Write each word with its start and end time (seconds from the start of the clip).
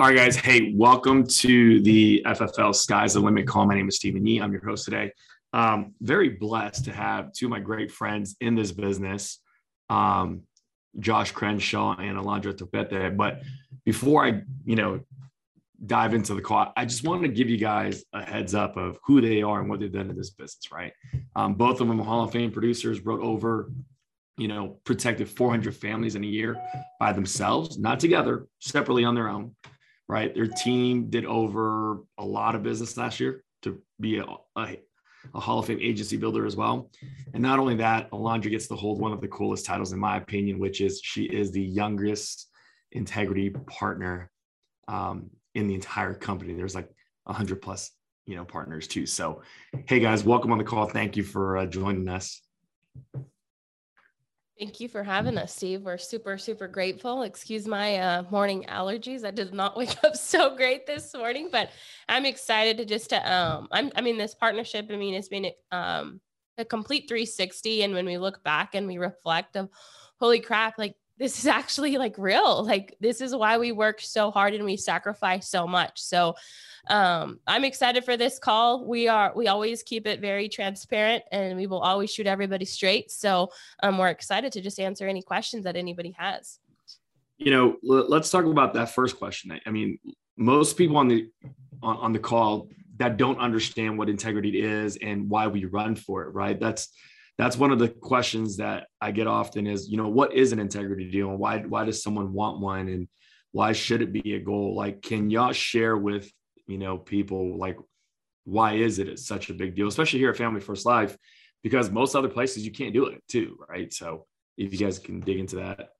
All 0.00 0.06
right, 0.06 0.16
guys. 0.16 0.34
Hey, 0.34 0.72
welcome 0.74 1.26
to 1.26 1.82
the 1.82 2.22
FFL 2.24 2.74
Sky's 2.74 3.12
the 3.12 3.20
Limit 3.20 3.46
call. 3.46 3.66
My 3.66 3.74
name 3.74 3.86
is 3.86 3.96
Stephen 3.96 4.24
Yee. 4.24 4.40
I'm 4.40 4.50
your 4.50 4.64
host 4.64 4.86
today. 4.86 5.12
Um, 5.52 5.92
very 6.00 6.30
blessed 6.30 6.86
to 6.86 6.92
have 6.92 7.34
two 7.34 7.44
of 7.44 7.50
my 7.50 7.60
great 7.60 7.92
friends 7.92 8.34
in 8.40 8.54
this 8.54 8.72
business, 8.72 9.42
um, 9.90 10.44
Josh 11.00 11.32
Crenshaw 11.32 11.98
and 11.98 12.16
Alondra 12.16 12.54
Topete. 12.54 13.14
But 13.14 13.42
before 13.84 14.24
I, 14.24 14.40
you 14.64 14.74
know, 14.74 15.00
dive 15.84 16.14
into 16.14 16.34
the 16.34 16.40
call, 16.40 16.72
I 16.78 16.86
just 16.86 17.04
wanted 17.04 17.28
to 17.28 17.34
give 17.34 17.50
you 17.50 17.58
guys 17.58 18.02
a 18.14 18.22
heads 18.22 18.54
up 18.54 18.78
of 18.78 18.98
who 19.04 19.20
they 19.20 19.42
are 19.42 19.60
and 19.60 19.68
what 19.68 19.80
they've 19.80 19.92
done 19.92 20.08
in 20.08 20.16
this 20.16 20.30
business, 20.30 20.72
right? 20.72 20.94
Um, 21.36 21.56
both 21.56 21.82
of 21.82 21.88
them 21.88 21.98
Hall 21.98 22.24
of 22.24 22.32
Fame 22.32 22.52
producers, 22.52 23.04
wrote 23.04 23.20
over, 23.20 23.70
you 24.38 24.48
know, 24.48 24.78
protected 24.84 25.28
400 25.28 25.76
families 25.76 26.14
in 26.14 26.24
a 26.24 26.26
year 26.26 26.56
by 26.98 27.12
themselves, 27.12 27.78
not 27.78 28.00
together, 28.00 28.46
separately 28.60 29.04
on 29.04 29.14
their 29.14 29.28
own 29.28 29.54
right? 30.10 30.34
Their 30.34 30.48
team 30.48 31.08
did 31.08 31.24
over 31.24 32.00
a 32.18 32.24
lot 32.24 32.56
of 32.56 32.64
business 32.64 32.96
last 32.96 33.20
year 33.20 33.44
to 33.62 33.80
be 34.00 34.18
a, 34.18 34.24
a, 34.56 34.76
a, 35.34 35.40
Hall 35.40 35.60
of 35.60 35.66
Fame 35.66 35.78
agency 35.80 36.16
builder 36.16 36.46
as 36.46 36.56
well. 36.56 36.90
And 37.32 37.42
not 37.42 37.60
only 37.60 37.76
that, 37.76 38.10
Alondra 38.10 38.50
gets 38.50 38.66
to 38.68 38.74
hold 38.74 39.00
one 39.00 39.12
of 39.12 39.20
the 39.20 39.28
coolest 39.28 39.64
titles, 39.64 39.92
in 39.92 40.00
my 40.00 40.16
opinion, 40.16 40.58
which 40.58 40.80
is 40.80 41.00
she 41.02 41.24
is 41.24 41.52
the 41.52 41.62
youngest 41.62 42.48
integrity 42.90 43.50
partner 43.50 44.32
um, 44.88 45.30
in 45.54 45.68
the 45.68 45.74
entire 45.74 46.14
company. 46.14 46.54
There's 46.54 46.74
like 46.74 46.90
100 47.24 47.62
plus, 47.62 47.92
you 48.26 48.34
know, 48.34 48.44
partners 48.44 48.88
too. 48.88 49.06
So, 49.06 49.42
hey 49.86 50.00
guys, 50.00 50.24
welcome 50.24 50.50
on 50.50 50.58
the 50.58 50.64
call. 50.64 50.86
Thank 50.86 51.16
you 51.16 51.22
for 51.22 51.58
uh, 51.58 51.66
joining 51.66 52.08
us. 52.08 52.42
Thank 54.60 54.78
you 54.78 54.88
for 54.90 55.02
having 55.02 55.38
us, 55.38 55.56
Steve. 55.56 55.80
We're 55.84 55.96
super, 55.96 56.36
super 56.36 56.68
grateful. 56.68 57.22
Excuse 57.22 57.66
my 57.66 57.96
uh, 57.96 58.24
morning 58.30 58.66
allergies. 58.68 59.24
I 59.24 59.30
did 59.30 59.54
not 59.54 59.74
wake 59.76 59.96
up 60.04 60.14
so 60.14 60.54
great 60.54 60.86
this 60.86 61.14
morning, 61.14 61.48
but 61.50 61.70
I'm 62.10 62.26
excited 62.26 62.76
to 62.76 62.84
just 62.84 63.08
to 63.08 63.32
um. 63.32 63.68
I'm. 63.72 63.90
I 63.96 64.02
mean, 64.02 64.18
this 64.18 64.34
partnership. 64.34 64.88
I 64.90 64.96
mean, 64.96 65.14
it's 65.14 65.28
been 65.28 65.50
um 65.72 66.20
a 66.58 66.64
complete 66.66 67.08
360. 67.08 67.84
And 67.84 67.94
when 67.94 68.04
we 68.04 68.18
look 68.18 68.44
back 68.44 68.74
and 68.74 68.86
we 68.86 68.98
reflect 68.98 69.56
of, 69.56 69.70
holy 70.18 70.40
crap, 70.40 70.76
like 70.76 70.94
this 71.20 71.38
is 71.38 71.46
actually 71.46 71.98
like 71.98 72.16
real. 72.16 72.64
Like 72.64 72.96
this 72.98 73.20
is 73.20 73.36
why 73.36 73.58
we 73.58 73.72
work 73.72 74.00
so 74.00 74.30
hard 74.30 74.54
and 74.54 74.64
we 74.64 74.76
sacrifice 74.78 75.48
so 75.48 75.66
much. 75.66 76.00
So 76.00 76.34
um, 76.88 77.38
I'm 77.46 77.64
excited 77.64 78.04
for 78.04 78.16
this 78.16 78.38
call. 78.38 78.86
We 78.86 79.06
are 79.06 79.30
we 79.36 79.46
always 79.46 79.82
keep 79.82 80.06
it 80.06 80.20
very 80.20 80.48
transparent 80.48 81.22
and 81.30 81.58
we 81.58 81.66
will 81.66 81.80
always 81.80 82.10
shoot 82.10 82.26
everybody 82.26 82.64
straight. 82.64 83.10
So 83.10 83.50
um, 83.82 83.98
we're 83.98 84.08
excited 84.08 84.50
to 84.52 84.62
just 84.62 84.80
answer 84.80 85.06
any 85.06 85.20
questions 85.20 85.64
that 85.64 85.76
anybody 85.76 86.14
has. 86.16 86.58
You 87.36 87.50
know, 87.50 87.76
let's 87.82 88.30
talk 88.30 88.46
about 88.46 88.72
that 88.74 88.94
first 88.94 89.18
question. 89.18 89.60
I 89.66 89.70
mean, 89.70 89.98
most 90.38 90.78
people 90.78 90.96
on 90.96 91.08
the 91.08 91.28
on, 91.82 91.96
on 91.98 92.12
the 92.14 92.18
call 92.18 92.70
that 92.96 93.18
don't 93.18 93.38
understand 93.38 93.98
what 93.98 94.08
integrity 94.08 94.62
is 94.62 94.96
and 94.96 95.28
why 95.28 95.48
we 95.48 95.66
run 95.66 95.96
for 95.96 96.22
it, 96.22 96.30
right? 96.30 96.58
That's 96.58 96.88
that's 97.40 97.56
one 97.56 97.70
of 97.70 97.78
the 97.78 97.88
questions 97.88 98.56
that 98.58 98.88
I 99.00 99.10
get 99.12 99.26
often 99.26 99.66
is, 99.66 99.88
you 99.88 99.96
know, 99.96 100.08
what 100.08 100.34
is 100.34 100.52
an 100.52 100.58
integrity 100.58 101.10
deal 101.10 101.30
and 101.30 101.38
why 101.38 101.58
why 101.58 101.84
does 101.84 102.02
someone 102.02 102.32
want 102.32 102.60
one 102.60 102.88
and 102.88 103.08
why 103.52 103.72
should 103.72 104.02
it 104.02 104.12
be 104.12 104.34
a 104.34 104.40
goal? 104.40 104.74
Like, 104.76 105.02
can 105.02 105.30
y'all 105.30 105.52
share 105.52 105.96
with 105.96 106.30
you 106.66 106.78
know 106.78 106.98
people 106.98 107.58
like 107.58 107.76
why 108.44 108.74
is 108.74 108.98
it 108.98 109.18
such 109.18 109.50
a 109.50 109.54
big 109.54 109.74
deal, 109.74 109.88
especially 109.88 110.18
here 110.18 110.30
at 110.30 110.36
Family 110.36 110.60
First 110.60 110.86
Life, 110.86 111.16
because 111.62 111.90
most 111.90 112.14
other 112.14 112.28
places 112.28 112.64
you 112.64 112.72
can't 112.72 112.94
do 112.94 113.06
it 113.06 113.22
too, 113.28 113.58
right? 113.68 113.92
So 113.92 114.26
if 114.56 114.72
you 114.72 114.78
guys 114.78 114.98
can 114.98 115.20
dig 115.20 115.38
into 115.38 115.56
that. 115.56 115.90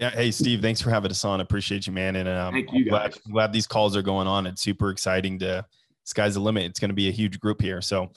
Yeah. 0.00 0.10
Hey, 0.10 0.30
Steve, 0.30 0.62
thanks 0.62 0.80
for 0.80 0.90
having 0.90 1.10
us 1.10 1.24
on. 1.24 1.40
Appreciate 1.40 1.86
you, 1.86 1.92
man. 1.92 2.16
And 2.16 2.28
um, 2.28 2.54
Thank 2.54 2.72
you 2.72 2.84
guys. 2.84 3.14
Glad, 3.14 3.32
glad 3.32 3.52
these 3.52 3.66
calls 3.66 3.96
are 3.96 4.02
going 4.02 4.26
on. 4.26 4.46
It's 4.46 4.62
super 4.62 4.90
exciting 4.90 5.38
to 5.40 5.66
sky's 6.04 6.34
the 6.34 6.40
limit. 6.40 6.64
It's 6.64 6.80
going 6.80 6.90
to 6.90 6.94
be 6.94 7.08
a 7.08 7.12
huge 7.12 7.38
group 7.40 7.60
here. 7.60 7.82
So, 7.82 8.10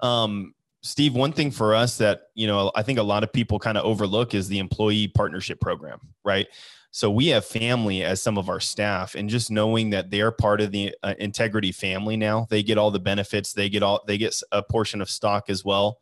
um, 0.00 0.54
Steve, 0.82 1.14
one 1.14 1.32
thing 1.32 1.50
for 1.50 1.74
us 1.74 1.98
that, 1.98 2.22
you 2.34 2.46
know, 2.46 2.72
I 2.74 2.82
think 2.82 2.98
a 2.98 3.04
lot 3.04 3.22
of 3.22 3.32
people 3.32 3.58
kind 3.58 3.78
of 3.78 3.84
overlook 3.84 4.34
is 4.34 4.48
the 4.48 4.58
employee 4.58 5.08
partnership 5.08 5.60
program, 5.60 6.00
right? 6.24 6.48
So 6.90 7.10
we 7.10 7.28
have 7.28 7.44
family 7.44 8.02
as 8.02 8.20
some 8.20 8.36
of 8.36 8.48
our 8.48 8.60
staff 8.60 9.14
and 9.14 9.30
just 9.30 9.50
knowing 9.50 9.90
that 9.90 10.10
they're 10.10 10.32
part 10.32 10.60
of 10.60 10.72
the 10.72 10.94
uh, 11.02 11.14
integrity 11.18 11.72
family 11.72 12.16
now, 12.16 12.46
they 12.50 12.62
get 12.62 12.78
all 12.78 12.90
the 12.90 13.00
benefits, 13.00 13.52
they 13.52 13.68
get 13.68 13.82
all 13.82 14.02
they 14.06 14.18
get 14.18 14.38
a 14.50 14.62
portion 14.62 15.00
of 15.00 15.08
stock 15.08 15.48
as 15.48 15.64
well 15.64 15.98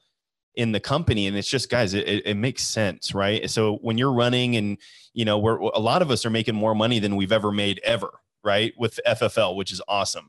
in 0.56 0.72
the 0.72 0.80
company 0.80 1.26
and 1.26 1.36
it's 1.36 1.48
just 1.48 1.70
guys 1.70 1.94
it, 1.94 2.06
it 2.26 2.36
makes 2.36 2.64
sense 2.66 3.14
right 3.14 3.48
so 3.48 3.76
when 3.82 3.96
you're 3.96 4.12
running 4.12 4.56
and 4.56 4.78
you 5.14 5.24
know 5.24 5.38
we're 5.38 5.58
a 5.58 5.78
lot 5.78 6.02
of 6.02 6.10
us 6.10 6.26
are 6.26 6.30
making 6.30 6.54
more 6.54 6.74
money 6.74 6.98
than 6.98 7.14
we've 7.14 7.30
ever 7.30 7.52
made 7.52 7.80
ever 7.84 8.10
right 8.42 8.72
with 8.76 8.98
ffl 9.06 9.54
which 9.54 9.72
is 9.72 9.80
awesome 9.86 10.28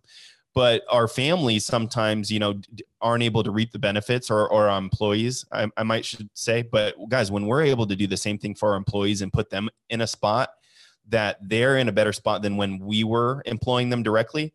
but 0.54 0.84
our 0.90 1.08
families 1.08 1.66
sometimes 1.66 2.32
you 2.32 2.40
know 2.40 2.60
aren't 3.02 3.24
able 3.24 3.44
to 3.44 3.52
reap 3.52 3.72
the 3.72 3.80
benefits 3.80 4.30
or, 4.30 4.48
or 4.50 4.70
our 4.70 4.78
employees 4.78 5.46
I, 5.52 5.68
I 5.78 5.84
might 5.84 6.06
should 6.06 6.30
say 6.34 6.62
but 6.62 6.96
guys 7.10 7.32
when 7.32 7.46
we're 7.46 7.64
able 7.64 7.88
to 7.88 7.96
do 7.96 8.08
the 8.08 8.18
same 8.18 8.38
thing 8.38 8.56
for 8.56 8.72
our 8.72 8.76
employees 8.76 9.22
and 9.22 9.32
put 9.32 9.50
them 9.50 9.70
in 9.90 10.02
a 10.02 10.08
spot 10.08 10.50
that 11.10 11.38
they're 11.42 11.78
in 11.78 11.90
a 11.90 11.94
better 11.94 12.14
spot 12.14 12.42
than 12.42 12.58
when 12.58 12.80
we 12.80 13.04
were 13.04 13.42
employing 13.46 13.90
them 13.90 14.04
directly 14.04 14.54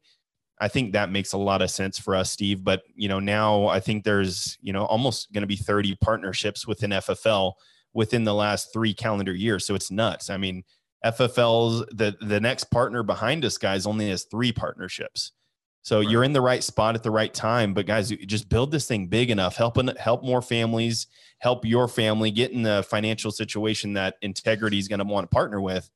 i 0.61 0.69
think 0.69 0.93
that 0.93 1.11
makes 1.11 1.33
a 1.33 1.39
lot 1.39 1.63
of 1.63 1.71
sense 1.71 1.99
for 1.99 2.15
us 2.15 2.31
steve 2.31 2.63
but 2.63 2.83
you 2.95 3.09
know 3.09 3.21
now 3.21 3.67
i 3.67 3.81
think 3.81 4.05
there's 4.05 4.59
you 4.61 4.73
know 4.73 4.85
almost 4.87 5.33
going 5.33 5.43
to 5.43 5.49
be 5.49 5.57
30 5.57 5.97
partnerships 6.01 6.67
within 6.67 6.91
ffl 6.91 7.53
within 7.95 8.25
the 8.25 8.35
last 8.35 8.73
three 8.73 8.93
calendar 8.93 9.33
years 9.35 9.67
so 9.67 9.75
it's 9.75 9.91
nuts. 9.91 10.29
I 10.29 10.37
mean 10.37 10.65
ffl's 11.05 11.87
the 11.93 12.17
the 12.21 12.41
next 12.41 12.65
partner 12.65 13.03
behind 13.03 13.45
us 13.45 13.59
guys 13.59 13.87
only 13.87 14.11
has 14.11 14.25
three 14.25 14.53
partnerships 14.53 15.33
so 15.87 16.01
right. 16.01 16.11
you're 16.11 16.25
in 16.25 16.33
the 16.33 16.41
right 16.41 16.65
spot 16.65 16.97
at 16.97 17.05
the 17.05 17.13
right 17.13 17.33
time. 17.33 17.73
But 17.73 17.87
guys, 17.87 18.09
just 18.09 18.49
build 18.49 18.73
this 18.73 18.89
thing 18.89 19.07
big 19.07 19.31
enough, 19.31 19.55
helping 19.55 19.87
help 19.95 20.25
more 20.25 20.43
families, 20.43 21.07
help 21.39 21.65
your 21.65 21.87
family 21.87 22.33
get 22.33 22.51
in 22.51 22.63
the 22.63 22.85
financial 22.91 23.31
situation 23.31 23.93
that 23.93 24.17
integrity 24.21 24.81
is 24.81 24.89
going 24.89 24.99
to 24.99 25.05
want 25.05 25.31
to 25.31 25.33
partner 25.33 25.61
with. 25.61 25.89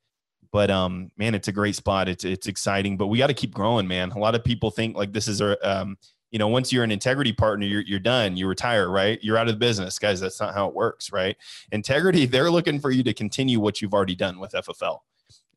But 0.53 0.71
um, 0.71 1.11
man, 1.17 1.35
it's 1.35 1.49
a 1.49 1.53
great 1.53 1.75
spot. 1.75 2.09
It's 2.09 2.25
it's 2.25 2.47
exciting, 2.47 2.99
but 2.99 3.09
we 3.09 3.19
got 3.19 3.27
to 3.27 3.35
keep 3.35 3.53
growing, 3.53 3.89
man. 3.89 4.13
A 4.13 4.19
lot 4.21 4.37
of 4.37 4.45
people 4.45 4.71
think 4.71 4.97
like 4.97 5.13
this 5.13 5.27
is 5.27 5.41
a 5.41 5.59
um, 5.69 5.99
you 6.31 6.39
know, 6.39 6.47
once 6.47 6.73
you're 6.73 6.85
an 6.85 6.93
integrity 6.93 7.33
partner, 7.33 7.67
you're, 7.67 7.83
you're 7.83 7.99
done, 7.99 8.37
you 8.37 8.47
retire, 8.47 8.89
right? 8.89 9.19
You're 9.21 9.39
out 9.39 9.49
of 9.49 9.55
the 9.55 9.59
business, 9.59 9.99
guys. 9.99 10.21
That's 10.21 10.39
not 10.39 10.55
how 10.55 10.69
it 10.69 10.75
works, 10.75 11.11
right? 11.11 11.37
Integrity, 11.73 12.27
they're 12.27 12.53
looking 12.53 12.79
for 12.79 12.93
you 12.93 13.03
to 13.03 13.13
continue 13.13 13.59
what 13.59 13.83
you've 13.83 13.93
already 13.93 14.15
done 14.15 14.39
with 14.39 14.53
FFL. 14.53 14.99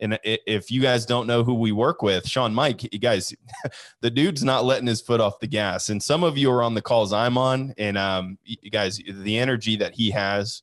And 0.04 0.20
if 0.24 0.70
you 0.70 0.82
guys 0.82 1.06
don't 1.06 1.28
know 1.28 1.46
who 1.46 1.54
we 1.54 1.72
work 1.72 2.02
with, 2.02 2.28
Shawn 2.28 2.54
Meaike, 2.54 2.90
you 2.92 3.00
guys, 3.00 3.34
the 4.02 4.12
dude's 4.12 4.44
not 4.44 4.66
letting 4.66 4.86
his 4.86 5.00
foot 5.00 5.22
off 5.22 5.40
the 5.40 5.48
gas. 5.48 5.88
And 5.88 6.04
some 6.04 6.26
of 6.26 6.38
you 6.38 6.52
are 6.52 6.62
on 6.62 6.74
the 6.74 6.82
calls 6.82 7.14
I'm 7.14 7.38
on, 7.38 7.74
and 7.78 7.98
um, 7.98 8.38
you 8.44 8.70
guys, 8.70 9.00
the 9.08 9.40
energy 9.40 9.78
that 9.78 9.94
he 9.94 10.12
has, 10.12 10.62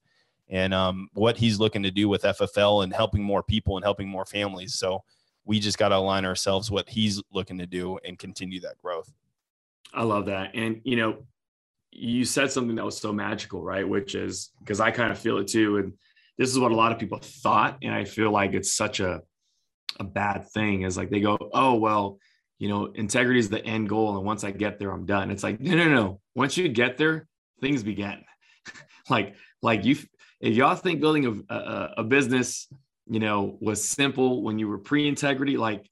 and 0.51 0.75
um, 0.75 1.09
what 1.15 1.39
he's 1.39 1.59
looking 1.59 1.83
to 1.85 1.91
do 1.91 2.07
with 2.07 2.23
FFL 2.23 2.85
and 2.85 2.93
helping 2.93 3.23
more 3.23 3.43
people 3.43 3.77
and 3.79 3.85
helping 3.85 4.09
more 4.09 4.27
families. 4.27 4.75
So 4.75 5.05
we 5.47 5.59
just 5.59 5.79
got 5.79 5.89
to 5.89 5.97
align 5.97 6.27
ourselves 6.27 6.71
what 6.71 6.91
he's 6.91 7.23
looking 7.33 7.57
to 7.59 7.67
do 7.67 7.99
and 8.05 8.19
continue 8.19 8.61
that 8.61 8.77
growth. 8.83 9.11
I 9.95 10.03
love 10.03 10.27
that, 10.27 10.55
and 10.55 10.83
you 10.85 10.97
know, 10.97 11.25
you 11.91 12.27
said 12.27 12.53
something 12.53 12.77
that 12.77 12.85
was 12.85 12.99
so 12.99 13.11
magical, 13.11 13.63
right? 13.63 13.89
Which 13.89 14.15
is 14.15 14.51
because 14.59 14.81
I 14.81 14.91
kind 14.91 15.11
of 15.11 15.19
feel 15.19 15.39
it 15.39 15.49
too, 15.49 15.79
and 15.79 15.95
this 16.37 16.51
is 16.51 16.59
what 16.59 16.73
a 16.73 16.75
lot 16.75 16.91
of 16.91 16.99
people 16.99 17.19
thought 17.19 17.77
and 17.83 17.93
i 17.93 18.03
feel 18.03 18.31
like 18.31 18.55
it's 18.55 18.73
such 18.73 18.99
a 19.01 19.21
a 19.99 20.05
bad 20.05 20.49
thing 20.51 20.83
is 20.83 20.97
like 20.97 21.11
they 21.11 21.21
go 21.21 21.37
oh 21.53 21.75
well 21.75 22.19
you 22.59 22.69
know 22.69 22.87
integrity 22.95 23.39
is 23.39 23.49
the 23.49 23.65
end 23.65 23.89
goal 23.89 24.17
and 24.17 24.25
once 24.25 24.45
i 24.45 24.51
get 24.51 24.79
there 24.79 24.91
i'm 24.91 25.07
done. 25.07 25.31
It's 25.31 25.43
like 25.43 25.61
no 25.61 25.75
no 25.77 25.89
no. 25.89 26.21
Once 26.35 26.57
you 26.57 26.69
get 26.69 26.97
there 26.97 27.27
things 27.61 27.83
begin. 27.83 28.23
Like 29.09 29.35
like 29.61 29.85
you 29.85 29.97
if 30.41 30.55
y'all 30.55 30.77
think 30.77 31.01
building 31.01 31.45
a, 31.51 31.55
a, 31.55 31.95
a 31.99 32.05
business 32.05 32.69
you 33.09 33.19
know 33.19 33.59
was 33.61 33.83
simple 33.83 34.45
when 34.45 34.61
you 34.61 34.69
were 34.69 34.79
pre-integrity 34.79 35.57
like 35.57 35.91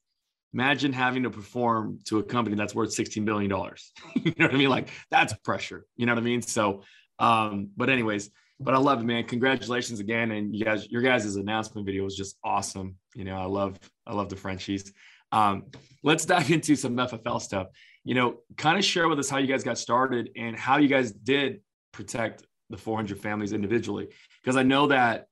imagine 0.53 0.93
having 0.93 1.23
to 1.23 1.29
perform 1.29 1.99
to 2.05 2.19
a 2.19 2.23
company 2.23 2.55
that's 2.55 2.73
worth 2.73 2.93
16 2.93 3.25
billion 3.25 3.49
dollars. 3.49 3.91
You 4.15 4.33
know 4.37 4.45
what 4.45 4.55
i 4.55 4.57
mean? 4.57 4.69
Like 4.69 4.89
that's 5.11 5.33
pressure. 5.33 5.85
You 5.97 6.05
know 6.05 6.13
what 6.13 6.19
i 6.19 6.23
mean? 6.23 6.41
So 6.41 6.83
um 7.19 7.71
but 7.75 7.89
anyways 7.89 8.29
but 8.59 8.73
I 8.73 8.77
love 8.77 8.99
it, 9.01 9.05
man. 9.05 9.23
Congratulations 9.23 9.99
again. 9.99 10.31
And 10.31 10.53
you 10.53 10.65
guys, 10.65 10.89
your 10.89 11.01
guys' 11.01 11.35
announcement 11.35 11.85
video 11.85 12.03
was 12.03 12.15
just 12.15 12.37
awesome. 12.43 12.95
You 13.15 13.23
know, 13.23 13.37
I 13.37 13.45
love, 13.45 13.79
I 14.05 14.13
love 14.13 14.29
the 14.29 14.35
Frenchies. 14.35 14.91
Um, 15.31 15.65
let's 16.03 16.25
dive 16.25 16.51
into 16.51 16.75
some 16.75 16.95
FFL 16.95 17.41
stuff. 17.41 17.67
You 18.03 18.15
know, 18.15 18.39
kind 18.57 18.77
of 18.77 18.83
share 18.83 19.07
with 19.07 19.19
us 19.19 19.29
how 19.29 19.37
you 19.37 19.47
guys 19.47 19.63
got 19.63 19.77
started 19.77 20.31
and 20.35 20.57
how 20.57 20.77
you 20.77 20.87
guys 20.87 21.11
did 21.11 21.61
protect 21.91 22.45
the 22.69 22.77
400 22.77 23.19
families 23.19 23.53
individually. 23.53 24.09
Because 24.43 24.57
I 24.57 24.63
know 24.63 24.87
that 24.87 25.27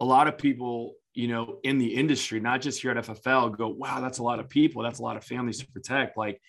a 0.00 0.04
lot 0.04 0.26
of 0.26 0.38
people, 0.38 0.94
you 1.12 1.28
know, 1.28 1.58
in 1.64 1.78
the 1.78 1.94
industry, 1.94 2.40
not 2.40 2.60
just 2.60 2.80
here 2.80 2.90
at 2.90 3.04
FFL, 3.04 3.56
go, 3.56 3.68
wow, 3.68 4.00
that's 4.00 4.18
a 4.18 4.22
lot 4.22 4.40
of 4.40 4.48
people. 4.48 4.82
That's 4.82 4.98
a 4.98 5.02
lot 5.02 5.16
of 5.16 5.24
families 5.24 5.58
to 5.58 5.66
protect. 5.70 6.16
Like, 6.16 6.40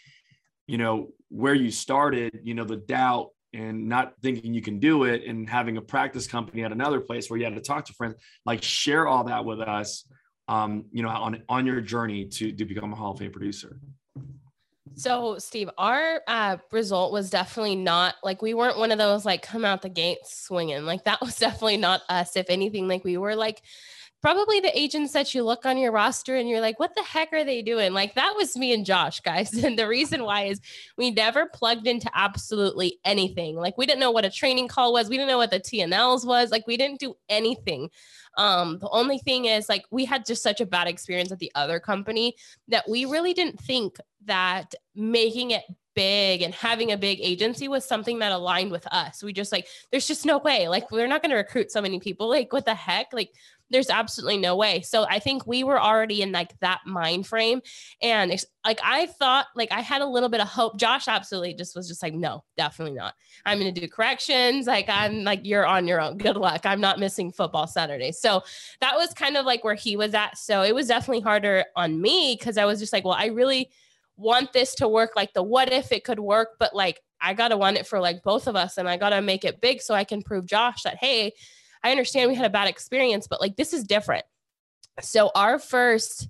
you 0.67 0.77
know, 0.77 1.09
where 1.29 1.53
you 1.53 1.71
started, 1.71 2.39
you 2.43 2.53
know, 2.53 2.63
the 2.63 2.77
doubt, 2.77 3.29
and 3.55 3.87
not 3.87 4.13
thinking 4.21 4.53
you 4.53 4.61
can 4.61 4.79
do 4.79 5.03
it 5.05 5.23
and 5.25 5.49
having 5.49 5.77
a 5.77 5.81
practice 5.81 6.27
company 6.27 6.63
at 6.63 6.71
another 6.71 6.99
place 6.99 7.29
where 7.29 7.39
you 7.39 7.45
had 7.45 7.55
to 7.55 7.61
talk 7.61 7.85
to 7.85 7.93
friends 7.93 8.15
like 8.45 8.61
share 8.61 9.07
all 9.07 9.23
that 9.23 9.45
with 9.45 9.59
us 9.61 10.05
um, 10.47 10.85
you 10.91 11.01
know, 11.03 11.09
on 11.09 11.41
on 11.49 11.65
your 11.65 11.81
journey 11.81 12.25
to 12.25 12.51
to 12.51 12.65
become 12.65 12.93
a 12.93 12.95
Hall 12.95 13.11
of 13.11 13.19
Fame 13.19 13.31
producer? 13.31 13.79
So, 14.97 15.37
Steve, 15.39 15.69
our 15.77 16.21
uh, 16.27 16.57
result 16.71 17.11
was 17.11 17.29
definitely 17.29 17.75
not 17.75 18.15
like 18.23 18.41
we 18.41 18.53
weren't 18.53 18.77
one 18.77 18.91
of 18.91 18.97
those 18.97 19.25
like 19.25 19.41
come 19.41 19.65
out 19.65 19.81
the 19.81 19.89
gate 19.89 20.19
swinging. 20.23 20.85
Like 20.85 21.03
that 21.05 21.19
was 21.21 21.35
definitely 21.39 21.77
not 21.77 22.01
us. 22.09 22.35
If 22.35 22.49
anything, 22.49 22.87
like 22.87 23.03
we 23.03 23.17
were 23.17 23.35
like 23.35 23.61
probably 24.25 24.59
the 24.59 24.75
agents 24.75 25.13
that 25.13 25.35
you 25.35 25.43
look 25.43 25.67
on 25.67 25.77
your 25.77 25.91
roster 25.91 26.35
and 26.35 26.49
you're 26.49 26.59
like, 26.59 26.79
what 26.79 26.95
the 26.95 27.03
heck 27.03 27.31
are 27.31 27.43
they 27.43 27.61
doing? 27.61 27.93
Like 27.93 28.15
that 28.15 28.33
was 28.35 28.57
me 28.57 28.73
and 28.73 28.83
Josh, 28.83 29.19
guys. 29.19 29.53
And 29.63 29.77
the 29.77 29.87
reason 29.87 30.23
why 30.23 30.45
is 30.45 30.59
we 30.97 31.11
never 31.11 31.45
plugged 31.45 31.85
into 31.85 32.09
absolutely 32.15 32.97
anything. 33.05 33.55
Like 33.55 33.77
we 33.77 33.85
didn't 33.85 33.99
know 33.99 34.09
what 34.09 34.25
a 34.25 34.31
training 34.31 34.67
call 34.67 34.93
was. 34.93 35.09
We 35.09 35.17
didn't 35.17 35.29
know 35.29 35.37
what 35.37 35.51
the 35.51 35.59
TNLs 35.59 36.25
was. 36.25 36.49
Like 36.49 36.65
we 36.65 36.75
didn't 36.75 36.99
do 36.99 37.15
anything. 37.29 37.91
Um, 38.35 38.79
the 38.79 38.89
only 38.89 39.19
thing 39.19 39.45
is 39.45 39.69
like 39.69 39.85
we 39.91 40.05
had 40.05 40.25
just 40.25 40.41
such 40.41 40.59
a 40.59 40.65
bad 40.65 40.87
experience 40.87 41.31
at 41.31 41.37
the 41.37 41.51
other 41.53 41.79
company 41.79 42.33
that 42.67 42.89
we 42.89 43.05
really 43.05 43.33
didn't 43.33 43.59
think 43.59 43.97
that 44.25 44.73
making 44.95 45.51
it 45.51 45.65
big 45.95 46.41
and 46.41 46.53
having 46.53 46.91
a 46.91 46.97
big 46.97 47.19
agency 47.21 47.67
was 47.67 47.85
something 47.85 48.19
that 48.19 48.31
aligned 48.31 48.71
with 48.71 48.85
us. 48.91 49.23
We 49.23 49.33
just 49.33 49.51
like, 49.51 49.67
there's 49.89 50.07
just 50.07 50.25
no 50.25 50.37
way. 50.37 50.67
Like, 50.67 50.91
we're 50.91 51.07
not 51.07 51.21
going 51.21 51.31
to 51.31 51.37
recruit 51.37 51.71
so 51.71 51.81
many 51.81 51.99
people. 51.99 52.29
Like, 52.29 52.53
what 52.53 52.65
the 52.65 52.75
heck? 52.75 53.13
Like, 53.13 53.31
there's 53.71 53.89
absolutely 53.89 54.37
no 54.37 54.55
way. 54.55 54.81
So 54.81 55.05
I 55.09 55.19
think 55.19 55.47
we 55.47 55.63
were 55.63 55.81
already 55.81 56.21
in 56.21 56.31
like 56.31 56.57
that 56.59 56.81
mind 56.85 57.25
frame. 57.25 57.61
And 58.01 58.31
like 58.65 58.79
I 58.83 59.07
thought, 59.07 59.47
like 59.55 59.71
I 59.71 59.81
had 59.81 60.01
a 60.01 60.05
little 60.05 60.29
bit 60.29 60.41
of 60.41 60.47
hope. 60.47 60.77
Josh 60.77 61.07
absolutely 61.07 61.55
just 61.55 61.75
was 61.75 61.87
just 61.87 62.03
like, 62.03 62.13
no, 62.13 62.43
definitely 62.57 62.95
not. 62.95 63.15
I'm 63.45 63.59
going 63.59 63.73
to 63.73 63.79
do 63.79 63.87
corrections. 63.87 64.67
Like 64.67 64.87
I'm 64.87 65.23
like, 65.23 65.41
you're 65.43 65.65
on 65.65 65.87
your 65.87 65.99
own. 65.99 66.17
Good 66.17 66.37
luck. 66.37 66.61
I'm 66.65 66.81
not 66.81 66.99
missing 66.99 67.31
football 67.31 67.67
Saturday. 67.67 68.11
So 68.11 68.43
that 68.81 68.95
was 68.95 69.13
kind 69.13 69.35
of 69.35 69.45
like 69.45 69.63
where 69.63 69.75
he 69.75 69.97
was 69.97 70.13
at. 70.13 70.37
So 70.37 70.61
it 70.61 70.75
was 70.75 70.87
definitely 70.87 71.21
harder 71.21 71.65
on 71.75 71.99
me 71.99 72.37
because 72.39 72.57
I 72.57 72.65
was 72.65 72.79
just 72.79 72.93
like, 72.93 73.03
well, 73.03 73.15
I 73.17 73.27
really 73.27 73.69
want 74.17 74.53
this 74.53 74.75
to 74.75 74.87
work. 74.87 75.11
Like 75.15 75.33
the 75.33 75.43
what 75.43 75.71
if 75.71 75.91
it 75.91 76.03
could 76.03 76.19
work, 76.19 76.57
but 76.59 76.75
like 76.75 77.01
I 77.19 77.33
got 77.33 77.47
to 77.47 77.57
want 77.57 77.77
it 77.77 77.87
for 77.87 77.99
like 77.99 78.23
both 78.23 78.47
of 78.47 78.55
us 78.55 78.77
and 78.77 78.87
I 78.87 78.97
got 78.97 79.09
to 79.09 79.21
make 79.21 79.43
it 79.43 79.61
big 79.61 79.81
so 79.81 79.95
I 79.95 80.03
can 80.03 80.21
prove 80.21 80.45
Josh 80.45 80.83
that, 80.83 80.97
hey, 80.97 81.33
I 81.85 81.91
understand 81.91 82.31
we 82.31 82.35
had 82.35 82.47
a 82.47 82.49
bad 82.49 82.67
experience, 82.67 83.27
but 83.27 83.39
like 83.39 83.57
this 83.57 83.71
is 83.71 83.83
different. 83.83 84.25
So 85.01 85.29
our 85.35 85.59
first 85.59 86.27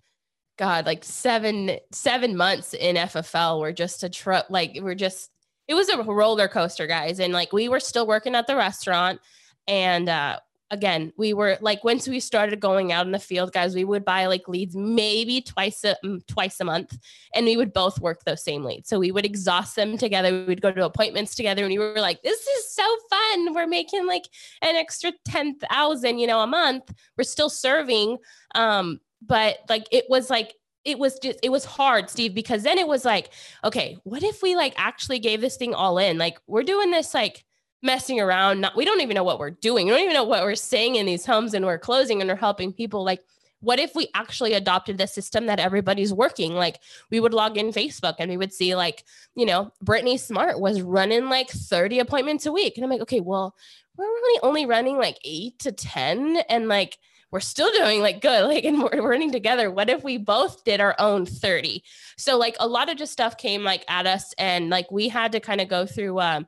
God, 0.58 0.86
like 0.86 1.06
seven 1.06 1.78
seven 1.94 2.36
months 2.36 2.74
in 2.74 2.98
FFL 2.98 3.62
were 3.62 3.72
just 3.72 4.04
a 4.04 4.10
truck. 4.10 4.48
Like 4.50 4.78
we're 4.82 4.96
just 4.96 5.32
it 5.70 5.74
was 5.74 5.88
a 5.88 6.04
roller 6.04 6.50
coaster, 6.50 6.88
guys. 6.88 7.22
And 7.22 7.32
like 7.32 7.54
we 7.54 7.70
were 7.70 7.80
still 7.80 8.06
working 8.06 8.36
at 8.36 8.48
the 8.48 8.58
restaurant, 8.58 9.22
and 9.66 10.10
uh, 10.10 10.40
again, 10.72 11.14
we 11.18 11.34
were 11.34 11.58
like 11.62 11.86
once 11.86 12.06
we 12.06 12.20
started 12.20 12.60
going 12.60 12.92
out 12.92 13.06
in 13.06 13.14
the 13.14 13.20
field, 13.20 13.54
guys, 13.54 13.76
we 13.76 13.86
would 13.86 14.04
buy 14.04 14.26
like 14.26 14.50
leads 14.50 14.76
maybe 14.76 15.40
twice 15.40 15.86
a 15.86 15.96
mm, 16.04 16.26
twice 16.28 16.60
a 16.60 16.66
month, 16.66 16.98
and 17.34 17.46
we 17.46 17.56
would 17.56 17.72
both 17.72 18.02
work 18.02 18.26
those 18.26 18.44
same 18.44 18.66
leads. 18.66 18.90
So 18.90 19.00
we 19.00 19.12
would 19.12 19.26
exhaust 19.26 19.78
them 19.78 19.98
together. 19.98 20.32
We 20.32 20.46
would 20.46 20.62
go 20.62 20.74
to 20.74 20.86
appointments 20.86 21.34
together, 21.34 21.64
and 21.64 21.72
we 21.72 21.80
were 21.80 21.96
like, 21.96 22.22
"This 22.24 22.46
is 22.46 22.74
so 22.74 22.98
fun! 23.36 23.54
We're 23.54 23.68
making 23.68 24.08
like 24.08 24.26
an 24.62 24.76
extra 24.76 25.12
ten 25.26 25.56
thousand, 25.56 26.20
you 26.20 26.28
know, 26.28 26.42
a 26.42 26.48
month. 26.48 26.94
We're 27.18 27.24
still 27.24 27.50
serving, 27.50 28.18
um, 28.54 29.00
but 29.22 29.58
like 29.70 29.88
it 29.92 30.06
was 30.10 30.30
like." 30.30 30.54
It 30.84 31.00
was 31.00 31.18
just, 31.18 31.40
it 31.42 31.50
was 31.50 31.66
hard, 31.66 32.12
Steve, 32.12 32.36
because 32.36 32.62
then 32.62 32.78
it 32.78 32.88
was 32.88 33.04
like, 33.04 33.32
okay, 33.64 33.98
what 34.04 34.22
if 34.22 34.44
we 34.44 34.56
like 34.56 34.76
actually 34.78 35.18
gave 35.18 35.42
this 35.42 35.58
thing 35.58 35.74
all 35.74 35.98
in? 35.98 36.20
Like, 36.20 36.38
we're 36.46 36.62
doing 36.62 36.92
this 36.92 37.12
like 37.12 37.44
messing 37.82 38.22
around. 38.22 38.62
Not, 38.62 38.76
we 38.76 38.86
don't 38.86 39.02
even 39.02 39.16
know 39.16 39.24
what 39.24 39.40
we're 39.40 39.50
doing. 39.50 39.88
We 39.88 39.94
don't 39.94 40.02
even 40.02 40.14
know 40.14 40.26
what 40.26 40.44
we're 40.44 40.54
saying 40.54 40.98
in 40.98 41.08
these 41.08 41.26
homes 41.26 41.56
and 41.56 41.66
we're 41.66 41.80
closing 41.80 42.22
and 42.22 42.30
we're 42.30 42.36
helping 42.36 42.72
people. 42.72 43.04
Like, 43.04 43.22
what 43.66 43.80
if 43.80 43.96
we 43.96 44.08
actually 44.14 44.54
adopted 44.54 45.00
the 45.00 45.08
system 45.08 45.48
that 45.48 45.60
everybody's 45.60 46.14
working? 46.14 46.54
Like 46.54 46.80
we 47.10 47.20
would 47.20 47.34
log 47.34 47.58
in 47.58 47.72
Facebook 47.72 48.16
and 48.20 48.30
we 48.30 48.38
would 48.38 48.54
see 48.54 48.76
like, 48.76 49.04
you 49.36 49.46
know, 49.46 49.72
Brittany 49.82 50.18
Smart 50.18 50.60
was 50.60 50.84
running 50.84 51.30
like 51.30 51.50
30 51.50 51.98
appointments 52.00 52.46
a 52.46 52.52
week. 52.52 52.78
And 52.78 52.84
I'm 52.84 52.92
like, 52.92 53.02
okay, 53.02 53.22
well, 53.22 53.56
we're 53.98 54.06
really 54.06 54.40
only 54.44 54.68
running 54.68 54.98
like 54.98 55.18
eight 55.26 55.58
to 55.60 55.72
10 55.72 56.44
and 56.48 56.68
like 56.68 57.00
we're 57.32 57.40
still 57.40 57.72
doing 57.74 58.02
like 58.02 58.22
good, 58.22 58.46
like, 58.48 58.66
and 58.66 58.84
we're 58.84 59.02
running 59.02 59.32
together. 59.32 59.72
What 59.72 59.90
if 59.90 60.04
we 60.04 60.18
both 60.18 60.64
did 60.64 60.80
our 60.80 60.96
own 61.00 61.26
30? 61.26 61.84
So 62.18 62.38
like 62.38 62.56
a 62.60 62.68
lot 62.68 62.90
of 62.90 62.98
just 62.98 63.14
stuff 63.14 63.36
came 63.36 63.64
like 63.64 63.84
at 63.88 64.06
us 64.06 64.32
and 64.38 64.70
like 64.70 64.92
we 64.92 65.10
had 65.10 65.32
to 65.32 65.40
kind 65.40 65.60
of 65.60 65.68
go 65.68 65.88
through, 65.88 66.20
um, 66.20 66.48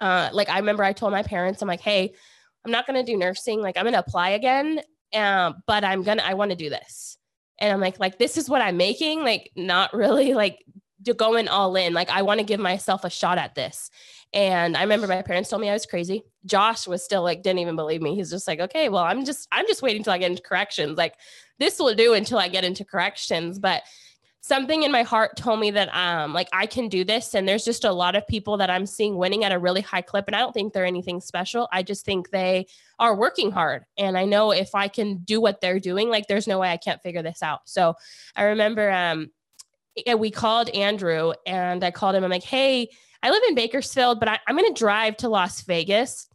uh, 0.00 0.30
like 0.32 0.48
I 0.48 0.58
remember 0.58 0.84
I 0.84 0.92
told 0.92 1.10
my 1.10 1.24
parents, 1.24 1.60
I'm 1.60 1.68
like, 1.68 1.80
hey, 1.80 2.14
I'm 2.64 2.70
not 2.70 2.86
gonna 2.86 3.02
do 3.02 3.16
nursing. 3.16 3.60
Like 3.60 3.76
I'm 3.76 3.84
gonna 3.84 3.98
apply 3.98 4.30
again, 4.30 4.80
um, 5.14 5.62
but 5.66 5.84
I'm 5.84 6.02
gonna 6.02 6.22
I 6.24 6.34
want 6.34 6.50
to 6.50 6.56
do 6.56 6.70
this. 6.70 7.18
And 7.58 7.72
I'm 7.72 7.80
like, 7.80 7.98
like 7.98 8.18
this 8.18 8.36
is 8.36 8.48
what 8.48 8.60
I'm 8.60 8.76
making. 8.76 9.22
Like 9.22 9.50
not 9.56 9.94
really 9.94 10.34
like 10.34 10.64
going 11.16 11.48
all 11.48 11.74
in. 11.76 11.94
Like 11.94 12.10
I 12.10 12.22
want 12.22 12.40
to 12.40 12.44
give 12.46 12.60
myself 12.60 13.04
a 13.04 13.10
shot 13.10 13.38
at 13.38 13.54
this. 13.54 13.90
And 14.32 14.76
I 14.76 14.82
remember 14.82 15.06
my 15.06 15.22
parents 15.22 15.48
told 15.48 15.62
me 15.62 15.70
I 15.70 15.72
was 15.72 15.86
crazy. 15.86 16.24
Josh 16.44 16.86
was 16.86 17.04
still 17.04 17.22
like 17.22 17.42
didn't 17.42 17.60
even 17.60 17.76
believe 17.76 18.02
me. 18.02 18.14
He's 18.14 18.30
just 18.30 18.48
like, 18.48 18.60
okay, 18.60 18.88
well, 18.88 19.04
I'm 19.04 19.24
just 19.24 19.48
I'm 19.52 19.66
just 19.66 19.82
waiting 19.82 20.00
until 20.00 20.12
I 20.12 20.18
get 20.18 20.30
into 20.30 20.42
corrections. 20.42 20.98
Like 20.98 21.14
this 21.58 21.78
will 21.78 21.94
do 21.94 22.14
until 22.14 22.38
I 22.38 22.48
get 22.48 22.64
into 22.64 22.84
corrections. 22.84 23.58
But 23.58 23.82
something 24.46 24.84
in 24.84 24.92
my 24.92 25.02
heart 25.02 25.36
told 25.36 25.58
me 25.58 25.72
that 25.72 25.92
um 25.92 26.32
like 26.32 26.48
I 26.52 26.66
can 26.66 26.88
do 26.88 27.04
this 27.04 27.34
and 27.34 27.48
there's 27.48 27.64
just 27.64 27.84
a 27.84 27.90
lot 27.90 28.14
of 28.14 28.26
people 28.28 28.56
that 28.58 28.70
I'm 28.70 28.86
seeing 28.86 29.16
winning 29.16 29.42
at 29.42 29.50
a 29.50 29.58
really 29.58 29.80
high 29.80 30.02
clip 30.02 30.28
and 30.28 30.36
I 30.36 30.38
don't 30.38 30.52
think 30.52 30.72
they're 30.72 30.84
anything 30.84 31.20
special. 31.20 31.68
I 31.72 31.82
just 31.82 32.04
think 32.04 32.30
they 32.30 32.68
are 33.00 33.16
working 33.16 33.50
hard 33.50 33.84
and 33.98 34.16
I 34.16 34.24
know 34.24 34.52
if 34.52 34.74
I 34.74 34.86
can 34.86 35.18
do 35.18 35.40
what 35.40 35.60
they're 35.60 35.80
doing 35.80 36.10
like 36.10 36.28
there's 36.28 36.46
no 36.46 36.60
way 36.60 36.70
I 36.70 36.76
can't 36.76 37.02
figure 37.02 37.22
this 37.22 37.42
out. 37.42 37.62
So 37.64 37.94
I 38.36 38.44
remember 38.44 38.90
um 38.90 39.30
we 40.16 40.30
called 40.30 40.68
Andrew 40.70 41.32
and 41.44 41.82
I 41.82 41.90
called 41.90 42.14
him 42.14 42.22
I'm 42.22 42.30
like, 42.30 42.44
"Hey, 42.44 42.90
I 43.22 43.30
live 43.30 43.42
in 43.48 43.54
Bakersfield, 43.56 44.20
but 44.20 44.28
I, 44.28 44.38
I'm 44.46 44.56
going 44.56 44.72
to 44.72 44.78
drive 44.78 45.16
to 45.18 45.28
Las 45.28 45.62
Vegas 45.62 46.28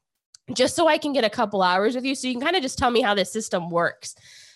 just 0.53 0.75
so 0.75 0.87
I 0.87 0.97
can 0.97 1.13
get 1.13 1.23
a 1.23 1.29
couple 1.29 1.61
hours 1.61 1.95
with 1.95 2.03
you 2.03 2.15
so 2.15 2.27
you 2.27 2.33
can 2.33 2.41
kind 2.41 2.55
of 2.55 2.63
just 2.63 2.77
tell 2.77 2.91
me 2.91 3.01
how 3.01 3.13
this 3.13 3.31
system 3.31 3.69
works." 3.69 4.15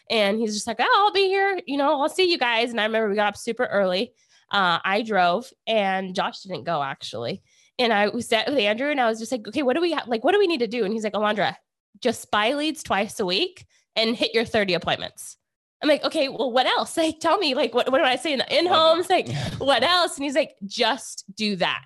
And 0.10 0.40
he's 0.40 0.54
just 0.54 0.68
like, 0.68 0.78
oh, 0.80 1.04
I'll 1.06 1.14
be 1.14 1.28
here. 1.28 1.60
You 1.66 1.78
know, 1.78 2.02
I'll 2.02 2.10
see 2.10 2.30
you 2.30 2.38
guys. 2.38 2.72
And 2.72 2.80
I 2.80 2.84
remember 2.84 3.10
we 3.10 3.16
got 3.16 3.28
up 3.28 3.38
super 3.38 3.66
early. 3.66 4.14
Uh, 4.52 4.80
I 4.84 5.02
drove 5.02 5.50
and 5.66 6.14
Josh 6.14 6.42
didn't 6.42 6.64
go 6.64 6.82
actually. 6.82 7.42
And 7.80 7.92
I 7.92 8.10
was 8.10 8.28
sat 8.28 8.48
with 8.48 8.58
Andrew 8.58 8.90
and 8.90 9.02
I 9.02 9.10
was 9.10 9.20
just 9.20 9.32
like, 9.32 9.48
okay, 9.48 9.64
what 9.64 9.74
do 9.74 9.82
we 9.82 9.92
have? 9.92 10.08
Like, 10.08 10.24
what 10.24 10.32
do 10.34 10.40
we 10.40 10.48
need 10.48 10.60
to 10.60 10.68
do? 10.68 10.86
And 10.86 10.94
he's 10.94 11.04
like, 11.04 11.14
Alondra, 11.14 11.56
just 12.00 12.32
buy 12.32 12.54
leads 12.54 12.84
twice 12.84 13.20
a 13.20 13.26
week 13.26 13.66
and 13.96 14.16
hit 14.16 14.34
your 14.34 14.46
30 14.46 14.76
appointments. 14.76 15.38
I'm 15.82 15.90
like, 15.90 16.04
okay, 16.04 16.30
well, 16.30 16.52
what 16.52 16.66
else? 16.66 16.98
Like, 17.06 17.20
tell 17.20 17.38
me, 17.38 17.54
like, 17.54 17.74
what, 17.74 17.92
what 17.92 17.98
do 17.98 18.04
I 18.04 18.16
say 18.16 18.34
in 18.34 18.40
the 18.40 18.58
in 18.58 18.66
homes? 18.66 19.10
Like, 19.10 19.30
what 19.58 19.84
else? 19.84 20.16
And 20.16 20.24
he's 20.24 20.36
like, 20.36 20.56
just 20.66 21.26
do 21.36 21.58
that. 21.58 21.86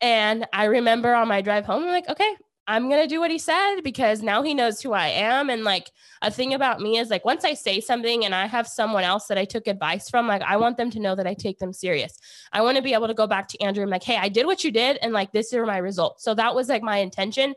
And 0.00 0.46
I 0.52 0.64
remember 0.64 1.14
on 1.14 1.26
my 1.26 1.40
drive 1.40 1.64
home, 1.64 1.82
I'm 1.82 1.88
like, 1.88 2.08
okay, 2.08 2.36
I'm 2.68 2.90
going 2.90 3.00
to 3.00 3.08
do 3.08 3.18
what 3.18 3.30
he 3.30 3.38
said 3.38 3.80
because 3.82 4.22
now 4.22 4.42
he 4.42 4.52
knows 4.52 4.82
who 4.82 4.92
I 4.92 5.08
am. 5.08 5.48
And 5.48 5.64
like 5.64 5.90
a 6.20 6.30
thing 6.30 6.52
about 6.52 6.82
me 6.82 6.98
is 6.98 7.08
like 7.08 7.24
once 7.24 7.42
I 7.42 7.54
say 7.54 7.80
something 7.80 8.26
and 8.26 8.34
I 8.34 8.46
have 8.46 8.68
someone 8.68 9.04
else 9.04 9.26
that 9.28 9.38
I 9.38 9.46
took 9.46 9.66
advice 9.66 10.10
from, 10.10 10.28
like 10.28 10.42
I 10.42 10.58
want 10.58 10.76
them 10.76 10.90
to 10.90 11.00
know 11.00 11.14
that 11.14 11.26
I 11.26 11.32
take 11.32 11.58
them 11.58 11.72
serious. 11.72 12.18
I 12.52 12.60
want 12.60 12.76
to 12.76 12.82
be 12.82 12.92
able 12.92 13.06
to 13.06 13.14
go 13.14 13.26
back 13.26 13.48
to 13.48 13.60
Andrew 13.62 13.82
and 13.82 13.90
like, 13.90 14.02
hey, 14.02 14.18
I 14.18 14.28
did 14.28 14.44
what 14.44 14.64
you 14.64 14.70
did. 14.70 14.98
And 14.98 15.14
like, 15.14 15.32
this 15.32 15.54
are 15.54 15.64
my 15.64 15.78
results. 15.78 16.22
So 16.22 16.34
that 16.34 16.54
was 16.54 16.68
like 16.68 16.82
my 16.82 16.98
intention. 16.98 17.54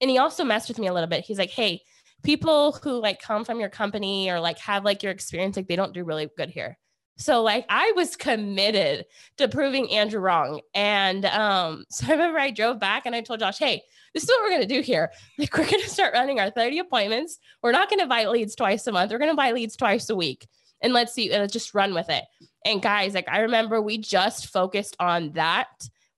And 0.00 0.10
he 0.10 0.18
also 0.18 0.42
messed 0.42 0.66
with 0.66 0.80
me 0.80 0.88
a 0.88 0.92
little 0.92 1.08
bit. 1.08 1.24
He's 1.24 1.38
like, 1.38 1.50
hey, 1.50 1.82
people 2.24 2.72
who 2.82 3.00
like 3.00 3.22
come 3.22 3.44
from 3.44 3.60
your 3.60 3.68
company 3.68 4.28
or 4.28 4.40
like 4.40 4.58
have 4.58 4.84
like 4.84 5.04
your 5.04 5.12
experience, 5.12 5.56
like 5.56 5.68
they 5.68 5.76
don't 5.76 5.94
do 5.94 6.02
really 6.02 6.28
good 6.36 6.50
here. 6.50 6.76
So 7.16 7.42
like 7.42 7.64
I 7.68 7.92
was 7.94 8.16
committed 8.16 9.06
to 9.36 9.46
proving 9.46 9.90
Andrew 9.92 10.20
wrong. 10.20 10.62
And 10.74 11.24
um, 11.26 11.84
so 11.90 12.08
I 12.08 12.12
remember 12.12 12.40
I 12.40 12.50
drove 12.50 12.80
back 12.80 13.06
and 13.06 13.14
I 13.14 13.20
told 13.20 13.38
Josh, 13.38 13.58
hey, 13.58 13.82
this 14.18 14.24
is 14.24 14.30
what 14.30 14.42
we're 14.42 14.50
going 14.50 14.68
to 14.68 14.74
do 14.74 14.80
here. 14.80 15.12
Like, 15.38 15.56
we're 15.56 15.70
going 15.70 15.82
to 15.82 15.88
start 15.88 16.14
running 16.14 16.40
our 16.40 16.50
30 16.50 16.80
appointments. 16.80 17.38
We're 17.62 17.70
not 17.70 17.88
going 17.88 18.00
to 18.00 18.06
buy 18.06 18.26
leads 18.26 18.56
twice 18.56 18.84
a 18.88 18.92
month. 18.92 19.12
We're 19.12 19.18
going 19.18 19.30
to 19.30 19.36
buy 19.36 19.52
leads 19.52 19.76
twice 19.76 20.10
a 20.10 20.16
week. 20.16 20.48
And 20.82 20.92
let's 20.92 21.12
see, 21.12 21.30
let's 21.30 21.52
just 21.52 21.74
run 21.74 21.94
with 21.94 22.10
it. 22.10 22.24
And 22.64 22.82
guys, 22.82 23.14
like, 23.14 23.28
I 23.28 23.40
remember 23.40 23.80
we 23.80 23.98
just 23.98 24.48
focused 24.48 24.96
on 24.98 25.30
that. 25.32 25.68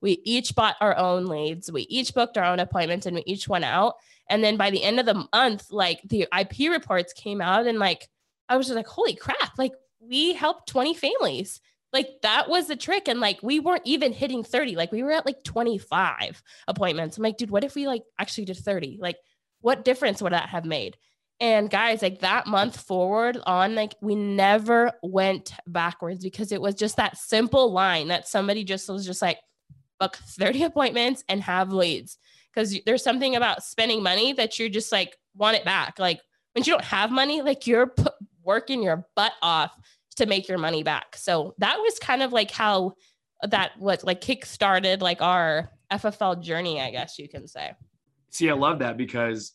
We 0.01 0.23
each 0.25 0.55
bought 0.55 0.77
our 0.81 0.97
own 0.97 1.27
leads. 1.27 1.71
We 1.71 1.83
each 1.83 2.15
booked 2.15 2.39
our 2.39 2.45
own 2.45 2.61
appointments 2.61 3.05
and 3.05 3.17
we 3.17 3.23
each 3.27 3.47
went 3.47 3.67
out. 3.67 3.97
And 4.31 4.43
then 4.43 4.57
by 4.57 4.71
the 4.71 4.83
end 4.83 4.99
of 4.99 5.05
the 5.05 5.27
month, 5.35 5.71
like 5.71 6.01
the 6.05 6.27
IP 6.39 6.71
reports 6.71 7.13
came 7.13 7.43
out 7.43 7.67
and 7.67 7.79
like, 7.79 8.09
I 8.49 8.57
was 8.57 8.69
just 8.69 8.77
like, 8.77 8.87
holy 8.87 9.15
crap, 9.15 9.59
like 9.59 9.73
we 10.01 10.33
helped 10.33 10.69
20 10.69 10.95
families 10.95 11.61
like 11.93 12.09
that 12.23 12.49
was 12.49 12.69
the 12.69 12.77
trick. 12.77 13.09
And 13.09 13.21
like 13.21 13.39
we 13.43 13.61
weren't 13.61 13.83
even 13.85 14.13
hitting 14.13 14.45
30. 14.45 14.77
Like 14.77 14.93
we 14.93 15.03
were 15.03 15.13
at 15.13 15.27
like 15.27 15.43
25 15.45 16.43
appointments. 16.69 17.17
I'm 17.17 17.23
like, 17.23 17.37
dude, 17.37 17.51
what 17.51 17.65
if 17.65 17.75
we 17.75 17.87
like 17.87 18.03
actually 18.19 18.45
did 18.45 18.57
30? 18.57 18.99
Like, 19.01 19.17
what 19.61 19.85
difference 19.85 20.23
would 20.23 20.33
that 20.33 20.49
have 20.49 20.65
made? 20.65 20.97
And 21.41 21.71
guys, 21.71 22.03
like 22.03 22.21
that 22.21 22.47
month 22.47 22.79
forward 22.79 23.39
on, 23.47 23.75
like 23.75 23.95
we 24.03 24.15
never 24.15 24.93
went 25.03 25.53
backwards 25.67 26.23
because 26.23 26.53
it 26.53 26.61
was 26.61 26.75
just 26.75 26.97
that 26.97 27.17
simple 27.17 27.73
line 27.73 28.09
that 28.09 28.29
somebody 28.29 28.63
just 28.63 28.89
was 28.89 29.07
just 29.07 29.23
like, 29.23 29.39
book 29.99 30.17
30 30.17 30.63
appointments 30.65 31.25
and 31.29 31.43
have 31.43 31.73
leads. 31.73 32.19
Because 32.53 32.77
there's 32.85 33.05
something 33.05 33.37
about 33.37 33.63
spending 33.63 34.03
money 34.03 34.33
that 34.33 34.59
you're 34.59 34.69
just 34.69 34.91
like 34.91 35.17
want 35.37 35.57
it 35.57 35.65
back. 35.65 35.99
Like 35.99 36.21
when 36.55 36.65
you 36.65 36.73
don't 36.73 36.85
have 36.85 37.13
money, 37.13 37.43
like 37.43 37.67
you're 37.67 37.95
working 38.43 38.83
your 38.83 39.07
butt 39.15 39.33
off 39.41 39.71
to 40.21 40.27
make 40.27 40.49
your 40.49 40.59
money 40.59 40.83
back. 40.83 41.17
So 41.17 41.55
that 41.59 41.79
was 41.79 41.99
kind 41.99 42.23
of 42.23 42.33
like 42.33 42.51
how 42.51 42.93
that 43.43 43.73
was 43.79 44.05
like 44.05 44.21
kick 44.21 44.45
started 44.45 45.01
like 45.01 45.23
our 45.23 45.71
FFL 45.91 46.43
journey, 46.43 46.79
I 46.79 46.91
guess 46.91 47.19
you 47.19 47.27
can 47.27 47.49
say. 47.49 47.73
See, 48.31 48.51
I 48.51 48.53
love 48.53 48.81
that 48.81 48.99
because 48.99 49.53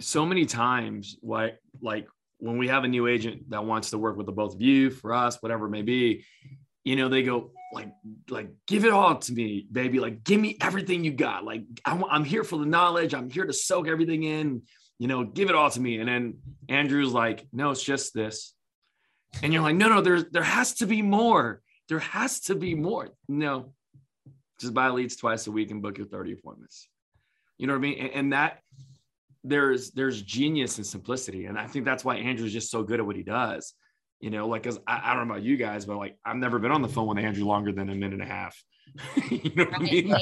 so 0.00 0.26
many 0.26 0.44
times, 0.44 1.16
like 1.22 1.58
like 1.80 2.06
when 2.38 2.58
we 2.58 2.68
have 2.68 2.84
a 2.84 2.88
new 2.88 3.06
agent 3.06 3.48
that 3.50 3.64
wants 3.64 3.90
to 3.90 3.98
work 3.98 4.16
with 4.16 4.26
the 4.26 4.32
both 4.32 4.54
of 4.54 4.60
you, 4.60 4.90
for 4.90 5.14
us, 5.14 5.38
whatever 5.42 5.66
it 5.66 5.70
may 5.70 5.82
be, 5.82 6.24
you 6.84 6.94
know, 6.94 7.08
they 7.08 7.22
go 7.22 7.50
like 7.72 7.88
like 8.28 8.50
give 8.66 8.84
it 8.84 8.92
all 8.92 9.16
to 9.16 9.32
me, 9.32 9.66
baby. 9.72 9.98
Like 9.98 10.24
give 10.24 10.40
me 10.40 10.58
everything 10.60 11.04
you 11.04 11.12
got. 11.12 11.44
Like 11.44 11.62
I'm, 11.86 12.04
I'm 12.04 12.24
here 12.24 12.44
for 12.44 12.58
the 12.58 12.66
knowledge. 12.66 13.14
I'm 13.14 13.30
here 13.30 13.46
to 13.46 13.52
soak 13.52 13.88
everything 13.88 14.24
in. 14.24 14.62
You 14.98 15.08
know, 15.08 15.24
give 15.24 15.48
it 15.48 15.54
all 15.54 15.70
to 15.70 15.80
me. 15.80 15.98
And 15.98 16.08
then 16.08 16.38
Andrew's 16.68 17.12
like, 17.12 17.46
no, 17.50 17.70
it's 17.70 17.82
just 17.82 18.12
this. 18.12 18.52
And 19.42 19.52
you're 19.52 19.62
like, 19.62 19.76
no, 19.76 19.88
no, 19.88 20.00
there's 20.00 20.24
there 20.30 20.42
has 20.42 20.74
to 20.74 20.86
be 20.86 21.02
more. 21.02 21.62
There 21.88 21.98
has 21.98 22.40
to 22.40 22.54
be 22.54 22.74
more. 22.74 23.10
No, 23.28 23.72
just 24.60 24.74
buy 24.74 24.88
leads 24.90 25.16
twice 25.16 25.46
a 25.46 25.50
week 25.50 25.70
and 25.70 25.82
book 25.82 25.98
your 25.98 26.06
30 26.06 26.32
appointments. 26.32 26.88
You 27.56 27.66
know 27.66 27.72
what 27.72 27.78
I 27.78 27.82
mean? 27.82 27.98
And, 27.98 28.10
and 28.10 28.32
that 28.32 28.60
there's 29.44 29.90
there's 29.92 30.22
genius 30.22 30.78
and 30.78 30.86
simplicity. 30.86 31.46
And 31.46 31.58
I 31.58 31.66
think 31.66 31.84
that's 31.84 32.04
why 32.04 32.16
Andrew's 32.16 32.52
just 32.52 32.70
so 32.70 32.82
good 32.82 33.00
at 33.00 33.06
what 33.06 33.16
he 33.16 33.22
does. 33.22 33.74
You 34.20 34.30
know, 34.30 34.48
like 34.48 34.64
cause 34.64 34.78
I, 34.86 35.00
I 35.04 35.14
don't 35.14 35.28
know 35.28 35.34
about 35.34 35.44
you 35.44 35.56
guys, 35.56 35.84
but 35.84 35.96
like 35.96 36.18
I've 36.24 36.36
never 36.36 36.58
been 36.58 36.72
on 36.72 36.82
the 36.82 36.88
phone 36.88 37.08
with 37.08 37.18
Andrew 37.18 37.44
longer 37.44 37.72
than 37.72 37.88
a 37.88 37.94
minute 37.94 38.20
and 38.20 38.22
a 38.22 38.26
half. 38.26 38.60
you 39.30 39.52
know 39.54 39.64
what 39.64 39.74
I 39.74 39.78
mean? 39.78 40.14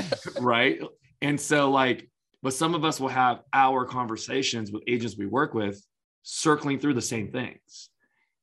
right. 0.40 0.80
And 1.20 1.40
so 1.40 1.70
like, 1.70 2.08
but 2.42 2.54
some 2.54 2.74
of 2.74 2.84
us 2.84 3.00
will 3.00 3.08
have 3.08 3.40
our 3.52 3.84
conversations 3.84 4.70
with 4.70 4.82
agents 4.86 5.16
we 5.16 5.26
work 5.26 5.54
with 5.54 5.84
circling 6.22 6.78
through 6.78 6.94
the 6.94 7.02
same 7.02 7.30
things. 7.30 7.90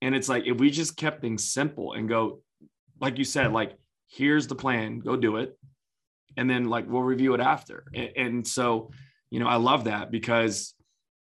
And 0.01 0.15
it's 0.15 0.29
like 0.29 0.46
if 0.46 0.58
we 0.58 0.72
just 0.72 0.98
kept 0.98 1.22
things 1.22 1.43
simple 1.43 1.93
and 1.93 2.10
go, 2.10 2.41
like 3.00 3.17
you 3.17 3.24
said, 3.24 3.53
like 3.53 3.77
here's 4.08 4.48
the 4.48 4.55
plan, 4.55 5.00
go 5.00 5.15
do 5.15 5.38
it. 5.38 5.58
And 6.38 6.50
then 6.50 6.65
like 6.65 6.89
we'll 6.89 7.03
review 7.03 7.34
it 7.34 7.41
after. 7.41 7.86
And, 8.15 8.48
so, 8.48 8.91
you 9.29 9.39
know, 9.39 9.48
I 9.48 9.55
love 9.55 9.86
that 9.86 10.12
because, 10.12 10.74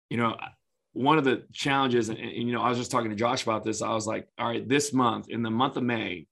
you 0.09 0.17
know, 0.17 0.37
one 0.93 1.17
of 1.17 1.25
the 1.25 1.43
challenges, 1.51 2.09
and, 2.09 2.17
and, 2.17 2.31
you 2.31 2.53
know, 2.53 2.61
I 2.61 2.69
was 2.69 2.77
just 2.77 2.91
talking 2.91 3.09
to 3.09 3.15
Josh 3.15 3.43
about 3.43 3.63
this. 3.63 3.81
I 3.81 3.93
was 3.93 4.07
like, 4.07 4.27
all 4.37 4.47
right, 4.47 4.67
this 4.67 4.93
month, 4.93 5.29
in 5.29 5.43
the 5.43 5.51
month 5.51 5.75
of 5.75 5.83
May, 5.83 6.27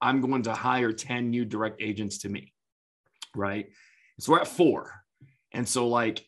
I'm 0.00 0.20
going 0.20 0.42
to 0.44 0.54
hire 0.54 0.92
10 0.92 1.30
new 1.30 1.44
direct 1.44 1.82
agents 1.82 2.18
to 2.18 2.28
me. 2.28 2.52
Right. 3.34 3.66
So 4.18 4.32
we're 4.32 4.40
at 4.40 4.48
four. 4.48 4.92
And 5.52 5.68
so, 5.68 5.88
like, 5.88 6.24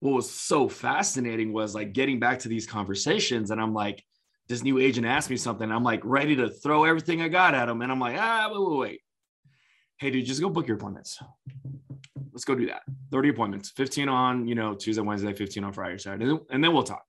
what 0.00 0.14
was 0.14 0.30
so 0.30 0.68
fascinating 0.68 1.52
was 1.52 1.74
like 1.74 1.92
getting 1.92 2.18
back 2.18 2.40
to 2.40 2.48
these 2.48 2.66
conversations. 2.66 3.50
And 3.50 3.60
I'm 3.60 3.74
like, 3.74 4.04
this 4.48 4.62
new 4.62 4.78
agent 4.78 5.06
asked 5.06 5.30
me 5.30 5.36
something. 5.36 5.70
I'm 5.70 5.84
like 5.84 6.00
ready 6.04 6.34
to 6.36 6.48
throw 6.48 6.84
everything 6.84 7.20
I 7.20 7.28
got 7.28 7.54
at 7.54 7.68
him. 7.68 7.82
And 7.82 7.92
I'm 7.92 8.00
like, 8.00 8.16
ah, 8.18 8.48
wait, 8.50 8.70
wait, 8.70 8.78
wait. 8.78 9.00
Hey, 9.98 10.10
dude, 10.10 10.24
just 10.24 10.40
go 10.40 10.48
book 10.48 10.66
your 10.66 10.76
appointments. 10.76 11.18
Let's 12.32 12.44
go 12.44 12.54
do 12.54 12.66
that. 12.66 12.82
30 13.10 13.30
appointments, 13.30 13.70
15 13.70 14.08
on, 14.08 14.46
you 14.46 14.54
know, 14.54 14.74
Tuesday, 14.74 15.02
Wednesday, 15.02 15.32
15 15.32 15.64
on 15.64 15.72
Friday, 15.72 15.98
Saturday, 15.98 16.38
and 16.50 16.62
then 16.62 16.72
we'll 16.72 16.84
talk. 16.84 17.02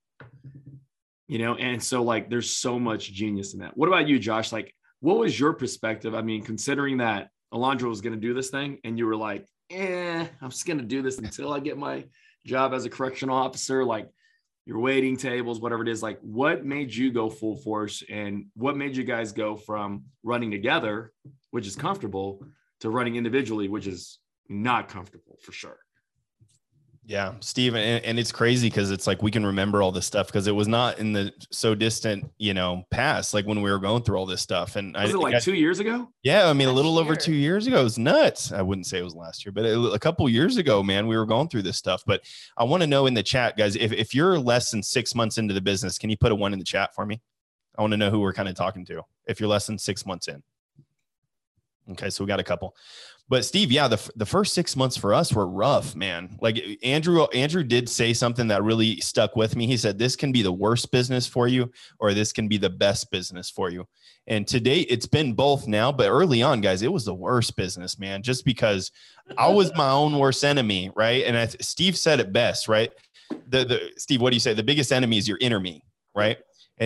You 1.27 1.38
know, 1.38 1.55
and 1.55 1.81
so 1.81 2.01
like 2.01 2.29
there's 2.29 2.50
so 2.50 2.79
much 2.79 3.13
genius 3.13 3.53
in 3.53 3.60
that. 3.60 3.77
What 3.77 3.88
about 3.88 4.08
you, 4.08 4.17
Josh? 4.17 4.51
Like, 4.51 4.74
what 5.00 5.19
was 5.19 5.39
your 5.39 5.53
perspective? 5.53 6.15
I 6.15 6.24
mean, 6.24 6.43
considering 6.43 6.98
that 6.98 7.29
Alondra 7.53 7.88
was 7.88 8.01
going 8.01 8.15
to 8.15 8.19
do 8.19 8.34
this 8.34 8.50
thing 8.50 8.79
and 8.84 8.98
you 8.98 9.05
were 9.05 9.15
like, 9.15 9.46
eh, 9.69 10.25
I'm 10.41 10.50
just 10.50 10.65
going 10.65 10.79
to 10.79 10.84
do 10.84 11.03
this 11.03 11.19
until 11.19 11.53
I 11.53 11.60
get 11.60 11.77
my 11.77 12.05
job 12.46 12.74
as 12.74 12.86
a 12.86 12.89
correctional 12.89 13.36
officer. 13.36 13.86
Like, 13.86 14.10
your 14.69 14.77
waiting 14.77 15.17
tables, 15.17 15.59
whatever 15.59 15.81
it 15.81 15.89
is, 15.89 16.03
like 16.03 16.19
what 16.21 16.63
made 16.63 16.93
you 16.93 17.11
go 17.11 17.27
full 17.27 17.55
force 17.55 18.03
and 18.07 18.45
what 18.53 18.77
made 18.77 18.95
you 18.95 19.03
guys 19.03 19.31
go 19.31 19.55
from 19.55 20.03
running 20.21 20.51
together, 20.51 21.11
which 21.49 21.65
is 21.65 21.75
comfortable, 21.75 22.45
to 22.79 22.91
running 22.91 23.15
individually, 23.15 23.67
which 23.67 23.88
is 23.88 24.19
not 24.47 24.88
comfortable 24.88 25.39
for 25.41 25.51
sure. 25.51 25.79
Yeah, 27.10 27.34
Steve, 27.39 27.74
and, 27.74 28.06
and 28.06 28.20
it's 28.20 28.32
crazy 28.32 28.70
because 28.70 28.92
it's 28.92 29.08
like 29.08 29.24
we 29.24 29.32
can 29.32 29.44
remember 29.44 29.82
all 29.82 29.92
this 29.92 30.06
stuff 30.06 30.28
because 30.28 30.46
it 30.46 30.51
was 30.51 30.68
not 30.68 31.00
in 31.00 31.12
the 31.12 31.34
so 31.50 31.74
distant, 31.74 32.30
you 32.38 32.54
know, 32.54 32.84
past, 32.92 33.34
like 33.34 33.48
when 33.48 33.63
we 33.63 33.72
were 33.72 33.80
going 33.80 34.04
through 34.04 34.16
all 34.16 34.28
this 34.28 34.44
stuff. 34.44 34.75
And 34.75 34.94
was 34.94 35.10
I, 35.10 35.13
it 35.16 35.20
like 35.20 35.34
I, 35.34 35.39
two 35.39 35.56
years 35.56 35.80
ago? 35.80 36.08
Yeah, 36.22 36.48
I 36.48 36.54
mean, 36.54 36.68
a 36.68 36.72
little 36.72 36.94
Last 36.94 37.01
over 37.06 37.16
two 37.16 37.34
years 37.34 37.66
ago. 37.66 37.80
It 37.80 37.84
was 37.84 37.98
nuts. 37.98 38.51
I 38.51 38.62
wouldn't 38.62 38.86
say 38.86 39.00
it 39.00 39.04
was 39.04 39.16
last 39.16 39.44
year, 39.44 39.51
but 39.51 39.66
a, 39.66 39.80
a 39.94 39.98
couple 39.98 40.30
years 40.30 40.58
ago, 40.58 40.84
man, 40.84 41.08
we 41.08 41.18
were 41.18 41.25
going 41.25 41.48
through 41.48 41.63
this 41.63 41.78
stuff. 41.78 42.04
But 42.06 42.22
I 42.56 42.63
want 42.63 42.82
to 42.82 42.88
know 42.88 43.08
in 43.08 43.16
the 43.16 43.24
chat, 43.24 43.58
guys, 43.58 43.75
if, 43.75 43.92
if 43.92 44.13
you're 44.13 44.38
less 44.38 44.70
than 44.70 44.84
six 44.84 45.16
months 45.16 45.39
into 45.39 45.56
the 45.56 45.62
business, 45.62 45.98
can 45.98 46.12
you 46.12 46.18
put 46.18 46.32
a 46.32 46.36
one 46.36 46.54
in 46.54 46.60
the 46.60 46.66
chat 46.66 46.94
for 46.94 47.08
me? 47.08 47.20
I 47.75 47.82
want 47.82 47.94
to 47.94 47.98
know 47.98 48.12
who 48.12 48.20
we're 48.20 48.34
kind 48.34 48.50
of 48.50 48.54
talking 48.54 48.86
to 48.86 49.01
if 49.25 49.39
you're 49.39 49.50
less 49.50 49.66
than 49.66 49.80
six 49.80 50.06
months 50.06 50.28
in. 50.28 50.44
Okay, 51.91 52.10
so 52.10 52.24
we 52.24 52.27
got 52.27 52.39
a 52.39 52.43
couple. 52.43 52.75
But 53.29 53.46
Steve, 53.46 53.72
yeah, 53.72 53.88
the, 53.88 54.12
the 54.15 54.25
first 54.25 54.55
six 54.55 54.75
months 54.75 54.98
for 54.98 55.13
us 55.13 55.31
were 55.31 55.48
rough, 55.48 55.96
man. 55.96 56.36
Like 56.41 56.60
Andrew, 56.81 57.25
Andrew 57.25 57.63
did 57.63 57.88
say 57.88 58.12
something 58.12 58.48
that 58.48 58.63
really 58.63 59.00
stuck 59.01 59.36
with 59.36 59.55
me. 59.55 59.67
He 59.67 59.77
said, 59.77 60.00
"This 60.00 60.15
can 60.15 60.31
be 60.31 60.41
the 60.41 60.51
worst 60.51 60.91
business 60.91 61.27
for 61.27 61.48
you, 61.48 61.72
or 62.00 62.15
this 62.15 62.34
can 62.34 62.48
be 62.48 62.58
the 62.58 62.72
best 62.72 63.12
business 63.12 63.51
for 63.51 63.69
you." 63.69 63.88
And 64.25 64.48
today, 64.48 64.79
it's 64.81 65.05
been 65.05 65.34
both 65.34 65.67
now. 65.67 65.91
But 65.91 66.10
early 66.10 66.41
on, 66.41 66.60
guys, 66.62 66.81
it 66.81 66.91
was 66.91 67.05
the 67.05 67.13
worst 67.13 67.55
business, 67.55 68.00
man. 68.00 68.24
Just 68.24 68.46
because 68.46 68.91
I 69.38 69.50
was 69.50 69.72
my 69.75 69.91
own 69.91 70.17
worst 70.17 70.43
enemy, 70.43 70.91
right? 70.96 71.24
And 71.25 71.38
I, 71.38 71.46
Steve 71.46 71.98
said 71.98 72.19
it 72.19 72.34
best, 72.34 72.67
right? 72.67 72.91
The 73.48 73.63
the 73.63 73.91
Steve, 73.98 74.22
what 74.22 74.31
do 74.31 74.38
you 74.38 74.41
say? 74.41 74.55
The 74.55 74.63
biggest 74.63 74.91
enemy 74.91 75.19
is 75.19 75.27
your 75.27 75.38
inner 75.39 75.60
me, 75.60 75.84
right? 76.15 76.39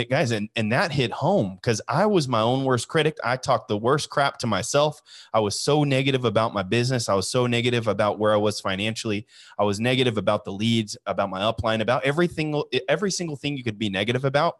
Guys, 0.09 0.31
and, 0.31 0.49
and 0.55 0.71
that 0.71 0.91
hit 0.91 1.11
home 1.11 1.55
because 1.55 1.79
I 1.87 2.07
was 2.07 2.27
my 2.27 2.41
own 2.41 2.63
worst 2.63 2.87
critic. 2.87 3.15
I 3.23 3.37
talked 3.37 3.67
the 3.67 3.77
worst 3.77 4.09
crap 4.09 4.39
to 4.39 4.47
myself. 4.47 4.99
I 5.33 5.39
was 5.39 5.59
so 5.59 5.83
negative 5.83 6.25
about 6.25 6.51
my 6.51 6.63
business. 6.63 7.09
I 7.09 7.13
was 7.13 7.29
so 7.29 7.45
negative 7.45 7.87
about 7.87 8.17
where 8.17 8.33
I 8.33 8.37
was 8.37 8.59
financially. 8.59 9.27
I 9.59 9.63
was 9.63 9.79
negative 9.79 10.17
about 10.17 10.45
the 10.45 10.51
leads, 10.51 10.97
about 11.05 11.29
my 11.29 11.41
upline, 11.41 11.79
about 11.79 12.03
everything, 12.03 12.59
every 12.89 13.11
single 13.11 13.35
thing 13.35 13.55
you 13.55 13.63
could 13.63 13.77
be 13.77 13.89
negative 13.89 14.25
about. 14.25 14.55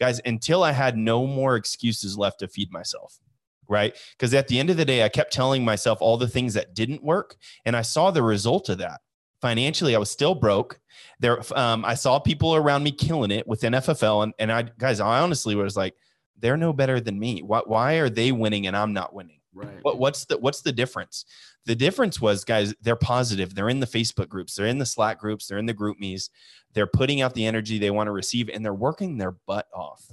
Guys, 0.00 0.18
until 0.24 0.62
I 0.62 0.72
had 0.72 0.96
no 0.96 1.26
more 1.26 1.56
excuses 1.56 2.16
left 2.16 2.38
to 2.40 2.48
feed 2.48 2.72
myself. 2.72 3.20
Right. 3.68 3.94
Because 4.18 4.32
at 4.32 4.48
the 4.48 4.58
end 4.58 4.70
of 4.70 4.78
the 4.78 4.84
day, 4.86 5.04
I 5.04 5.10
kept 5.10 5.32
telling 5.32 5.64
myself 5.64 5.98
all 6.00 6.16
the 6.16 6.26
things 6.26 6.54
that 6.54 6.74
didn't 6.74 7.04
work. 7.04 7.36
And 7.66 7.76
I 7.76 7.82
saw 7.82 8.10
the 8.10 8.22
result 8.22 8.68
of 8.70 8.78
that 8.78 9.00
financially 9.40 9.94
i 9.94 9.98
was 9.98 10.10
still 10.10 10.34
broke. 10.34 10.78
There 11.18 11.40
um, 11.56 11.84
i 11.84 11.94
saw 11.94 12.18
people 12.18 12.54
around 12.54 12.82
me 12.82 12.92
killing 12.92 13.30
it 13.30 13.46
within 13.46 13.72
ffl 13.74 14.22
and, 14.22 14.32
and 14.38 14.50
i 14.50 14.62
guys 14.78 15.00
i 15.00 15.20
honestly 15.20 15.54
was 15.54 15.76
like 15.76 15.94
they're 16.40 16.56
no 16.56 16.72
better 16.72 17.00
than 17.00 17.18
me. 17.18 17.42
Why, 17.42 17.60
why 17.64 17.94
are 17.94 18.10
they 18.10 18.32
winning 18.32 18.66
and 18.66 18.76
i'm 18.76 18.92
not 18.92 19.14
winning? 19.14 19.36
Right. 19.52 19.82
what, 19.82 19.98
what's 19.98 20.26
the 20.26 20.38
what's 20.38 20.62
the 20.62 20.72
difference? 20.72 21.24
The 21.66 21.74
difference 21.74 22.20
was 22.20 22.44
guys 22.44 22.72
they're 22.82 22.96
positive. 22.96 23.54
They're 23.54 23.68
in 23.68 23.80
the 23.80 23.86
facebook 23.86 24.28
groups. 24.28 24.54
They're 24.54 24.66
in 24.66 24.78
the 24.78 24.86
slack 24.86 25.18
groups. 25.18 25.46
They're 25.46 25.58
in 25.58 25.66
the 25.66 25.74
group 25.74 25.98
me's. 25.98 26.30
They're 26.72 26.86
putting 26.86 27.20
out 27.20 27.34
the 27.34 27.46
energy 27.46 27.78
they 27.78 27.90
want 27.90 28.06
to 28.06 28.12
receive 28.12 28.48
and 28.48 28.64
they're 28.64 28.72
working 28.72 29.18
their 29.18 29.32
butt 29.32 29.66
off. 29.74 30.04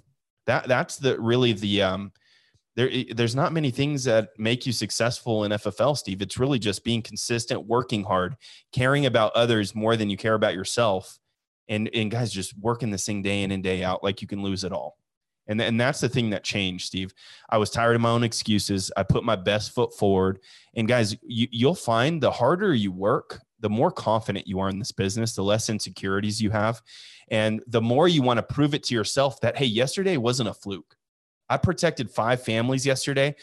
That 0.48 0.68
that's 0.68 0.98
the 0.98 1.20
really 1.20 1.54
the 1.54 1.84
um 1.84 2.12
there, 2.78 2.92
there's 3.16 3.36
not 3.36 3.54
many 3.54 3.72
things 3.72 4.04
that 4.04 4.30
make 4.38 4.68
you 4.68 4.72
successful 4.72 5.44
in 5.44 5.52
FFL, 5.52 5.98
Steve. 5.98 6.22
It's 6.22 6.38
really 6.38 6.60
just 6.60 6.84
being 6.84 7.02
consistent, 7.02 7.66
working 7.66 8.04
hard, 8.04 8.38
caring 8.72 9.08
about 9.08 9.34
others 9.34 9.74
more 9.74 9.98
than 9.98 10.12
you 10.12 10.16
care 10.16 10.36
about 10.36 10.54
yourself, 10.54 11.18
and 11.68 11.90
and 11.96 12.12
guys 12.12 12.32
just 12.32 12.56
working 12.60 12.92
this 12.92 13.04
thing 13.04 13.24
day 13.24 13.42
in 13.42 13.50
and 13.50 13.64
day 13.64 13.84
out 13.84 14.04
like 14.04 14.22
you 14.22 14.28
can 14.28 14.44
lose 14.44 14.64
it 14.64 14.72
all. 14.72 14.96
And 15.48 15.60
and 15.60 15.82
that's 15.82 16.02
the 16.02 16.08
thing 16.08 16.30
that 16.30 16.44
changed, 16.44 16.86
Steve. 16.86 17.16
I 17.50 17.58
was 17.58 17.72
tired 17.72 17.96
of 17.96 18.02
my 18.02 18.12
own 18.12 18.24
excuses. 18.24 18.92
I 18.96 19.02
put 19.02 19.24
my 19.24 19.36
best 19.36 19.74
foot 19.74 19.98
forward, 19.98 20.40
and 20.76 20.88
guys, 20.88 21.18
you, 21.24 21.48
you'll 21.50 21.74
find 21.74 22.22
the 22.22 22.32
harder 22.32 22.76
you 22.76 22.92
work, 22.92 23.42
the 23.60 23.72
more 23.72 23.90
confident 23.90 24.48
you 24.48 24.60
are 24.60 24.70
in 24.70 24.78
this 24.78 24.92
business, 24.92 25.34
the 25.34 25.44
less 25.44 25.72
insecurities 25.72 26.40
you 26.40 26.52
have, 26.52 26.84
and 27.30 27.64
the 27.66 27.82
more 27.82 28.08
you 28.08 28.22
want 28.22 28.38
to 28.38 28.44
prove 28.44 28.76
it 28.76 28.84
to 28.84 28.94
yourself 28.94 29.42
that 29.42 29.58
hey, 29.58 29.66
yesterday 29.66 30.18
wasn't 30.18 30.50
a 30.50 30.54
fluke. 30.54 30.96
I 31.50 31.58
protected 31.58 32.10
five 32.10 32.44
families 32.44 32.86
yesterday. 32.86 33.36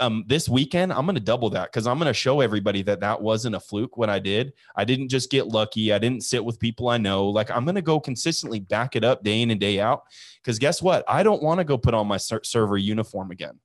Um, 0.00 0.24
this 0.26 0.50
weekend, 0.50 0.92
I'm 0.92 1.06
going 1.06 1.14
to 1.14 1.20
double 1.20 1.48
that 1.50 1.72
because 1.72 1.86
I'm 1.86 1.98
going 1.98 2.08
to 2.08 2.14
show 2.14 2.40
everybody 2.40 2.82
that 2.82 3.00
that 3.00 3.22
wasn't 3.22 3.54
a 3.54 3.60
fluke. 3.60 3.96
What 3.96 4.10
I 4.10 4.18
did, 4.18 4.52
I 4.76 4.84
didn't 4.84 5.08
just 5.08 5.30
get 5.30 5.48
lucky. 5.48 5.92
I 5.92 5.98
didn't 5.98 6.24
sit 6.24 6.44
with 6.44 6.60
people 6.60 6.90
I 6.90 6.98
know. 6.98 7.26
Like 7.28 7.50
I'm 7.50 7.64
going 7.64 7.76
to 7.76 7.82
go 7.82 7.98
consistently 7.98 8.60
back 8.60 8.96
it 8.96 9.04
up 9.04 9.24
day 9.24 9.40
in 9.40 9.50
and 9.50 9.60
day 9.60 9.80
out. 9.80 10.02
Because 10.42 10.58
guess 10.58 10.82
what? 10.82 11.04
I 11.08 11.22
don't 11.22 11.42
want 11.42 11.58
to 11.58 11.64
go 11.64 11.78
put 11.78 11.94
on 11.94 12.06
my 12.06 12.18
ser- 12.18 12.44
server 12.44 12.76
uniform 12.76 13.30
again. 13.30 13.58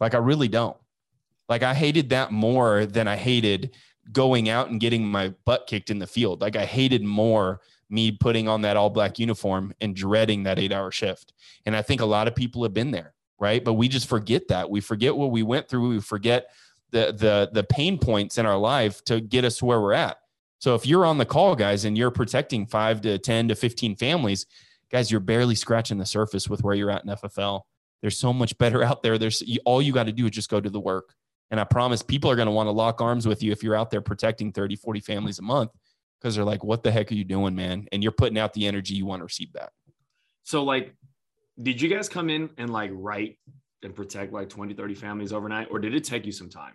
Like 0.00 0.14
I 0.14 0.18
really 0.18 0.48
don't. 0.48 0.76
Like 1.48 1.62
I 1.62 1.72
hated 1.72 2.10
that 2.10 2.30
more 2.30 2.84
than 2.84 3.08
I 3.08 3.16
hated 3.16 3.74
going 4.12 4.48
out 4.48 4.68
and 4.68 4.80
getting 4.80 5.06
my 5.06 5.32
butt 5.44 5.66
kicked 5.66 5.90
in 5.90 5.98
the 5.98 6.06
field. 6.06 6.40
Like 6.40 6.56
I 6.56 6.64
hated 6.64 7.02
more 7.02 7.60
me 7.90 8.12
putting 8.12 8.48
on 8.48 8.62
that 8.62 8.76
all 8.76 8.90
black 8.90 9.18
uniform 9.18 9.72
and 9.80 9.94
dreading 9.94 10.44
that 10.44 10.58
eight 10.58 10.72
hour 10.72 10.90
shift. 10.90 11.32
And 11.66 11.76
I 11.76 11.82
think 11.82 12.00
a 12.00 12.06
lot 12.06 12.28
of 12.28 12.34
people 12.34 12.62
have 12.62 12.74
been 12.74 12.90
there, 12.90 13.14
right? 13.38 13.64
But 13.64 13.74
we 13.74 13.88
just 13.88 14.08
forget 14.08 14.48
that. 14.48 14.70
We 14.70 14.80
forget 14.80 15.16
what 15.16 15.30
we 15.30 15.42
went 15.42 15.68
through. 15.68 15.88
We 15.88 16.00
forget 16.00 16.50
the 16.90 17.12
the 17.12 17.50
the 17.52 17.64
pain 17.64 17.98
points 17.98 18.38
in 18.38 18.46
our 18.46 18.56
life 18.56 19.04
to 19.04 19.20
get 19.20 19.44
us 19.44 19.62
where 19.62 19.80
we're 19.80 19.92
at. 19.92 20.18
So 20.58 20.74
if 20.74 20.86
you're 20.86 21.04
on 21.04 21.18
the 21.18 21.26
call, 21.26 21.54
guys, 21.54 21.84
and 21.84 21.98
you're 21.98 22.10
protecting 22.10 22.66
five 22.66 23.02
to 23.02 23.18
10 23.18 23.48
to 23.48 23.54
15 23.54 23.96
families, 23.96 24.46
guys, 24.90 25.10
you're 25.10 25.20
barely 25.20 25.54
scratching 25.54 25.98
the 25.98 26.06
surface 26.06 26.48
with 26.48 26.62
where 26.62 26.74
you're 26.74 26.90
at 26.90 27.04
in 27.04 27.10
FFL. 27.10 27.62
There's 28.00 28.16
so 28.16 28.32
much 28.32 28.56
better 28.56 28.82
out 28.82 29.02
there. 29.02 29.18
There's 29.18 29.42
all 29.66 29.82
you 29.82 29.92
got 29.92 30.04
to 30.06 30.12
do 30.12 30.24
is 30.24 30.30
just 30.30 30.48
go 30.48 30.60
to 30.60 30.70
the 30.70 30.80
work. 30.80 31.14
And 31.50 31.60
I 31.60 31.64
promise 31.64 32.02
people 32.02 32.30
are 32.30 32.36
going 32.36 32.46
to 32.46 32.52
want 32.52 32.68
to 32.68 32.72
lock 32.72 33.00
arms 33.02 33.28
with 33.28 33.42
you 33.42 33.52
if 33.52 33.62
you're 33.62 33.74
out 33.74 33.90
there 33.90 34.00
protecting 34.00 34.52
30, 34.52 34.76
40 34.76 35.00
families 35.00 35.38
a 35.38 35.42
month 35.42 35.70
because 36.24 36.36
they're 36.36 36.44
like, 36.44 36.64
what 36.64 36.82
the 36.82 36.90
heck 36.90 37.12
are 37.12 37.14
you 37.14 37.22
doing, 37.22 37.54
man? 37.54 37.86
And 37.92 38.02
you're 38.02 38.10
putting 38.10 38.38
out 38.38 38.54
the 38.54 38.66
energy 38.66 38.94
you 38.94 39.04
want 39.04 39.20
to 39.20 39.24
receive 39.24 39.52
back. 39.52 39.68
So, 40.42 40.64
like, 40.64 40.94
did 41.62 41.82
you 41.82 41.90
guys 41.90 42.08
come 42.08 42.30
in 42.30 42.48
and 42.56 42.70
like 42.70 42.90
write 42.94 43.38
and 43.82 43.94
protect 43.94 44.32
like 44.32 44.48
20, 44.48 44.72
30 44.72 44.94
families 44.94 45.34
overnight, 45.34 45.68
or 45.70 45.78
did 45.78 45.94
it 45.94 46.02
take 46.02 46.24
you 46.24 46.32
some 46.32 46.48
time? 46.48 46.72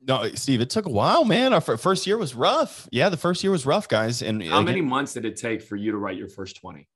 No, 0.00 0.28
Steve, 0.34 0.60
it 0.60 0.68
took 0.68 0.86
a 0.86 0.90
while, 0.90 1.24
man. 1.24 1.52
Our 1.52 1.60
first 1.60 2.08
year 2.08 2.18
was 2.18 2.34
rough. 2.34 2.88
Yeah, 2.90 3.08
the 3.08 3.16
first 3.16 3.44
year 3.44 3.52
was 3.52 3.64
rough, 3.64 3.86
guys. 3.86 4.20
And 4.20 4.42
how 4.42 4.56
again, 4.56 4.64
many 4.64 4.80
months 4.80 5.14
did 5.14 5.24
it 5.24 5.36
take 5.36 5.62
for 5.62 5.76
you 5.76 5.92
to 5.92 5.96
write 5.96 6.16
your 6.16 6.28
first 6.28 6.56
20? 6.56 6.88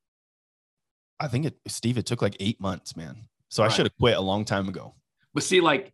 I 1.21 1.29
think 1.29 1.47
it, 1.47 1.57
Steve, 1.69 1.99
it 1.99 2.07
took 2.07 2.21
like 2.21 2.37
eight 2.41 2.61
months, 2.61 2.97
man. 2.97 3.29
So 3.49 3.63
right. 3.63 3.71
I 3.71 3.75
should 3.75 3.87
have 3.87 3.97
quit 3.97 4.17
a 4.17 4.21
long 4.21 4.45
time 4.45 4.69
ago. 4.69 4.97
But 5.33 5.45
see, 5.45 5.61
like, 5.61 5.93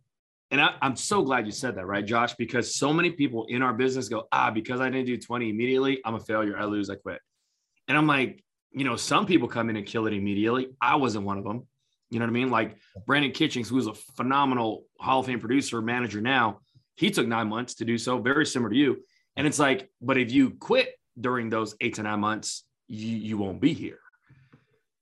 and 0.55 0.61
I, 0.61 0.87
am 0.87 0.95
so 0.95 1.21
glad 1.21 1.45
you 1.45 1.51
said 1.51 1.75
that, 1.75 1.85
right, 1.85 2.05
Josh? 2.05 2.33
Because 2.35 2.77
so 2.77 2.93
many 2.93 3.11
people 3.11 3.45
in 3.49 3.61
our 3.61 3.73
business 3.73 4.07
go, 4.07 4.29
ah, 4.31 4.51
because 4.51 4.79
I 4.79 4.89
didn't 4.89 5.05
do 5.05 5.17
20 5.17 5.49
immediately, 5.49 5.99
I'm 6.05 6.15
a 6.15 6.19
failure. 6.19 6.57
I 6.57 6.63
lose, 6.63 6.89
I 6.89 6.95
quit. 6.95 7.19
And 7.89 7.97
I'm 7.97 8.07
like, 8.07 8.41
you 8.71 8.85
know, 8.85 8.95
some 8.95 9.25
people 9.25 9.49
come 9.49 9.69
in 9.69 9.75
and 9.75 9.85
kill 9.85 10.07
it 10.07 10.13
immediately. 10.13 10.69
I 10.79 10.95
wasn't 10.95 11.25
one 11.25 11.37
of 11.37 11.43
them. 11.43 11.67
You 12.09 12.19
know 12.19 12.25
what 12.25 12.29
I 12.29 12.33
mean? 12.33 12.51
Like 12.51 12.77
Brandon 13.05 13.33
Kitchings, 13.33 13.67
who's 13.67 13.87
a 13.87 13.93
phenomenal 13.93 14.85
Hall 14.97 15.19
of 15.19 15.25
Fame 15.25 15.41
producer, 15.41 15.81
manager 15.81 16.21
now, 16.21 16.61
he 16.95 17.11
took 17.11 17.27
nine 17.27 17.49
months 17.49 17.75
to 17.75 17.85
do 17.85 17.97
so, 17.97 18.19
very 18.19 18.45
similar 18.45 18.69
to 18.69 18.77
you. 18.77 19.03
And 19.35 19.45
it's 19.45 19.59
like, 19.59 19.89
but 20.01 20.17
if 20.17 20.31
you 20.31 20.51
quit 20.51 20.95
during 21.19 21.49
those 21.49 21.75
eight 21.81 21.95
to 21.95 22.03
nine 22.03 22.21
months, 22.21 22.63
you, 22.87 23.09
you 23.09 23.37
won't 23.37 23.59
be 23.59 23.73
here. 23.73 23.99